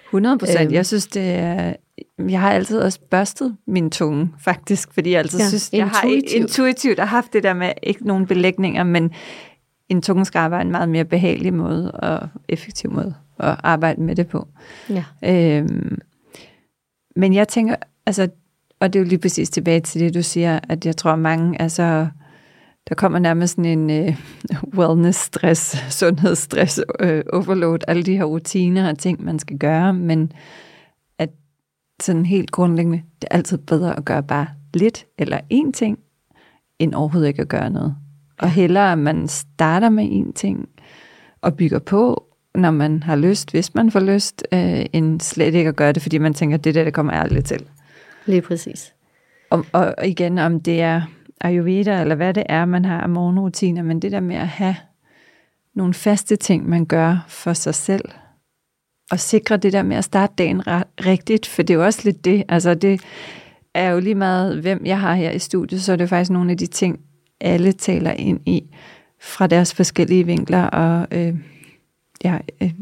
100 0.07 0.37
procent. 0.37 0.61
Øhm. 0.61 0.73
Jeg 0.73 0.85
synes, 0.85 1.07
det 1.07 1.29
er... 1.31 1.73
Jeg 2.19 2.41
har 2.41 2.51
altid 2.51 2.79
også 2.79 2.99
børstet 3.09 3.57
min 3.67 3.89
tunge, 3.91 4.29
faktisk, 4.39 4.93
fordi 4.93 5.11
jeg 5.11 5.19
altid 5.19 5.39
Ja, 5.39 5.47
synes, 5.47 5.69
jeg 5.73 5.89
har 5.89 6.03
intuitivt. 6.07 6.41
intuitivt 6.41 6.99
har 6.99 7.05
haft 7.05 7.33
det 7.33 7.43
der 7.43 7.53
med 7.53 7.71
ikke 7.83 8.07
nogen 8.07 8.27
belægninger, 8.27 8.83
men 8.83 9.11
en 9.89 10.01
tungeskraber 10.01 10.57
er 10.57 10.61
en 10.61 10.71
meget 10.71 10.89
mere 10.89 11.05
behagelig 11.05 11.53
måde 11.53 11.91
og 11.91 12.27
effektiv 12.49 12.91
måde 12.91 13.13
at 13.39 13.55
arbejde 13.63 14.01
med 14.01 14.15
det 14.15 14.27
på. 14.27 14.47
Ja. 14.89 15.03
Øhm, 15.25 15.97
men 17.15 17.33
jeg 17.33 17.47
tænker, 17.47 17.75
altså, 18.05 18.27
og 18.79 18.93
det 18.93 18.99
er 18.99 19.03
jo 19.03 19.09
lige 19.09 19.19
præcis 19.19 19.49
tilbage 19.49 19.79
til 19.79 20.01
det, 20.01 20.13
du 20.13 20.21
siger, 20.21 20.59
at 20.69 20.85
jeg 20.85 20.97
tror, 20.97 21.15
mange, 21.15 21.61
altså, 21.61 22.07
der 22.89 22.95
kommer 22.95 23.19
nærmest 23.19 23.55
sådan 23.55 23.79
en 23.79 23.89
øh, 24.07 24.15
wellness-stress, 24.77 25.77
sundhedsstress, 25.99 26.81
øh, 26.99 27.23
overload, 27.33 27.79
alle 27.87 28.03
de 28.03 28.17
her 28.17 28.23
rutiner 28.23 28.89
og 28.89 28.99
ting, 28.99 29.23
man 29.23 29.39
skal 29.39 29.57
gøre, 29.57 29.93
men 29.93 30.31
sådan 32.03 32.25
helt 32.25 32.51
grundlæggende, 32.51 33.01
det 33.21 33.27
er 33.31 33.35
altid 33.35 33.57
bedre 33.57 33.97
at 33.97 34.05
gøre 34.05 34.23
bare 34.23 34.47
lidt 34.73 35.05
eller 35.17 35.39
én 35.53 35.71
ting, 35.71 35.99
end 36.79 36.93
overhovedet 36.93 37.27
ikke 37.27 37.41
at 37.41 37.47
gøre 37.47 37.69
noget. 37.69 37.95
Og 38.39 38.49
hellere, 38.49 38.91
at 38.91 38.97
man 38.97 39.27
starter 39.27 39.89
med 39.89 40.09
én 40.09 40.33
ting 40.33 40.69
og 41.41 41.57
bygger 41.57 41.79
på, 41.79 42.25
når 42.55 42.71
man 42.71 43.03
har 43.03 43.15
lyst, 43.15 43.51
hvis 43.51 43.75
man 43.75 43.91
får 43.91 43.99
lyst, 43.99 44.43
øh, 44.51 44.85
end 44.93 45.21
slet 45.21 45.55
ikke 45.55 45.69
at 45.69 45.75
gøre 45.75 45.91
det, 45.91 46.01
fordi 46.01 46.17
man 46.17 46.33
tænker, 46.33 46.57
det 46.57 46.75
der, 46.75 46.83
det 46.83 46.93
kommer 46.93 47.13
aldrig 47.13 47.45
til. 47.45 47.65
Lige 48.25 48.41
præcis. 48.41 48.93
Og, 49.49 49.65
og 49.71 49.95
igen, 50.05 50.37
om 50.37 50.61
det 50.61 50.81
er 50.81 51.01
Ayurveda, 51.41 52.01
eller 52.01 52.15
hvad 52.15 52.33
det 52.33 52.43
er, 52.49 52.65
man 52.65 52.85
har 52.85 53.01
af 53.01 53.09
morgenrutiner, 53.09 53.83
men 53.83 53.99
det 53.99 54.11
der 54.11 54.19
med 54.19 54.35
at 54.35 54.47
have 54.47 54.75
nogle 55.75 55.93
faste 55.93 56.35
ting, 56.35 56.69
man 56.69 56.85
gør 56.85 57.25
for 57.27 57.53
sig 57.53 57.75
selv, 57.75 58.09
og 59.13 59.19
sikre 59.19 59.57
det 59.57 59.73
der 59.73 59.83
med 59.83 59.97
at 59.97 60.03
starte 60.03 60.33
dagen 60.37 60.61
re- 60.61 60.83
rigtigt, 61.05 61.45
for 61.45 61.61
det 61.61 61.73
er 61.73 61.77
jo 61.77 61.85
også 61.85 62.01
lidt 62.03 62.25
det, 62.25 62.43
altså 62.49 62.73
det 62.73 63.01
er 63.73 63.89
jo 63.89 63.99
lige 63.99 64.15
meget, 64.15 64.61
hvem 64.61 64.85
jeg 64.85 64.99
har 64.99 65.13
her 65.13 65.31
i 65.31 65.39
studiet, 65.39 65.83
så 65.83 65.91
er 65.91 65.95
det 65.95 66.09
faktisk 66.09 66.31
nogle 66.31 66.51
af 66.51 66.57
de 66.57 66.65
ting, 66.65 66.99
alle 67.41 67.71
taler 67.71 68.11
ind 68.11 68.39
i, 68.45 68.63
fra 69.21 69.47
deres 69.47 69.73
forskellige 69.73 70.25
vinkler, 70.25 70.63
og 70.63 71.07
øh, 71.11 71.35
ja, 72.23 72.37
øh, 72.61 72.73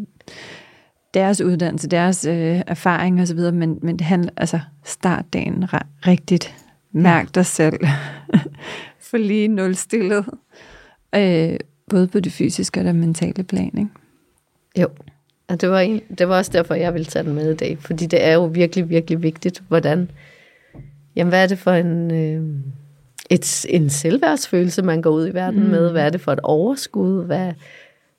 deres 1.14 1.42
uddannelse, 1.42 1.88
deres 1.88 2.26
øh, 2.26 2.62
erfaring 2.68 3.22
og 3.22 3.28
så 3.28 3.36
videre, 3.36 3.52
men, 3.52 3.80
men 3.82 4.00
det 4.00 4.08
handler, 4.08 4.32
altså 4.38 4.60
start 4.84 5.26
dagen 5.34 5.64
ra- 5.64 6.08
rigtigt. 6.08 6.56
Mærk 6.92 7.36
dig 7.36 7.46
selv. 7.46 7.80
For 9.10 9.18
lige 9.18 9.48
nulstillet. 9.48 10.26
Øh, 11.16 11.58
både 11.90 12.08
på 12.08 12.20
det 12.20 12.32
fysiske 12.32 12.80
og 12.80 12.86
det 12.86 12.96
mentale 12.96 13.44
plan, 13.44 13.78
ikke? 13.78 13.90
Jo. 14.78 14.88
Og 15.52 15.62
det 15.62 15.70
var, 15.70 15.80
en, 15.80 16.02
det 16.18 16.30
var 16.30 16.38
også 16.38 16.52
derfor, 16.54 16.74
jeg 16.76 16.94
ville 16.94 17.06
tage 17.06 17.24
den 17.24 17.34
med 17.36 17.52
i 17.52 17.56
dag. 17.56 17.78
Fordi 17.80 18.06
det 18.06 18.26
er 18.26 18.34
jo 18.34 18.46
virkelig, 18.46 18.90
virkelig 18.90 19.24
vigtigt, 19.24 19.64
hvordan... 19.68 20.12
Jamen, 21.16 21.30
hvad 21.30 21.44
er 21.44 21.48
det 21.48 21.60
for 21.60 21.72
en, 21.72 22.12
øh, 22.12 22.44
et, 23.30 23.66
en 23.70 23.90
selvværdsfølelse, 23.90 24.82
man 24.82 25.02
går 25.02 25.10
ud 25.10 25.28
i 25.28 25.34
verden 25.34 25.64
mm. 25.64 25.70
med? 25.70 25.92
Hvad 25.92 26.06
er 26.06 26.10
det 26.10 26.22
for 26.22 26.32
et 26.32 26.40
overskud? 26.44 27.26
Hvad, 27.26 27.54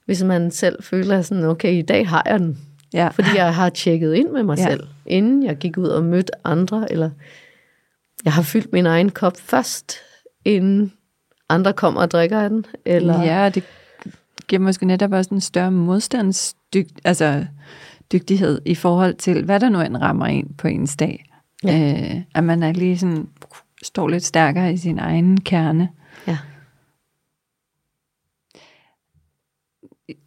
hvis 0.06 0.22
man 0.22 0.50
selv 0.50 0.82
føler 0.82 1.22
sådan, 1.22 1.44
okay, 1.44 1.72
i 1.72 1.82
dag 1.82 2.08
har 2.08 2.22
jeg 2.26 2.38
den. 2.40 2.58
Ja. 2.94 3.08
Fordi 3.08 3.28
jeg 3.36 3.54
har 3.54 3.68
tjekket 3.68 4.14
ind 4.14 4.28
med 4.28 4.42
mig 4.42 4.58
Ja. 4.58 4.68
selv, 4.70 4.86
inden 5.06 5.42
jeg 5.42 5.56
gik 5.56 5.78
ud 5.78 5.88
og 5.88 6.04
mødte 6.04 6.46
andre, 6.46 6.92
eller 6.92 7.10
jeg 8.24 8.32
har 8.32 8.42
fyldt 8.42 8.72
min 8.72 8.86
egen 8.86 9.10
kop 9.10 9.36
først, 9.36 9.96
inden 10.44 10.92
andre 11.48 11.72
kommer 11.72 12.00
og 12.00 12.10
drikker 12.10 12.40
af 12.40 12.50
den. 12.50 12.66
Eller, 12.84 13.22
Ja, 13.22 13.48
det 13.48 13.62
giver 14.48 14.60
måske 14.60 14.86
netop 14.86 15.12
også 15.12 15.34
en 15.34 15.40
større 15.40 15.70
modstandsdygt, 16.74 17.00
altså 17.04 17.46
dygtighed 18.12 18.60
i 18.64 18.74
forhold 18.74 19.14
til, 19.14 19.44
hvad 19.44 19.60
der 19.60 19.68
nu 19.68 19.80
end 19.80 19.96
rammer 19.96 20.26
en 20.26 20.54
på 20.58 20.68
ens 20.68 20.96
dag. 20.96 21.24
Ja. 21.64 21.92
Øh, 21.92 22.22
at 22.34 22.44
man 22.44 22.62
er 22.62 22.72
lige 22.72 22.98
sådan, 22.98 23.28
står 23.82 24.08
lidt 24.08 24.24
stærkere 24.24 24.72
i 24.72 24.76
sin 24.76 24.98
egen 24.98 25.40
kerne. 25.40 25.88
ja. 26.26 26.38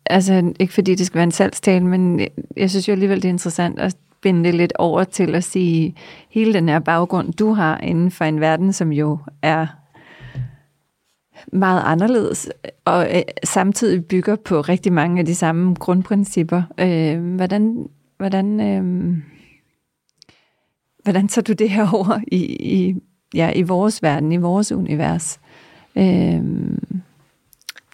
Altså, 0.05 0.53
ikke 0.59 0.73
fordi 0.73 0.95
det 0.95 1.05
skal 1.05 1.15
være 1.15 1.23
en 1.23 1.31
salgstale, 1.31 1.85
men 1.85 2.27
jeg 2.57 2.69
synes 2.69 2.87
jo 2.87 2.93
alligevel, 2.93 3.21
det 3.21 3.25
er 3.25 3.33
interessant 3.33 3.79
at 3.79 3.95
binde 4.21 4.43
det 4.43 4.53
lidt 4.53 4.73
over 4.75 5.03
til 5.03 5.35
at 5.35 5.43
sige, 5.43 5.95
hele 6.29 6.53
den 6.53 6.69
her 6.69 6.79
baggrund, 6.79 7.33
du 7.33 7.53
har 7.53 7.77
inden 7.77 8.11
for 8.11 8.25
en 8.25 8.39
verden, 8.39 8.73
som 8.73 8.91
jo 8.91 9.17
er 9.41 9.67
meget 11.53 11.81
anderledes, 11.85 12.49
og 12.85 13.17
øh, 13.17 13.21
samtidig 13.43 14.05
bygger 14.05 14.35
på 14.35 14.61
rigtig 14.61 14.93
mange 14.93 15.19
af 15.19 15.25
de 15.25 15.35
samme 15.35 15.73
grundprincipper. 15.73 16.63
Øh, 16.77 17.35
hvordan, 17.35 17.89
hvordan, 18.17 18.59
øh, 18.59 19.17
hvordan 21.03 21.27
tager 21.27 21.43
du 21.43 21.53
det 21.53 21.69
her 21.69 21.87
over 21.93 22.19
i, 22.27 22.45
i, 22.45 22.95
ja, 23.33 23.51
i 23.55 23.61
vores 23.61 24.03
verden, 24.03 24.31
i 24.31 24.37
vores 24.37 24.71
univers? 24.71 25.39
Øh, 25.95 26.41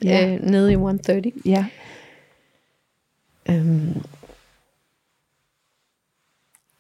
Ja. 0.04 0.34
Øh, 0.34 0.42
nede 0.42 0.72
i 0.72 0.76
130. 0.76 1.32
ja. 1.46 1.66
Øhm, 3.50 4.02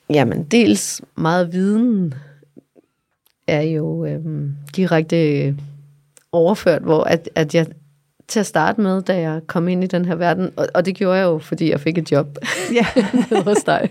jamen, 0.09 0.43
dels 0.43 1.01
meget 1.17 1.53
viden 1.53 2.13
er 3.47 3.61
jo 3.61 4.05
øhm, 4.05 4.55
direkte 4.75 5.57
overført, 6.31 6.81
hvor 6.81 7.03
at, 7.03 7.29
at 7.35 7.55
jeg 7.55 7.65
til 8.27 8.39
at 8.39 8.45
starte 8.45 8.81
med, 8.81 9.01
da 9.01 9.19
jeg 9.19 9.41
kom 9.47 9.67
ind 9.67 9.83
i 9.83 9.87
den 9.87 10.05
her 10.05 10.15
verden, 10.15 10.49
og, 10.57 10.67
og 10.73 10.85
det 10.85 10.95
gjorde 10.95 11.17
jeg 11.17 11.23
jo, 11.23 11.37
fordi 11.37 11.69
jeg 11.71 11.79
fik 11.79 11.97
et 11.97 12.11
job 12.11 12.37
ja. 12.73 12.85
hos 13.47 13.63
dig. 13.63 13.89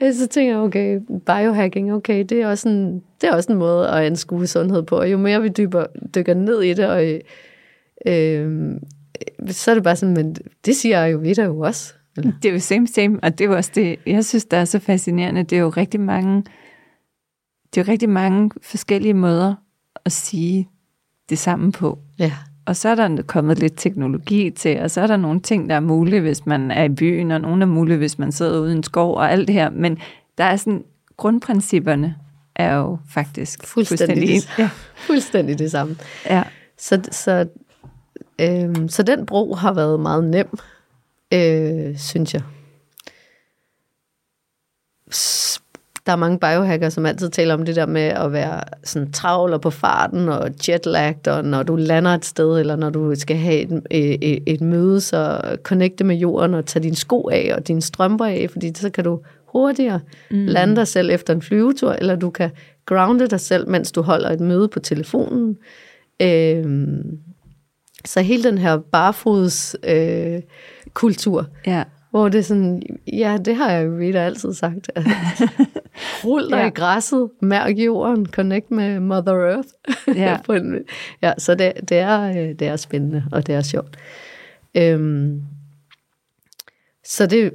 Øh, 0.00 0.14
Så 0.14 0.26
tænker 0.26 0.52
jeg, 0.52 0.62
okay, 0.62 1.00
biohacking, 1.26 1.92
okay, 1.92 2.24
det 2.28 2.42
er 2.42 2.46
også 2.46 2.68
en, 2.68 3.02
det 3.20 3.28
er 3.28 3.34
også 3.34 3.52
en 3.52 3.58
måde 3.58 3.88
at 3.88 4.04
anskue 4.04 4.46
sundhed 4.46 4.82
på, 4.82 4.98
og 4.98 5.12
jo 5.12 5.18
mere 5.18 5.42
vi 5.42 5.48
dyber, 5.48 5.86
dykker 6.14 6.34
ned 6.34 6.62
i 6.62 6.74
det, 6.74 6.86
og 6.86 7.04
øh, 8.06 8.76
så 9.50 9.70
er 9.70 9.74
det 9.74 9.84
bare 9.84 9.96
sådan, 9.96 10.14
men 10.14 10.36
det 10.64 10.76
siger 10.76 11.02
Ayurveda 11.02 11.44
jo 11.44 11.60
også. 11.60 11.94
Eller? 12.16 12.32
Det 12.42 12.48
er 12.48 12.52
jo 12.52 12.58
same, 12.58 12.86
same, 12.86 13.18
og 13.22 13.38
det 13.38 13.44
er 13.44 13.48
jo 13.48 13.56
også 13.56 13.70
det, 13.74 13.98
jeg 14.06 14.24
synes, 14.24 14.44
der 14.44 14.56
er 14.56 14.64
så 14.64 14.78
fascinerende. 14.78 15.42
Det 15.42 15.58
er 15.58 15.60
jo 15.60 15.68
rigtig 15.68 16.00
mange, 16.00 16.42
det 17.74 17.80
er 17.80 17.84
jo 17.86 17.92
rigtig 17.92 18.08
mange 18.08 18.50
forskellige 18.62 19.14
måder 19.14 19.54
at 20.04 20.12
sige 20.12 20.68
det 21.28 21.38
samme 21.38 21.72
på. 21.72 21.98
Ja. 22.18 22.32
Og 22.66 22.76
så 22.76 22.88
er 22.88 22.94
der 22.94 23.22
kommet 23.22 23.58
lidt 23.58 23.74
teknologi 23.76 24.50
til, 24.50 24.80
og 24.80 24.90
så 24.90 25.00
er 25.00 25.06
der 25.06 25.16
nogle 25.16 25.40
ting, 25.40 25.68
der 25.68 25.74
er 25.74 25.80
mulige, 25.80 26.20
hvis 26.20 26.46
man 26.46 26.70
er 26.70 26.84
i 26.84 26.88
byen, 26.88 27.30
og 27.30 27.40
nogle 27.40 27.62
er 27.62 27.66
mulige, 27.66 27.96
hvis 27.96 28.18
man 28.18 28.32
sidder 28.32 28.60
ude 28.60 28.72
i 28.72 28.76
en 28.76 28.82
skov, 28.82 29.16
og 29.16 29.32
alt 29.32 29.48
det 29.48 29.54
her. 29.54 29.70
Men 29.70 29.98
der 30.38 30.44
er 30.44 30.56
sådan, 30.56 30.84
grundprincipperne 31.16 32.16
er 32.54 32.74
jo 32.74 32.98
faktisk 33.10 33.66
Fuldstændig, 33.66 34.30
ens. 34.30 34.46
det, 34.46 34.58
ja. 34.58 34.70
fuldstændig 34.96 35.58
det 35.58 35.70
samme. 35.70 35.96
Ja. 36.26 36.42
Så, 36.78 37.00
så, 37.10 37.48
øhm, 38.40 38.88
så 38.88 39.02
den 39.02 39.26
bro 39.26 39.54
har 39.54 39.72
været 39.72 40.00
meget 40.00 40.24
nem, 40.24 40.58
øh, 41.34 41.98
synes 41.98 42.34
jeg. 42.34 42.42
Der 46.08 46.12
er 46.14 46.16
mange 46.16 46.38
biohackere, 46.38 46.90
som 46.90 47.06
altid 47.06 47.30
taler 47.30 47.54
om 47.54 47.64
det 47.64 47.76
der 47.76 47.86
med 47.86 48.02
at 48.02 48.32
være 48.32 48.60
sådan 48.84 49.12
travl 49.12 49.52
og 49.52 49.60
på 49.60 49.70
farten 49.70 50.28
og 50.28 50.50
jetlagt, 50.68 51.28
og 51.28 51.44
når 51.44 51.62
du 51.62 51.76
lander 51.76 52.10
et 52.10 52.24
sted, 52.24 52.60
eller 52.60 52.76
når 52.76 52.90
du 52.90 53.14
skal 53.14 53.36
have 53.36 53.60
et, 53.60 53.82
et, 53.90 54.42
et 54.46 54.60
møde, 54.60 55.00
så 55.00 55.40
connecte 55.62 56.04
med 56.04 56.16
jorden 56.16 56.54
og 56.54 56.66
tage 56.66 56.82
dine 56.82 56.96
sko 56.96 57.28
af 57.32 57.52
og 57.56 57.68
dine 57.68 57.82
strømper 57.82 58.24
af, 58.24 58.46
fordi 58.52 58.72
så 58.74 58.90
kan 58.90 59.04
du 59.04 59.20
hurtigere 59.46 60.00
mm. 60.30 60.46
lande 60.46 60.76
dig 60.76 60.88
selv 60.88 61.10
efter 61.10 61.34
en 61.34 61.42
flyvetur, 61.42 61.92
eller 61.92 62.16
du 62.16 62.30
kan 62.30 62.50
grounde 62.86 63.26
dig 63.26 63.40
selv, 63.40 63.68
mens 63.68 63.92
du 63.92 64.02
holder 64.02 64.30
et 64.30 64.40
møde 64.40 64.68
på 64.68 64.80
telefonen. 64.80 65.56
Øhm, 66.22 67.18
så 68.04 68.20
hele 68.20 68.42
den 68.42 68.58
her 68.58 68.78
barfods 68.78 69.76
øh, 69.88 70.40
kultur, 70.94 71.46
ja. 71.66 71.84
Hvor 72.10 72.28
det 72.28 72.38
er 72.38 72.42
sådan, 72.42 72.82
ja, 73.12 73.38
det 73.44 73.56
har 73.56 73.70
jeg 73.72 73.86
jo 73.86 73.90
ved 73.90 74.14
altid 74.14 74.52
sagt. 74.54 74.90
Rul 76.24 76.42
dig 76.50 76.56
Ja. 76.58 76.66
i 76.66 76.70
græsset, 76.70 77.30
mærk 77.42 77.76
jorden, 77.78 78.26
connect 78.26 78.70
med 78.70 79.00
Mother 79.00 79.34
Earth. 79.34 79.68
Ja. 80.16 80.36
På 80.46 80.52
en, 80.52 80.74
ja, 81.22 81.32
så 81.38 81.54
det, 81.54 81.72
det, 81.88 81.98
er, 81.98 82.20
øh, 82.22 82.34
det 82.58 82.62
er 82.62 82.76
spændende, 82.76 83.24
og 83.32 83.46
det 83.46 83.54
er 83.54 83.62
sjovt. 83.62 83.96
Øhm, 84.76 85.42
så 87.04 87.26
det, 87.26 87.52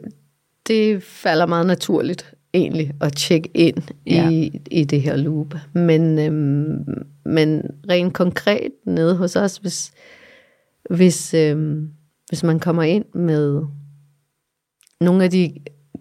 det 0.67 1.03
falder 1.03 1.45
meget 1.45 1.67
naturligt. 1.67 2.33
egentlig 2.53 2.91
at 3.01 3.13
tjekke 3.13 3.49
ind 3.53 3.77
Ja. 4.05 4.29
i, 4.29 4.61
i 4.71 4.83
det 4.83 5.01
her 5.01 5.15
loop. 5.15 5.55
Men, 5.73 6.19
øhm, 6.19 6.83
men 7.25 7.61
rent 7.89 8.13
konkret 8.13 8.71
nede 8.85 9.15
hos 9.15 9.35
os, 9.35 9.57
hvis, 9.57 9.91
hvis, 10.89 11.33
øhm, 11.33 11.89
hvis 12.29 12.43
man 12.43 12.59
kommer 12.59 12.83
ind 12.83 13.05
med 13.13 13.61
nogle 15.03 15.23
af 15.23 15.31
de 15.31 15.53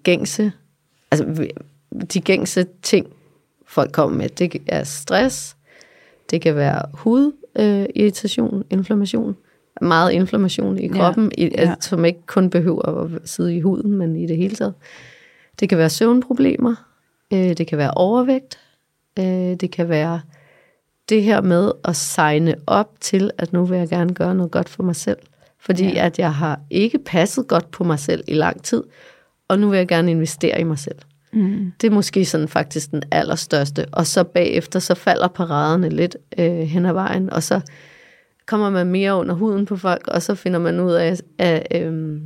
gængse, 0.02 0.52
altså 1.10 1.48
de 2.12 2.20
gængse 2.20 2.66
ting, 2.82 3.06
folk 3.66 3.92
kommer 3.92 4.18
med, 4.18 4.28
det 4.28 4.62
er 4.66 4.84
stress, 4.84 5.56
det 6.30 6.40
kan 6.40 6.56
være 6.56 6.82
hudirritation, 6.92 8.58
øh, 8.58 8.64
inflammation, 8.70 9.36
meget 9.80 10.12
inflammation 10.12 10.78
i 10.78 10.86
Ja, 10.86 10.92
kroppen, 10.92 11.32
i, 11.38 11.44
ja. 11.44 11.48
altså, 11.56 11.88
som 11.88 12.04
ikke 12.04 12.26
kun 12.26 12.50
behøver 12.50 12.88
at 12.88 13.10
sidde 13.24 13.56
i 13.56 13.60
huden, 13.60 13.92
men 13.92 14.16
i 14.16 14.26
det 14.26 14.36
hele 14.36 14.56
taget. 14.56 14.74
Det 15.60 15.68
kan 15.68 15.78
være 15.78 15.90
søvnproblemer, 15.90 16.74
øh, 17.32 17.38
det 17.38 17.66
kan 17.66 17.78
være 17.78 17.90
overvægt, 17.90 18.58
øh, 19.18 19.24
det 19.54 19.70
kan 19.70 19.88
være 19.88 20.20
det 21.08 21.22
her 21.22 21.40
med 21.40 21.72
at 21.84 21.96
signe 21.96 22.54
op 22.66 22.90
til, 23.00 23.30
at 23.38 23.52
nu 23.52 23.64
vil 23.64 23.78
jeg 23.78 23.88
gerne 23.88 24.14
gøre 24.14 24.34
noget 24.34 24.52
godt 24.52 24.68
for 24.68 24.82
mig 24.82 24.96
selv. 24.96 25.18
Fordi 25.64 25.84
Ja. 25.84 26.06
at 26.06 26.18
jeg 26.18 26.34
har 26.34 26.60
ikke 26.70 26.98
passet 27.06 27.48
godt 27.48 27.70
på 27.70 27.84
mig 27.84 27.98
selv 27.98 28.24
i 28.28 28.34
lang 28.34 28.62
tid, 28.62 28.82
og 29.48 29.58
nu 29.58 29.68
vil 29.68 29.76
jeg 29.76 29.88
gerne 29.88 30.10
investere 30.10 30.60
i 30.60 30.64
mig 30.64 30.78
selv. 30.78 30.98
Mm. 31.32 31.72
Det 31.80 31.86
er 31.86 31.90
måske 31.90 32.24
sådan 32.24 32.48
faktisk 32.48 32.90
den 32.90 33.02
allerstørste. 33.10 33.86
Og 33.92 34.06
så 34.06 34.24
bagefter, 34.24 34.78
så 34.78 34.94
falder 34.94 35.28
paraderne 35.28 35.88
lidt 35.88 36.16
øh, 36.38 36.52
hen 36.58 36.86
ad 36.86 36.92
vejen, 36.92 37.32
og 37.32 37.42
så 37.42 37.60
kommer 38.46 38.70
man 38.70 38.86
mere 38.86 39.14
under 39.14 39.34
huden 39.34 39.66
på 39.66 39.76
folk, 39.76 40.08
og 40.08 40.22
så 40.22 40.34
finder 40.34 40.58
man 40.58 40.80
ud 40.80 40.92
af, 40.92 41.16
af 41.38 41.66
øh, 41.74 42.20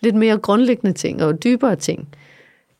lidt 0.00 0.14
mere 0.14 0.38
grundlæggende 0.38 0.92
ting 0.92 1.22
og 1.22 1.44
dybere 1.44 1.76
ting. 1.76 2.08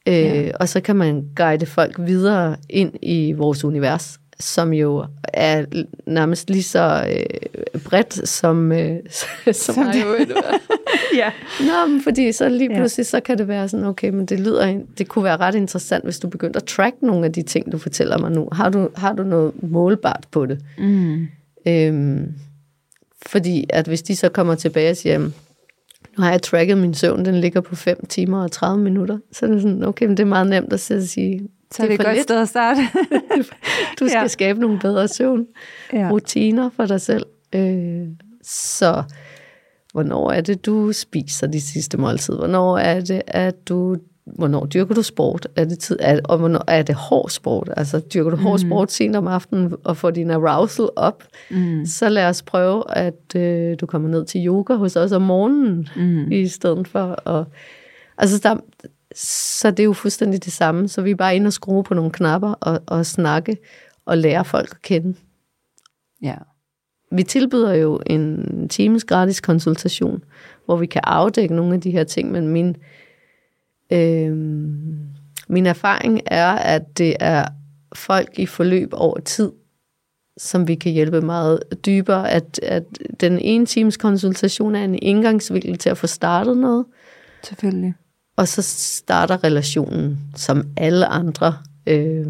Øh, 0.09 0.15
Ja. 0.15 0.51
Og 0.61 0.69
så 0.69 0.81
kan 0.81 0.97
man 0.97 1.29
guide 1.37 1.67
folk 1.67 1.97
videre 1.99 2.57
ind 2.71 2.93
i 3.03 3.33
vores 3.33 3.65
univers, 3.65 4.19
som 4.41 4.73
jo 4.73 5.05
er 5.23 5.65
nærmest 6.07 6.51
lige 6.51 6.63
så 6.63 7.07
øh, 7.11 7.81
bredt 7.81 8.29
som, 8.29 8.73
øh, 8.73 8.97
som, 9.11 9.53
Som 9.53 9.85
det- 9.85 10.29
ja. 11.21 11.31
Nå, 11.61 11.87
men 11.93 12.03
fordi 12.03 12.33
så 12.33 12.49
lige 12.49 12.71
Ja. 12.73 12.79
pludselig, 12.79 13.07
så 13.07 13.21
kan 13.21 13.39
det 13.39 13.49
være 13.49 13.69
sådan, 13.69 13.87
okay, 13.87 14.09
men 14.11 14.27
det 14.27 14.41
lyder, 14.41 14.81
det 14.99 15.09
kunne 15.09 15.25
være 15.25 15.37
ret 15.37 15.55
interessant, 15.55 16.05
hvis 16.05 16.19
du 16.19 16.29
begyndte 16.29 16.57
at 16.57 16.65
track 16.65 16.95
nogle 17.03 17.27
af 17.27 17.33
de 17.33 17.43
ting, 17.43 17.73
du 17.73 17.79
fortæller 17.79 18.19
mig 18.19 18.31
nu. 18.33 18.49
Har 18.53 18.69
du, 18.69 18.89
har 18.97 19.13
du 19.13 19.23
noget 19.23 19.53
målbart 19.63 20.25
på 20.31 20.47
det? 20.47 20.61
Mm. 20.79 21.27
Øhm, 21.69 22.33
fordi 23.27 23.67
at 23.71 23.87
hvis 23.87 24.03
de 24.03 24.17
så 24.17 24.29
kommer 24.29 24.55
tilbage 24.55 24.91
og 24.91 24.97
siger, 24.97 25.13
"Jamen, 25.13 25.35
nu 26.19 26.23
har 26.25 26.31
jeg 26.31 26.43
tracket 26.43 26.79
min 26.79 26.95
søvn, 26.95 27.25
den 27.25 27.35
ligger 27.41 27.61
på 27.61 27.77
5 27.77 28.07
timer 28.07 28.43
og 28.43 28.51
30 28.53 28.83
minutter, 28.85 29.19
så 29.33 29.47
er 29.47 29.51
det 29.51 29.63
sådan, 29.63 29.85
okay, 29.85 30.07
men 30.07 30.17
det 30.17 30.23
er 30.23 30.27
meget 30.27 30.47
nemt 30.47 30.73
at 30.73 30.81
sige, 30.81 31.49
Så 31.75 31.83
er 31.83 31.89
det, 31.89 31.97
for 31.97 32.03
et 32.03 32.07
godt 32.07 32.17
lidt. 32.17 32.23
sted 32.25 32.41
at 32.43 32.49
starte. 32.49 32.81
du 34.01 34.09
skal 34.09 34.21
Ja. 34.21 34.27
skabe 34.27 34.61
nogle 34.61 34.79
bedre 34.79 35.09
søvn 35.09 35.47
ja. 35.93 36.09
rutiner 36.13 36.71
for 36.77 36.87
dig 36.87 37.01
selv. 37.01 37.27
Øh, 37.55 38.07
så 38.43 39.03
hvornår 39.93 40.31
er 40.33 40.41
det, 40.41 40.67
du 40.67 40.93
spiser 40.93 41.47
de 41.47 41.61
sidste 41.61 41.97
måltid? 41.99 42.35
Hvornår 42.37 42.79
er 42.79 43.01
det, 43.01 43.23
at 43.27 43.69
du 43.69 43.97
hvornår 44.37 44.67
dyrker 44.67 44.95
du 44.95 45.03
sport? 45.03 45.49
Er 45.57 45.65
det 45.65 45.79
tid, 45.79 45.97
er, 46.01 46.21
og 46.25 46.39
hvornår 46.39 46.65
er 46.67 46.83
det 46.83 46.95
hård 46.95 47.29
sport? 47.31 47.71
Altså 47.77 48.01
dyrker 48.15 48.31
du 48.31 48.37
hård 48.37 48.59
sport 48.59 48.93
sent 48.93 49.17
om 49.17 49.27
aftenen 49.27 49.75
og 49.85 49.97
får 49.97 50.11
din 50.11 50.31
arousal 50.31 50.89
op? 50.97 51.25
Mm. 51.51 51.87
Så 51.87 52.09
lad 52.09 52.27
os 52.29 52.43
prøve, 52.43 52.85
at 52.97 53.35
øh, 53.37 53.77
du 53.81 53.87
kommer 53.87 54.09
ned 54.09 54.25
til 54.25 54.47
yoga 54.47 54.75
hos 54.75 54.97
os 54.97 55.13
om 55.13 55.23
morgenen, 55.23 55.89
Mm. 55.97 56.33
i 56.33 56.49
stedet 56.49 56.89
for 56.89 57.29
at... 57.29 57.45
Altså, 58.19 58.39
der, 58.43 58.57
så 59.21 59.71
det 59.71 59.81
er 59.81 59.85
jo 59.85 59.93
fuldstændig 59.93 60.45
det 60.45 60.53
samme. 60.53 60.89
Så 60.89 61.03
vi 61.03 61.11
er 61.11 61.15
bare 61.15 61.37
inde 61.37 61.47
og 61.47 61.53
skrue 61.53 61.85
på 61.85 61.95
nogle 61.95 62.11
knapper 62.11 62.53
og, 62.53 62.81
og 62.87 63.07
snakke 63.07 63.57
og 64.05 64.19
lære 64.19 64.45
folk 64.45 64.71
at 64.71 64.83
kende. 64.83 65.15
Ja. 66.23 66.35
Vi 67.13 67.23
tilbyder 67.23 67.75
jo 67.75 68.01
en 68.07 68.69
times 68.69 69.05
gratis 69.05 69.41
konsultation, 69.41 70.25
hvor 70.65 70.77
vi 70.77 70.87
kan 70.87 71.01
afdække 71.05 71.55
nogle 71.55 71.75
af 71.75 71.81
de 71.81 71.91
her 71.91 72.05
ting, 72.05 72.31
men 72.31 72.49
min, 72.49 72.77
øh, 73.93 74.37
min 75.49 75.67
erfaring 75.67 76.21
er, 76.27 76.51
at 76.53 76.99
det 76.99 77.17
er 77.21 77.45
folk 77.95 78.39
i 78.39 78.47
forløb 78.47 78.89
over 78.93 79.21
tid, 79.21 79.53
som 80.37 80.69
vi 80.69 80.75
kan 80.75 80.93
hjælpe 80.93 81.21
meget 81.21 81.61
dybere, 81.87 82.31
at, 82.31 82.61
at 82.63 82.85
den 83.21 83.39
ene 83.39 83.67
times 83.67 83.97
konsultation 83.97 84.75
er 84.75 84.85
en 84.85 84.99
indgangsvinkel 85.03 85.79
til 85.79 85.91
at 85.91 85.99
få 85.99 86.07
startet 86.07 86.57
noget, 86.57 86.85
Selvfølgelig 87.43 87.95
og 88.39 88.49
så 88.49 88.63
starter 88.63 89.45
relationen 89.45 90.19
som 90.35 90.63
alle 90.77 91.07
andre. 91.07 91.55
Øh, 91.87 92.27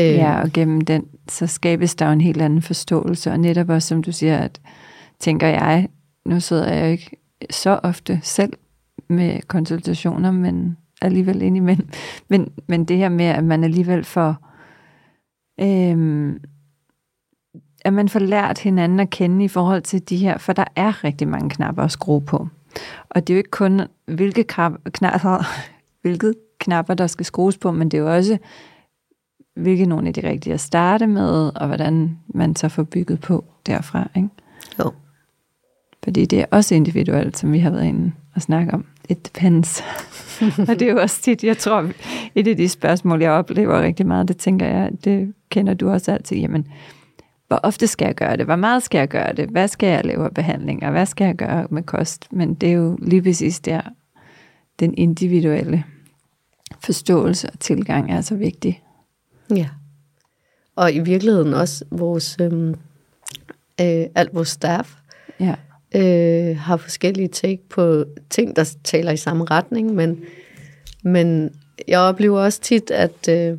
øh, 0.00 0.06
Ja, 0.06 0.40
og 0.40 0.50
gennem 0.50 0.80
den, 0.80 1.06
så 1.28 1.46
skabes 1.46 1.94
der 1.94 2.06
jo 2.06 2.12
en 2.12 2.20
helt 2.20 2.42
anden 2.42 2.62
forståelse, 2.62 3.30
og 3.30 3.40
netop 3.40 3.68
også, 3.68 3.88
som 3.88 4.02
du 4.02 4.12
siger, 4.12 4.38
at 4.38 4.60
tænker 5.20 5.46
jeg, 5.46 5.88
nu 6.26 6.40
sidder 6.40 6.72
jeg 6.72 6.86
jo 6.86 6.90
ikke 6.90 7.16
så 7.50 7.80
ofte 7.82 8.20
selv 8.22 8.52
med 9.08 9.40
konsultationer, 9.42 10.30
men 10.30 10.76
alligevel 11.02 11.42
indimellem. 11.42 11.88
Men, 12.30 12.52
men 12.66 12.84
det 12.84 12.96
her 12.96 13.08
med, 13.08 13.24
at 13.24 13.44
man 13.44 13.64
alligevel 13.64 14.04
får, 14.04 14.48
Øh, 15.60 16.34
at 17.84 17.92
man 17.92 18.08
får 18.08 18.20
lært 18.20 18.58
hinanden 18.58 19.00
at 19.00 19.10
kende 19.10 19.44
i 19.44 19.48
forhold 19.48 19.82
til 19.82 20.08
de 20.08 20.16
her, 20.16 20.38
for 20.38 20.52
der 20.52 20.64
er 20.76 21.04
rigtig 21.04 21.28
mange 21.28 21.50
knapper 21.50 21.82
at 21.82 21.92
skrue 21.92 22.20
på. 22.20 22.48
Og 23.08 23.26
det 23.26 23.32
er 23.32 23.36
jo 23.36 23.38
ikke 23.38 23.50
kun, 23.50 23.80
hvilke 24.06 24.44
knap- 24.52 24.90
knapper, 24.92 25.44
hvilke 26.02 26.34
knapper, 26.58 26.94
der 26.94 27.06
skal 27.06 27.26
skrues 27.26 27.58
på, 27.58 27.72
men 27.72 27.88
det 27.88 27.98
er 27.98 28.02
jo 28.02 28.14
også, 28.14 28.38
hvilke 29.54 29.86
nogle 29.86 30.08
af 30.08 30.14
de 30.14 30.28
rigtige 30.28 30.54
at 30.54 30.60
starte 30.60 31.06
med, 31.06 31.56
og 31.56 31.66
hvordan 31.66 32.18
man 32.34 32.56
så 32.56 32.68
får 32.68 32.82
bygget 32.82 33.20
på 33.20 33.44
derfra. 33.66 34.08
Ikke? 34.16 34.28
Jo. 34.78 34.92
Fordi 36.04 36.24
det 36.24 36.40
er 36.40 36.46
også 36.50 36.74
individuelt, 36.74 37.38
som 37.38 37.52
vi 37.52 37.58
har 37.58 37.70
været 37.70 37.84
inde 37.84 38.12
og 38.34 38.42
snakke 38.42 38.74
om. 38.74 38.84
It 39.08 39.26
depends. 39.26 39.84
og 40.68 40.80
det 40.80 40.82
er 40.82 40.92
jo 40.92 41.00
også 41.00 41.22
tit, 41.22 41.44
jeg 41.44 41.58
tror, 41.58 41.90
et 42.34 42.48
af 42.48 42.56
de 42.56 42.68
spørgsmål, 42.68 43.22
jeg 43.22 43.30
oplever 43.30 43.82
rigtig 43.82 44.06
meget, 44.06 44.28
det 44.28 44.36
tænker 44.36 44.66
jeg, 44.66 44.90
det 45.04 45.34
kender 45.50 45.74
du 45.74 45.90
også 45.90 46.12
altid, 46.12 46.36
jamen, 46.36 46.66
hvor 47.52 47.60
ofte 47.62 47.86
skal 47.86 48.06
jeg 48.06 48.14
gøre 48.14 48.36
det? 48.36 48.44
Hvor 48.44 48.56
meget 48.56 48.82
skal 48.82 48.98
jeg 48.98 49.08
gøre 49.08 49.32
det? 49.32 49.48
Hvad 49.48 49.68
skal 49.68 49.88
jeg 49.88 50.04
lave 50.04 50.24
af 50.24 50.34
behandlinger? 50.34 50.90
Hvad 50.90 51.06
skal 51.06 51.24
jeg 51.24 51.36
gøre 51.36 51.66
med 51.70 51.82
kost? 51.82 52.32
Men 52.32 52.54
det 52.54 52.68
er 52.68 52.72
jo 52.72 52.98
lige 53.02 53.22
præcis 53.22 53.60
der, 53.60 53.80
den 54.80 54.94
individuelle 54.96 55.84
forståelse 56.84 57.50
og 57.50 57.60
tilgang 57.60 58.12
er 58.12 58.20
så 58.20 58.34
vigtig. 58.34 58.82
Ja. 59.54 59.68
Og 60.76 60.92
i 60.92 60.98
virkeligheden 60.98 61.54
også 61.54 61.84
vores, 61.90 62.36
øhm, 62.40 62.68
øh, 63.80 64.06
alt 64.14 64.34
vores 64.34 64.48
staff 64.48 64.94
Ja. 65.40 65.54
øh, 65.94 66.58
har 66.58 66.76
forskellige 66.76 67.28
take 67.28 67.68
på 67.68 68.04
ting, 68.30 68.56
der 68.56 68.74
taler 68.84 69.12
i 69.12 69.16
samme 69.16 69.44
retning, 69.44 69.94
men, 69.94 70.20
men 71.04 71.50
jeg 71.88 72.00
oplever 72.00 72.40
også 72.40 72.60
tit, 72.60 72.90
at, 72.90 73.28
øh, 73.28 73.58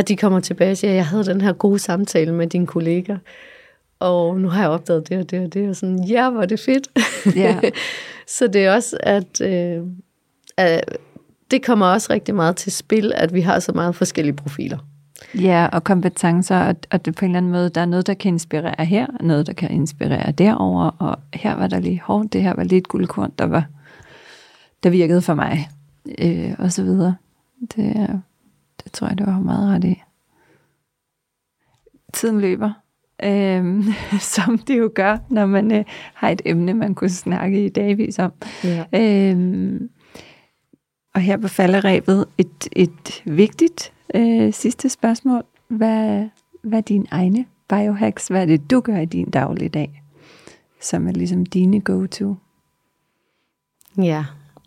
at 0.00 0.08
de 0.08 0.16
kommer 0.16 0.40
tilbage 0.40 0.70
og 0.70 0.76
siger, 0.76 0.90
at 0.90 0.96
jeg 0.96 1.06
havde 1.06 1.24
den 1.24 1.40
her 1.40 1.52
gode 1.52 1.78
samtale 1.78 2.32
med 2.34 2.46
din 2.46 2.66
kollega, 2.66 3.16
og 4.00 4.40
nu 4.40 4.48
har 4.48 4.60
jeg 4.60 4.70
opdaget 4.70 5.08
det 5.08 5.18
og 5.18 5.30
det 5.30 5.44
og 5.44 5.54
det, 5.54 5.68
og 5.68 5.76
sådan, 5.76 6.04
ja, 6.04 6.30
hvor 6.30 6.42
er 6.42 6.46
det 6.46 6.60
fedt. 6.60 6.88
Ja. 7.36 7.60
Så 8.38 8.46
det 8.46 8.64
er 8.64 8.72
også, 8.74 8.96
at, 9.02 9.40
øh, 9.40 9.82
at 10.56 10.96
det 11.50 11.62
kommer 11.62 11.86
også 11.86 12.12
rigtig 12.12 12.34
meget 12.34 12.56
til 12.56 12.72
spil, 12.72 13.12
at 13.16 13.34
vi 13.34 13.40
har 13.40 13.58
så 13.60 13.72
meget 13.72 13.94
forskellige 13.94 14.34
profiler. 14.36 14.78
Ja, 15.40 15.68
og 15.72 15.84
kompetencer, 15.84 16.56
og, 16.58 16.74
og 16.90 17.04
det 17.04 17.14
på 17.14 17.24
en 17.24 17.30
eller 17.30 17.36
anden 17.38 17.52
måde, 17.52 17.68
der 17.70 17.80
er 17.80 17.84
noget, 17.86 18.06
der 18.06 18.14
kan 18.14 18.28
inspirere 18.32 18.84
her, 18.84 19.06
og 19.20 19.24
noget, 19.24 19.46
der 19.46 19.52
kan 19.52 19.70
inspirere 19.70 20.32
derover, 20.32 20.84
og 20.98 21.18
her 21.34 21.54
var 21.54 21.66
der 21.66 21.80
lige 21.80 22.00
hårdt, 22.04 22.32
det 22.32 22.42
her 22.42 22.54
var 22.54 22.64
lige 22.64 22.78
et 22.78 22.88
guldkorn, 22.88 23.32
der 23.38 23.44
var, 23.46 23.64
der 24.82 24.90
virkede 24.90 25.22
for 25.22 25.34
mig, 25.34 25.68
øh, 26.18 26.52
og 26.58 26.72
så 26.72 26.82
videre. 26.82 27.14
Det, 27.76 27.86
er- 27.96 28.18
det 28.84 28.92
tror 28.92 29.08
jeg, 29.08 29.18
det 29.18 29.26
var 29.26 29.38
meget 29.38 29.74
ret 29.74 29.84
i. 29.84 30.02
Tiden 32.12 32.40
løber, 32.40 32.72
øh, 33.22 33.84
som 34.34 34.58
det 34.58 34.78
jo 34.78 34.90
gør, 34.94 35.18
når 35.28 35.46
man 35.46 35.72
øh, 35.72 35.84
har 36.14 36.28
et 36.28 36.42
emne, 36.44 36.74
man 36.74 36.94
kunne 36.94 37.10
snakke 37.10 37.64
i 37.64 37.68
dagvis 37.68 38.18
om. 38.18 38.32
Ja. 38.64 38.84
Øhm, 38.94 39.90
og 41.14 41.20
her 41.20 41.36
på 41.36 41.48
falderæbet 41.48 42.26
et, 42.38 42.68
et 42.72 43.22
vigtigt 43.24 43.92
øh, 44.14 44.52
sidste 44.52 44.88
spørgsmål. 44.88 45.44
Hvad, 45.68 46.28
hvad 46.62 46.78
er 46.78 46.82
dine 46.82 47.06
egne 47.10 47.44
biohacks? 47.68 48.28
Hvad 48.28 48.42
er 48.42 48.46
det, 48.46 48.70
du 48.70 48.80
gør 48.80 48.98
i 48.98 49.04
din 49.04 49.30
dagligdag, 49.30 50.02
som 50.80 51.08
er 51.08 51.12
ligesom 51.12 51.46
dine 51.46 51.80
go-to? 51.80 52.36
Ja, 53.98 54.24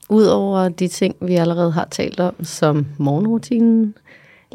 udover 0.09 0.69
de 0.69 0.87
ting, 0.87 1.15
vi 1.21 1.35
allerede 1.35 1.71
har 1.71 1.87
talt 1.91 2.19
om, 2.19 2.43
som 2.43 2.85
morgenrutinen, 2.97 3.95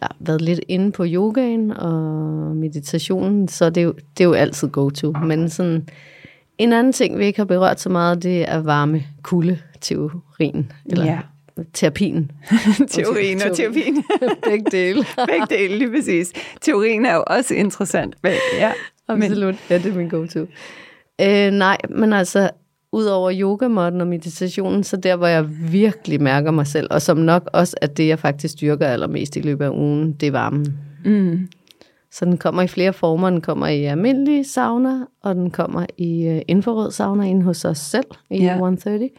eller 0.03 0.17
været 0.21 0.41
lidt 0.41 0.61
inde 0.69 0.93
på 0.93 1.05
yogaen 1.07 1.71
og 1.71 2.57
meditationen, 2.57 3.49
så 3.49 3.71
det 3.71 3.81
er 3.81 3.85
jo, 3.85 3.93
det 3.93 4.25
er 4.25 4.29
jo 4.29 4.33
altid 4.33 4.69
go-to. 4.69 5.13
Men 5.13 5.49
sådan, 5.49 5.89
en 6.59 6.73
anden 6.73 6.93
ting, 6.93 7.19
vi 7.19 7.25
ikke 7.25 7.39
har 7.39 7.45
berørt 7.45 7.81
så 7.81 7.89
meget, 7.89 8.23
det 8.23 8.49
er 8.51 8.59
varme 8.59 9.03
kulde 9.23 9.59
teorien. 9.81 10.73
Eller 10.87 11.05
Ja. 11.05 11.19
terapien. 11.73 12.31
Teorien 12.91 13.43
og 13.51 13.57
terapien. 13.57 14.05
Begge 14.49 14.65
dele. 14.71 15.05
Begge 15.29 15.47
dele, 15.51 15.79
lige 15.79 15.91
præcis. 15.91 16.33
Teorien 16.61 17.07
er 17.07 17.15
jo 17.15 17.25
også 17.27 17.55
interessant. 17.55 18.15
Men, 18.23 18.33
ja, 18.59 18.73
Absolut. 19.09 19.47
Men... 19.47 19.59
Ja, 19.71 19.79
det 19.79 19.87
er 19.93 19.97
min 19.97 20.09
go-to. 20.09 20.47
Øh, 21.21 21.51
nej, 21.51 21.77
men 21.91 22.13
altså, 22.13 22.51
udover 22.93 23.33
yogamåtten 23.35 24.01
og 24.01 24.07
meditationen, 24.07 24.85
så 24.85 24.97
der, 24.97 25.17
hvor 25.17 25.27
jeg 25.27 25.49
virkelig 25.73 26.23
mærker 26.23 26.51
mig 26.51 26.67
selv, 26.67 26.89
og 26.91 27.03
som 27.03 27.17
nok 27.17 27.51
også 27.53 27.77
er 27.83 27.87
det, 27.87 28.09
jeg 28.09 28.19
faktisk 28.19 28.61
dyrker 28.61 28.87
allermest 28.87 29.37
i 29.37 29.41
løbet 29.41 29.65
af 29.65 29.71
ugen, 29.71 30.13
det 30.13 30.27
er 30.27 30.31
varmen. 30.31 30.79
Mm. 31.05 31.49
Så 32.11 32.25
den 32.25 32.39
kommer 32.39 32.63
i 32.63 32.67
flere 32.67 32.93
former. 32.93 33.31
Den 33.31 33.41
kommer 33.41 33.67
i 33.67 33.85
almindelig 33.85 34.47
sauna, 34.47 35.05
og 35.23 35.35
den 35.35 35.51
kommer 35.51 35.87
i 35.99 36.29
uh, 36.29 36.41
infrarød 36.49 36.91
sauna 36.91 37.25
inde 37.25 37.43
hos 37.43 37.65
os 37.65 37.79
selv 37.79 38.07
i 38.31 38.39
Ja. 38.45 38.53
130. 38.53 39.11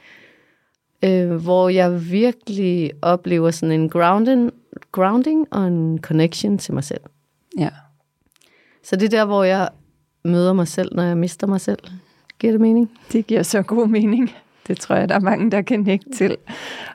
Øh, 1.04 1.32
hvor 1.32 1.70
jeg 1.70 2.12
virkelig 2.12 2.92
oplever 3.02 3.52
sådan 3.52 3.80
en 3.80 3.90
grounding, 3.90 4.52
grounding 4.92 5.48
og 5.52 5.68
en 5.68 6.00
connection 6.02 6.58
til 6.58 6.74
mig 6.74 6.84
selv. 6.84 7.02
Ja. 7.60 7.70
Så 8.84 8.96
det 8.96 9.06
er 9.06 9.18
der, 9.18 9.26
hvor 9.26 9.44
jeg 9.44 9.70
møder 10.26 10.54
mig 10.54 10.68
selv, 10.68 10.96
når 10.96 11.04
jeg 11.04 11.18
mister 11.18 11.48
mig 11.48 11.62
selv. 11.62 11.80
Giver 12.40 12.54
det 12.54 12.62
mening? 12.62 12.92
Det 13.12 13.28
giver 13.28 13.44
så 13.44 13.62
god 13.62 13.88
mening. 13.88 14.32
Det 14.68 14.80
tror 14.80 14.96
jeg, 14.96 15.10
der 15.10 15.16
er 15.16 15.20
mange, 15.20 15.52
der 15.52 15.62
kan 15.62 15.80
nikke 15.80 16.06
til. 16.16 16.38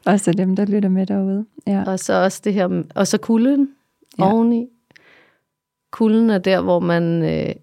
Også 0.06 0.32
dem, 0.32 0.56
der 0.56 0.64
lytter 0.64 0.88
med 0.88 1.06
derude. 1.06 1.46
Ja. 1.66 1.82
Og 1.86 1.98
så 1.98 2.22
også 2.22 2.40
det 2.44 2.54
her, 2.54 2.82
og 2.94 3.06
så 3.06 3.18
kulden 3.18 3.68
ja. 4.18 4.32
oveni. 4.32 4.66
Kulden 5.90 6.30
er 6.30 6.38
der, 6.38 6.60
hvor 6.60 6.80
man 6.80 7.22
øh, 7.22 7.54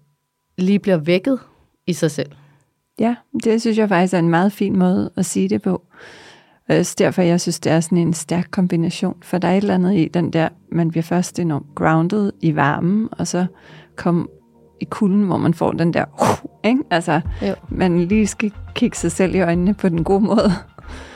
lige 0.58 0.78
bliver 0.78 0.96
vækket 0.96 1.38
i 1.86 1.92
sig 1.92 2.10
selv. 2.10 2.30
ja, 2.98 3.14
det 3.44 3.60
synes 3.60 3.78
jeg 3.78 3.88
faktisk 3.88 4.14
er 4.14 4.18
en 4.18 4.28
meget 4.28 4.52
fin 4.52 4.78
måde 4.78 5.10
at 5.16 5.26
sige 5.26 5.48
det 5.48 5.62
på. 5.62 5.82
Også 6.68 6.94
derfor, 6.98 7.22
jeg 7.22 7.40
synes, 7.40 7.60
det 7.60 7.72
er 7.72 7.80
sådan 7.80 7.98
en 7.98 8.12
stærk 8.12 8.48
kombination. 8.50 9.16
For 9.22 9.38
der 9.38 9.48
er 9.48 9.52
et 9.52 9.56
eller 9.56 9.74
andet 9.74 9.94
i 9.94 10.08
den 10.08 10.32
der, 10.32 10.48
man 10.68 10.90
bliver 10.90 11.02
først 11.02 11.38
enormt 11.38 11.74
grounded 11.74 12.32
i 12.40 12.56
varmen, 12.56 13.08
og 13.12 13.26
så 13.26 13.46
kom 13.96 14.30
i 14.82 14.84
kulden, 14.90 15.22
hvor 15.22 15.36
man 15.36 15.54
får 15.54 15.72
den 15.72 15.94
der, 15.94 16.04
uh, 16.22 16.50
ikke? 16.70 16.80
Altså, 16.90 17.20
Jo. 17.42 17.54
man 17.68 18.00
lige 18.04 18.26
skal 18.26 18.52
kigge 18.74 18.96
sig 18.96 19.12
selv 19.12 19.34
i 19.34 19.40
øjnene 19.40 19.74
på 19.74 19.88
den 19.88 20.04
gode 20.04 20.20
måde. 20.20 20.52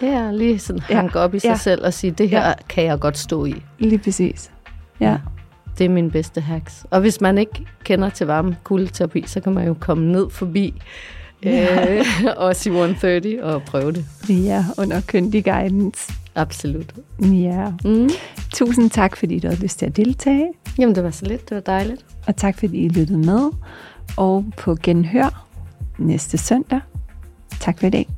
Ja, 0.03 0.31
lige 0.33 0.59
sådan 0.59 0.83
Ja, 0.91 0.95
hanke 0.95 1.21
op 1.21 1.35
i 1.35 1.39
sig 1.39 1.47
ja. 1.47 1.53
ja. 1.53 1.59
selv 1.59 1.85
og 1.87 1.95
sige, 1.95 2.11
det 2.11 2.29
her 2.29 2.41
Ja. 2.41 2.49
ja. 2.49 2.55
kan 2.69 2.85
jeg 2.85 3.01
godt 3.01 3.19
stå 3.19 3.45
i. 3.45 3.55
Lige 3.79 3.99
præcis. 3.99 4.51
Ja, 5.01 5.17
Det 5.79 5.85
er 5.85 5.89
min 5.89 6.11
bedste 6.11 6.41
hacks. 6.41 6.87
Og 6.91 7.01
hvis 7.01 7.21
man 7.21 7.39
ikke 7.39 7.65
kender 7.85 8.09
til 8.09 8.27
varme 8.27 8.57
kuldeterapi, 8.65 9.25
så 9.27 9.41
kan 9.41 9.55
man 9.55 9.67
jo 9.67 9.75
komme 9.81 10.13
ned 10.13 10.31
forbi 10.31 10.83
Ja. 11.45 11.95
øh, 11.99 12.05
også 12.37 12.71
i 12.71 12.73
130 12.73 13.45
og 13.45 13.63
prøve 13.63 13.93
det. 13.93 14.05
ja 14.29 14.65
under 14.79 15.01
kyndig 15.07 15.45
guidance. 15.45 16.13
Absolut. 16.37 16.95
Ja. 17.21 17.73
Mm. 17.85 18.09
Tusind 18.53 18.91
tak, 18.91 19.17
fordi 19.17 19.39
du 19.39 19.49
havde 19.49 19.61
lyst 19.63 19.79
til 19.79 19.87
at 19.87 19.97
deltage. 19.97 20.49
Jamen, 20.79 20.95
det 20.95 21.05
var 21.05 21.11
så 21.11 21.25
lidt. 21.27 21.49
Det 21.49 21.55
var 21.55 21.61
dejligt. 21.61 22.07
Og 22.27 22.37
tak, 22.37 22.59
fordi 22.59 22.77
I 22.79 22.89
lyttede 22.89 23.19
med. 23.19 23.51
Og 24.17 24.45
på 24.57 24.77
genhør 24.83 25.47
næste 25.99 26.39
søndag. 26.39 26.81
Tak 27.61 27.79
for 27.79 27.87
i 27.87 27.91
dag. 27.91 28.09